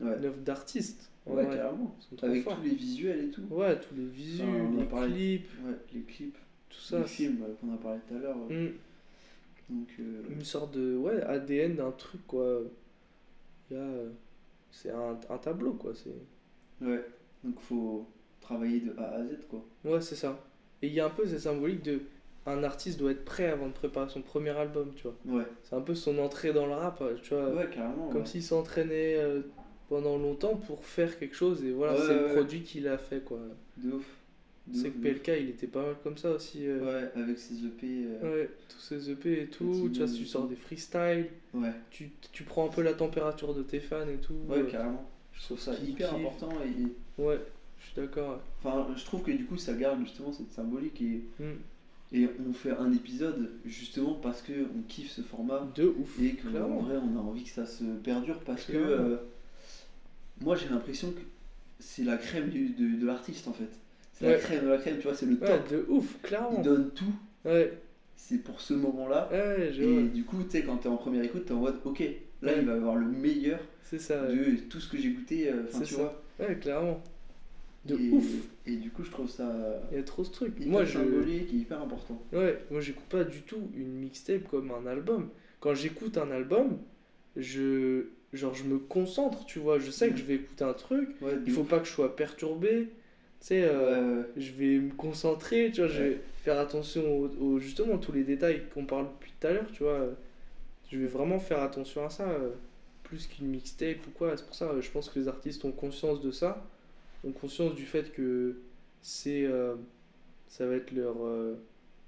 [0.00, 0.16] Ouais.
[0.18, 1.10] Une œuvre d'artiste.
[1.26, 1.56] Ouais, vrai.
[1.56, 1.96] carrément.
[2.22, 2.56] Avec forts.
[2.56, 3.42] tous les visuels et tout.
[3.50, 5.12] Ouais, tous les Enfin, a les parlé.
[5.12, 6.38] clips, Ouais, les clips,
[6.70, 6.98] tout ça.
[6.98, 8.36] les films euh, qu'on a parlé tout à l'heure.
[8.48, 8.54] ouais.
[8.54, 8.72] Mm.
[9.68, 12.62] Donc, euh, Une sorte de ouais, ADN d'un truc, quoi.
[13.72, 14.08] Euh,
[14.70, 15.92] C'est un, un tableau, quoi.
[15.94, 16.86] C'est...
[16.86, 17.04] ouais.
[17.44, 18.06] Donc, faut
[18.40, 19.64] travailler de A à Z, quoi.
[19.84, 20.38] Ouais, c'est ça.
[20.82, 22.00] Et il y a un peu cette symbolique de.
[22.48, 25.38] Un artiste doit être prêt avant de préparer son premier album, tu vois.
[25.38, 25.44] Ouais.
[25.64, 27.48] C'est un peu son entrée dans le rap, euh, tu vois.
[27.52, 28.08] Ouais, carrément.
[28.08, 28.26] Comme ouais.
[28.26, 29.20] s'il s'entraînait
[29.88, 33.20] pendant longtemps pour faire quelque chose, et voilà, Ouais, c'est le produit qu'il a fait,
[33.24, 33.38] quoi.
[33.78, 34.06] De ouf.
[34.72, 35.02] C'est que ouf.
[35.02, 36.66] PLK, il était pas mal comme ça aussi.
[36.66, 37.86] euh, Ouais, avec ses EP.
[37.86, 42.42] euh, Ouais, tous ces EP et tout, tu vois, sors des freestyles, Ouais, tu, tu
[42.42, 44.34] prends un peu la température de tes fans et tout.
[44.48, 45.08] ouais, euh, carrément.
[45.32, 46.18] Je trouve ça hyper kiffe.
[46.18, 47.22] important et.
[47.22, 47.38] Ouais,
[47.78, 48.40] je suis d'accord.
[48.62, 51.52] Enfin, je trouve que du coup, ça garde justement cette symbolique et, Mm.
[52.12, 56.34] et on fait un épisode justement parce que on kiffe ce format De ouf, et
[56.34, 56.80] qu'en clairement.
[56.80, 59.16] vrai, on a envie que ça se perdure parce que Clairement.
[60.40, 61.20] moi, j'ai l'impression que
[61.78, 63.70] c'est la crème de, de l'artiste en fait.
[64.18, 65.70] C'est la crème de la crème, tu vois, c'est le Ouais, top.
[65.70, 66.54] de ouf, clairement.
[66.58, 67.12] Il donne tout,
[67.44, 67.72] Ouais,
[68.16, 69.28] c'est pour ce moment-là.
[69.30, 70.02] ouais, je Et vois.
[70.08, 72.02] du coup, tu sais, quand t'es en première écoute, t'es en mode, ok,
[72.42, 74.34] là, il va avoir le meilleur C'est ça, ouais.
[74.34, 75.48] de tout ce que j'ai goûté.
[75.50, 76.00] euh, Enfin, tu ça.
[76.00, 76.22] vois.
[76.40, 77.02] Ouais, clairement.
[77.84, 78.24] De et, ouf.
[78.66, 79.48] Et du coup, je trouve ça
[79.92, 80.54] Il y a trop ce truc.
[80.58, 80.92] hyper Moi, je.
[80.94, 82.20] symbolique et hyper important.
[82.32, 85.28] Ouais, moi j'écoute pas du tout une mixtape comme un album.
[85.60, 86.78] Quand j'écoute un album,
[87.36, 91.08] je genre je me concentre, tu vois, je sais que je vais écouter un truc,
[91.22, 91.68] Ouais, il faut ouf.
[91.68, 92.88] pas que je sois perturbé.
[93.46, 97.60] Tu sais euh, je vais me concentrer, tu vois, je vais faire attention aux, aux-
[97.60, 100.00] justement tous les détails qu'on parle depuis tout à l'heure, tu vois.
[100.90, 102.50] Je vais vraiment faire attention à ça euh,
[103.04, 104.36] plus qu'une mixtape ou quoi.
[104.36, 106.64] C'est pour ça, euh, je pense que les artistes ont conscience de ça,
[107.24, 108.56] ont conscience du fait que
[109.02, 109.76] c'est, euh,
[110.48, 111.56] ça va être leur, euh,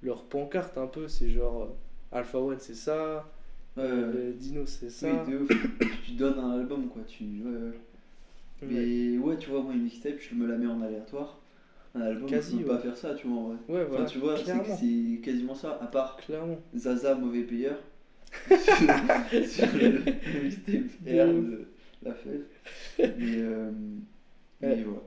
[0.03, 1.09] leur pancarte un peu.
[1.09, 3.31] C'est genre euh, Alpha One, c'est ça,
[3.79, 5.25] euh, Dino, c'est ça.
[5.27, 5.51] Oui, de ouf.
[6.07, 7.03] tu donnes un album, quoi.
[7.09, 7.25] Tu...
[7.25, 7.79] ouais, ouais.
[8.63, 11.39] Mais ouais, tu vois, moi, une mixtape, je me la mets en aléatoire.
[11.95, 12.77] Un album, Quasi, je peux ouais.
[12.77, 13.57] pas faire ça, tu vois, en vrai.
[13.69, 14.05] Ouais, voilà.
[14.05, 16.59] Enfin, tu vois, c'est c'est quasiment ça, à part Clairement.
[16.77, 17.77] Zaza, mauvais payeur.
[18.49, 21.45] sur le, le mixtape De R ouf.
[21.47, 21.67] de
[22.03, 22.43] la fève.
[22.99, 23.71] Mais, euh,
[24.61, 24.83] mais Ouais.
[24.85, 25.01] voilà.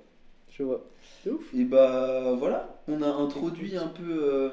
[0.49, 0.85] Je vois.
[1.25, 1.53] De ouf.
[1.53, 4.49] Et bah voilà, on a introduit un peu euh,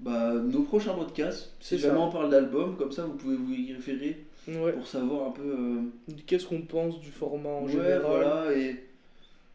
[0.00, 1.54] bah, nos prochains podcasts.
[1.60, 4.72] C'est Si jamais on parle d'album, comme ça vous pouvez vous y référer Ouais.
[4.72, 5.42] pour savoir un peu.
[5.42, 5.80] euh,
[6.26, 8.76] Qu'est-ce qu'on pense du format en ouais, général voilà, et.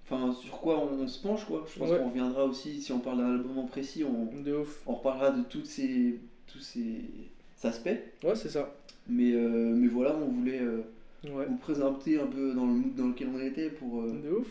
[0.05, 1.65] Enfin, sur quoi on, se penche, quoi.
[1.73, 1.97] Je pense Ouais.
[1.97, 4.81] qu'on reviendra aussi, si on parle d'un album en précis, on, De ouf.
[4.85, 6.19] on reparlera de toutes ces,
[6.51, 6.97] tous ces
[7.63, 7.89] aspects.
[8.23, 8.69] Ouais, c'est ça.
[9.09, 10.81] Mais, euh, mais voilà, on voulait euh,
[11.25, 11.45] Ouais.
[11.49, 14.01] vous présenter un peu dans le mood dans lequel on était pour.
[14.01, 14.47] euh, De ouf.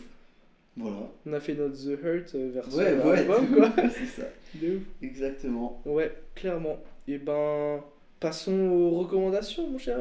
[0.75, 0.97] voilà.
[1.27, 3.71] On a fait notre The Hurt version Ouais, ouais, album, de quoi.
[3.91, 4.27] c'est ça.
[4.55, 4.81] De ouf.
[5.03, 5.81] Exactement.
[5.85, 6.79] Ouais, clairement.
[7.07, 7.79] Et ben,
[8.23, 9.99] passons aux recommandations, mon cher.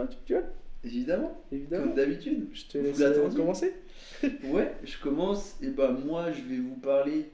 [0.84, 1.84] Évidemment, Évidemment.
[1.86, 2.46] comme d'habitude.
[2.54, 3.02] Je te laisse
[3.36, 3.74] commencer.
[4.52, 5.56] Ouais, je commence.
[5.62, 7.28] Et bah, moi, je vais vous parler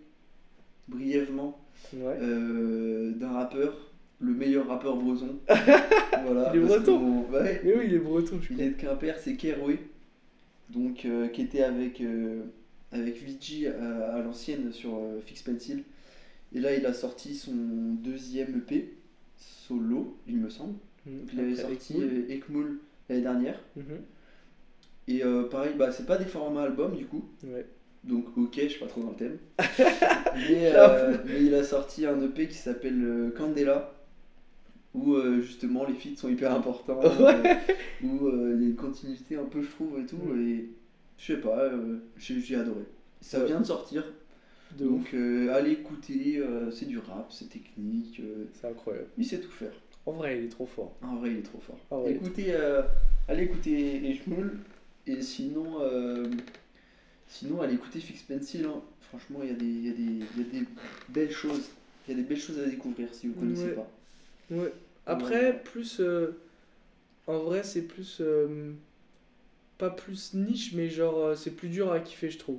[0.89, 1.59] brièvement
[1.95, 2.17] Ouais.
[2.21, 5.37] euh, d'un rappeur, le meilleur rappeur breton.
[5.49, 6.51] voilà.
[6.55, 7.25] Il est breton.
[7.31, 8.65] Mais oui, il est breton, je il crois.
[8.67, 9.79] est de Quimper, c'est Keroué.
[10.71, 12.43] Donc, euh, qui était avec, euh,
[12.93, 15.85] avec Vigi à, à l'ancienne sur Fix Pencil.
[16.55, 17.53] Et là, il a sorti son
[18.03, 18.95] deuxième EP,
[19.69, 20.75] solo, il me semble.
[21.07, 22.11] Donc, il avait Après, sorti Ekmoul.
[22.13, 23.61] euh, Ekmoul l'année dernière.
[23.77, 23.85] Mhm.
[25.09, 27.25] Et euh, pareil, bah, c'est pas des formats albums du coup.
[27.45, 27.67] Ouais.
[28.05, 29.39] Donc ok, je suis pas trop dans le thème.
[29.59, 33.93] mais, euh, mais il a sorti un EP qui s'appelle euh, Candela,
[34.95, 37.01] où justement les feats sont hyper importants,
[38.03, 40.41] où il y a une continuité un peu je trouve et tout, Mm.
[40.49, 40.69] et
[41.19, 41.71] je sais pas,
[42.19, 42.83] j'ai adoré.
[43.21, 44.05] Ça vient de sortir,
[44.77, 49.07] De donc euh, allez écouter, euh, c'est du rap, c'est technique, euh, C'est incroyable.
[49.17, 49.73] il sait tout faire.
[50.07, 50.95] En vrai, il est trop fort.
[51.03, 51.79] En vrai, il est trop fort.
[51.91, 52.09] Ah.
[52.09, 52.83] Écoutez, euh,
[53.29, 54.59] allez écouter Ejmoul,
[55.07, 55.79] et sinon,
[57.27, 58.65] sinon, allez écouter Fix Pencil.
[58.67, 58.81] hein.
[59.09, 60.03] Franchement, il y, a des- y, a des-
[60.37, 60.67] il y a des
[61.09, 61.71] belles choses.
[62.07, 63.73] Il y a des belles choses à découvrir si vous ne connaissez Ouais.
[63.75, 63.91] pas.
[64.51, 64.73] Ouais.
[65.07, 66.01] Après, plus.
[67.27, 68.23] en vrai, c'est plus.
[69.79, 72.59] pas plus niche, mais genre, c'est plus dur à kiffer, je trouve.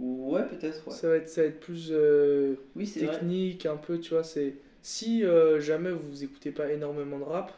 [0.00, 0.94] Ouais, peut-être, ouais.
[0.94, 3.14] Ça, va être, ça va être plus euh, Oui, c'est vrai.
[3.18, 4.24] technique, un peu, tu vois.
[4.24, 7.52] c'est Si euh, jamais vous écoutez pas énormément de rap,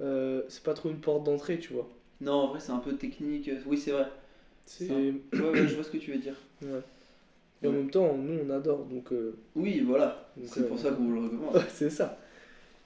[0.00, 1.88] euh, c'est pas trop une porte d'entrée, tu vois.
[2.20, 3.50] Non, en vrai, c'est un peu technique.
[3.66, 4.06] Oui, c'est vrai.
[4.64, 4.86] C'est.
[4.88, 4.94] Ça.
[5.34, 6.36] Ouais, ouais, je vois ce que tu veux dire.
[6.62, 6.80] Ouais.
[7.62, 9.12] Et en même temps, nous, on adore, donc.
[9.12, 10.30] euh, Oui, voilà.
[10.46, 11.62] C'est pour ça qu'on vous le recommande.
[11.70, 12.18] C'est ça.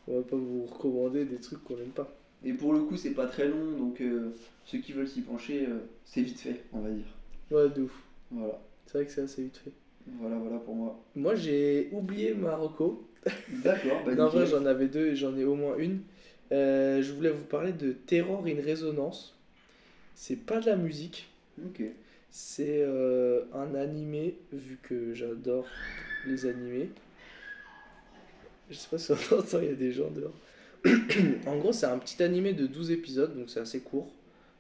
[0.09, 2.13] On va pas vous recommander des trucs qu'on aime pas.
[2.45, 4.03] Et pour le coup, c'est pas très long, donc
[4.65, 5.69] ceux qui veulent s'y pencher,
[6.07, 7.05] c'est vite fait, on va dire.
[7.51, 8.03] Ouais, de ouf.
[8.31, 8.59] Voilà.
[8.87, 9.73] C'est vrai que c'est assez vite fait.
[10.19, 11.01] Voilà, voilà pour moi.
[11.15, 13.07] Moi, j'ai oublié Marocco.
[13.63, 16.01] D'accord, bah non, en vrai, j'en avais deux et j'en ai au moins une.
[16.53, 19.37] Euh, je voulais vous parler de Terror in Resonance.
[20.15, 21.29] C'est pas de la musique,
[21.65, 21.83] Ok.
[22.31, 25.67] c'est euh, un animé, vu que j'adore
[26.27, 26.91] les animés.
[28.69, 30.35] Je sais pas si on entend, il y a des gens dehors.
[31.47, 34.11] en gros, c'est un petit animé de 12 épisodes, donc c'est assez court.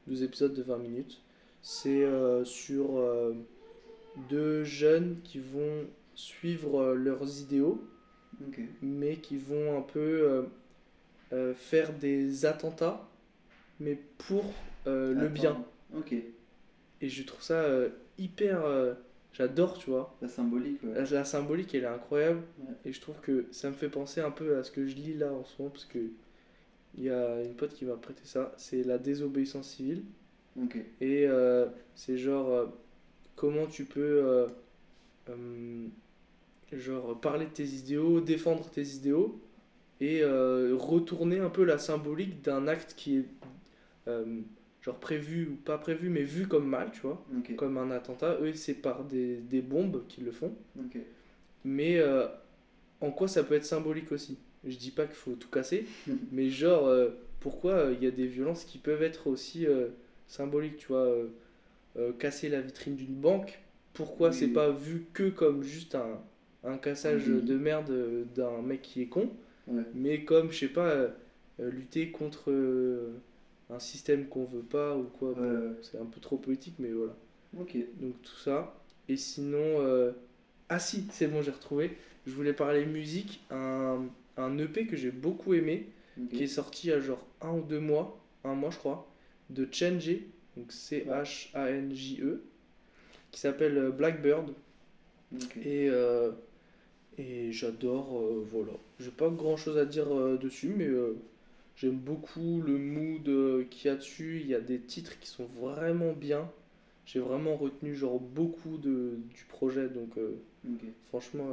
[0.07, 1.21] 12 épisodes de 20 minutes.
[1.63, 2.97] C'est euh, sur
[4.29, 7.83] deux jeunes qui vont suivre euh, leurs idéaux
[8.81, 10.43] mais qui vont un peu euh,
[11.33, 13.07] euh, faire des attentats,
[13.79, 14.45] mais pour
[14.87, 15.63] euh, le bien.
[15.95, 16.15] Ok.
[16.15, 18.63] Et je trouve ça euh, hyper.
[19.33, 20.17] J'adore, tu vois.
[20.23, 20.95] La symbolique, ouais.
[20.95, 22.41] La, la symbolique, elle est incroyable.
[22.61, 22.75] Ouais.
[22.87, 25.15] Et je trouve que ça me fait penser un peu à ce que je lis
[25.15, 25.99] là en ce moment, parce que
[26.97, 28.55] il y a une pote qui m'a prêté ça.
[28.57, 30.03] C'est la désobéissance civile.
[30.61, 30.79] Ok.
[31.01, 31.29] Et
[31.95, 32.73] c'est genre
[33.41, 34.47] comment tu peux euh,
[35.31, 35.87] euh,
[36.75, 39.41] genre parler de tes idéaux, défendre tes idéaux
[40.03, 43.25] et euh, retourner un peu la symbolique d'un acte qui est
[44.09, 44.41] euh,
[44.83, 47.25] genre prévu ou pas prévu mais vu comme mal, tu vois,
[47.57, 48.37] comme un attentat.
[48.43, 50.55] Eux, c'est par des, des bombes qu'ils le font.
[51.65, 52.27] Mais euh,
[53.01, 54.37] en quoi ça peut être symbolique aussi?
[54.67, 55.87] Je dis pas qu'il faut tout casser,
[56.31, 56.95] mais genre,
[57.41, 59.67] pourquoi il y a des violences qui peuvent être aussi
[60.29, 61.11] symboliques, tu vois
[61.97, 63.61] euh, Casser la vitrine d'une banque,
[63.93, 64.35] pourquoi Oui.
[64.35, 66.21] c'est pas vu que comme juste un,
[66.65, 67.43] un cassage Oui.
[67.43, 69.31] de merde euh, d'un mec qui est con,
[69.69, 69.83] Ouais.
[69.95, 71.09] mais comme, je sais pas, euh,
[71.59, 72.51] lutter contre
[73.71, 75.31] un système qu'on veut pas ou quoi.
[75.33, 75.73] Ouais.
[75.83, 77.15] C'est un peu trop politique, mais voilà.
[77.61, 77.77] Ok.
[78.01, 78.75] Donc tout ça.
[79.09, 80.13] Et sinon,
[80.69, 81.97] ah si, c'est bon, j'ai retrouvé.
[82.27, 84.07] Je voulais parler musique, un,
[84.37, 85.87] un EP que j'ai beaucoup aimé,
[86.31, 89.09] qui est sorti a genre un ou deux mois, un mois je crois,
[89.51, 90.11] de Change,
[90.57, 92.43] donc C-H-A-N-J-E,
[93.31, 94.53] qui s'appelle euh, Blackbird.
[95.63, 96.33] Et, euh,
[97.19, 98.73] et j'adore, euh, voilà.
[98.99, 100.89] J'ai pas grand chose à dire euh, dessus, mais
[101.77, 104.41] j'aime beaucoup le mood qu'il y a dessus.
[104.41, 106.51] Il y a des titres qui sont vraiment bien.
[107.07, 110.11] J'ai vraiment retenu genre beaucoup de, du projet, donc
[111.09, 111.49] franchement,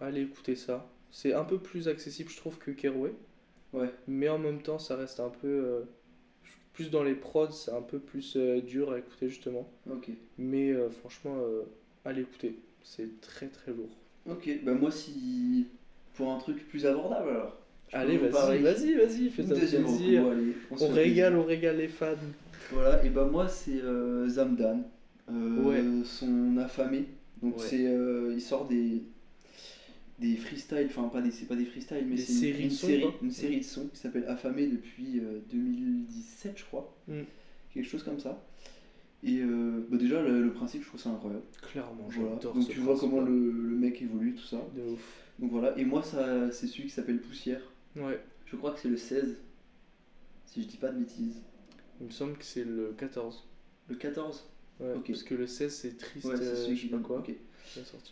[0.00, 0.88] allez écouter ça.
[1.10, 3.12] C'est un peu plus accessible, je trouve, que Keroué,
[3.72, 3.90] Ouais.
[4.08, 5.84] mais en même temps, ça reste un peu.
[6.74, 9.68] Euh, plus dans les prods, c'est un peu plus euh, dur à écouter, justement.
[9.90, 10.10] Ok.
[10.38, 11.62] Mais euh, franchement, euh,
[12.04, 12.56] allez écouter.
[12.82, 13.96] C'est très très lourd.
[14.28, 14.48] Ok.
[14.64, 15.66] Bah moi si
[16.14, 17.56] pour un truc plus abordable alors.
[17.92, 19.80] Allez, vas-y, vas-y, vas-y, plaisir.
[19.86, 21.32] recours, allez, on régale, plaisir.
[21.38, 22.14] on régale les fans.
[22.72, 24.82] Voilà, et bah moi c'est euh, Zamdan,
[25.30, 26.04] euh, Ouais.
[26.04, 27.04] son affamé.
[27.42, 27.62] Donc Ouais.
[27.68, 29.02] c'est euh, il sort des
[30.18, 33.04] des freestyles, enfin pas des c'est pas des freestyles mais Des c'est une- sons, série,
[33.22, 37.22] une série de sons qui s'appelle Affamé depuis euh, 2017 je crois, Mm.
[37.72, 38.42] quelque chose comme ça.
[39.22, 41.42] Et euh, bah déjà le, le principe je trouve ça incroyable.
[41.62, 42.34] Clairement, Voilà.
[42.36, 44.60] j'adore Donc ce tu vois comment le, le mec évolue tout ça.
[44.76, 45.20] De ouf.
[45.40, 47.60] Donc voilà, et moi ça c'est celui qui s'appelle Poussière.
[47.96, 49.36] Ouais, Je crois que c'est le 16
[50.46, 51.42] si je dis pas de bêtises.
[52.00, 53.48] il me semble que c'est le 14.
[53.88, 54.48] Le 14
[54.80, 55.06] Ouais, Ok.
[55.08, 57.24] parce que le 16 c'est triste, Ouais, c'est euh, je sais pas quoi.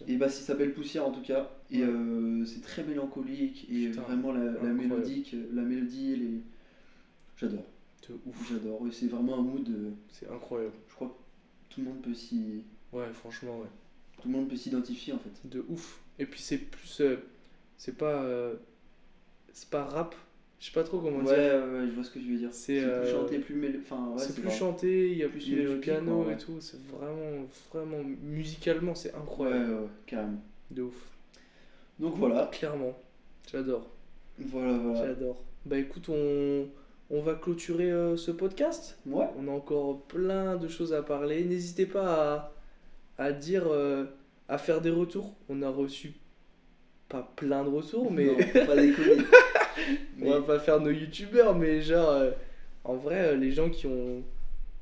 [0.08, 1.50] Et bah, ça s'appelle Poussière en tout cas.
[1.70, 1.88] Et Ouais.
[1.88, 3.66] euh, c'est très mélancolique.
[3.70, 6.40] Et Putain, vraiment, la, mélodique, la mélodie.
[7.36, 7.64] J'adore.
[8.08, 8.82] De ouf, J'adore.
[8.92, 9.68] C'est vraiment un mood.
[9.68, 10.72] euh, c'est incroyable.
[10.88, 12.64] je crois que tout le monde peut s'y.
[12.92, 13.68] Ouais, franchement, ouais.
[14.20, 15.48] Tout le monde peut s'identifier en fait.
[15.48, 16.00] De ouf.
[16.18, 17.00] Et puis c'est plus.
[17.00, 17.16] euh,
[17.76, 18.22] c'est pas.
[18.22, 18.54] euh,
[19.52, 20.14] c'est pas rap.
[20.62, 21.34] Je sais pas trop comment Ouais, dire.
[21.34, 22.50] ouais, ouais, je vois ce que tu veux dire.
[22.52, 23.80] C'est, C'est euh, plus chanté, plus.
[23.82, 26.60] Enfin, ouais, c'est plus chanté, il y a Plus plus mélodique, piano quoi, et tout.
[26.60, 27.98] C'est vraiment, vraiment.
[28.22, 29.70] Musicalement, c'est incroyable.
[29.72, 30.40] ouais, ouais, carrément.
[30.70, 30.94] De ouf.
[31.98, 32.48] Donc voilà.
[32.52, 32.96] Clairement.
[33.50, 33.90] J'adore.
[34.38, 35.04] Voilà, voilà.
[35.08, 35.42] J'adore.
[35.66, 36.68] Bah écoute, on,
[37.10, 38.98] on va clôturer euh, ce podcast.
[39.04, 39.26] Ouais.
[39.36, 41.42] On a encore plein de choses à parler.
[41.44, 42.52] N'hésitez pas
[43.18, 44.04] à, à dire, euh,
[44.48, 45.34] à faire des retours.
[45.48, 46.12] On a reçu
[47.08, 49.16] pas plein de retours, mais Non, pas déconner.
[50.20, 52.30] on va pas faire nos youtubeurs, mais genre, euh,
[52.84, 54.22] en vrai, euh, les gens qui, ont,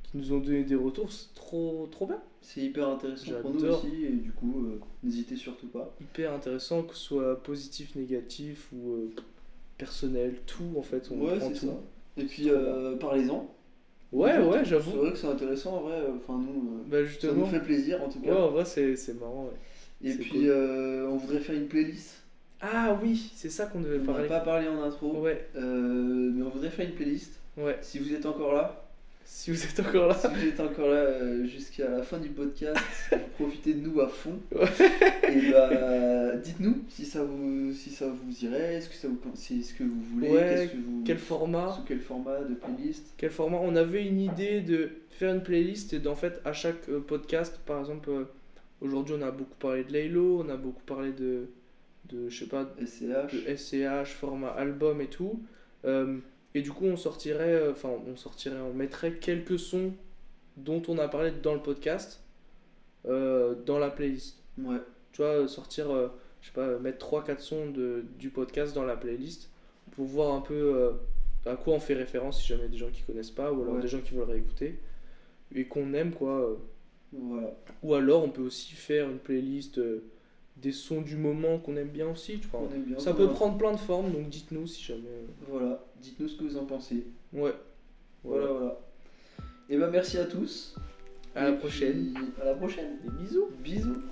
[0.04, 2.20] qui nous ont donné des retours, c'est trop, trop bien.
[2.42, 4.04] C'est hyper intéressant pour nous aussi.
[4.06, 5.94] Et du coup, euh, n'hésitez surtout pas.
[6.00, 9.10] Hyper intéressant, que ce soit positif, négatif ou euh,
[9.78, 11.08] personnel, tout en fait.
[11.10, 11.66] On ouais, prend c'est tout.
[11.66, 12.22] ça.
[12.22, 12.48] Et puis,
[12.98, 13.48] parlez-en.
[14.12, 14.90] Ouais, ouais, C'est j'avoue.
[14.98, 15.98] vrai que c'est intéressant en vrai.
[16.16, 16.82] Enfin, nous.
[16.88, 18.34] Bah Ça nous fait plaisir en tout Ouais, cas.
[18.34, 19.44] en vrai, c'est c'est marrant.
[19.44, 20.08] ouais.
[20.08, 21.06] et c'est puis cool.
[21.10, 22.19] on voudrait faire une playlist.
[22.62, 24.28] Ah oui, c'est ça qu'on devait On n'a parler.
[24.28, 27.32] pas parlé en intro, Ouais, euh, mais on voudrait faire une playlist.
[27.56, 27.78] ouais.
[27.80, 28.84] Si vous êtes encore là,
[29.24, 30.14] Si vous êtes encore là.
[30.14, 32.76] si vous êtes encore là euh, jusqu'à la fin du podcast,
[33.12, 34.38] vous profitez de nous à fond.
[34.54, 34.66] Ouais.
[35.32, 39.62] Et bah dites-nous si ça vous si ça vous irait, est-ce que ça vous c'est
[39.62, 43.04] ce que vous voulez, Ouais, qu'est-ce que vous Quel format sous quel format de playlist.
[43.16, 43.58] Quel format?
[43.62, 47.58] On avait une idée de faire une playlist et d'en fait à chaque euh, podcast,
[47.64, 48.10] par exemple,
[48.82, 51.46] aujourd'hui on a beaucoup parlé de Laylo, on a beaucoup parlé de,
[52.10, 53.32] de je sais pas, SCH.
[53.34, 55.40] de SCH, format album et tout.
[55.84, 56.18] Euh,
[56.54, 59.92] et du coup, on sortirait, euh, enfin, on sortirait, on mettrait quelques sons
[60.56, 62.22] dont on a parlé dans le podcast
[63.06, 64.36] euh, dans la playlist.
[64.58, 64.78] Ouais.
[65.12, 66.08] Tu vois, sortir, euh,
[66.42, 69.48] je sais pas, mettre 3-4 sons de, du podcast dans la playlist
[69.92, 70.92] pour voir un peu
[71.46, 73.80] à quoi on fait référence si jamais des gens qui connaissent pas ou alors Ouais.
[73.82, 74.78] des gens qui veulent réécouter
[75.54, 76.56] et qu'on aime quoi.
[77.12, 77.52] Voilà.
[77.82, 79.80] Ou alors on peut aussi faire une playlist
[80.62, 82.38] des sons du moment qu'on aime bien aussi.
[82.38, 82.60] Tu vois.
[82.60, 82.98] On aime bien.
[82.98, 83.28] Ça voilà.
[83.28, 85.00] peut prendre plein de formes, donc dites-nous si jamais.
[85.08, 85.84] euh, Voilà.
[86.00, 87.06] Dites-nous ce que vous en pensez.
[87.32, 87.54] Ouais.
[88.24, 88.78] Voilà voilà.
[89.68, 90.74] Et bah merci à tous.
[91.34, 92.12] À la prochaine.
[92.14, 92.98] puis, À la prochaine.
[93.04, 93.48] Des bisous.
[93.62, 94.02] Bisous.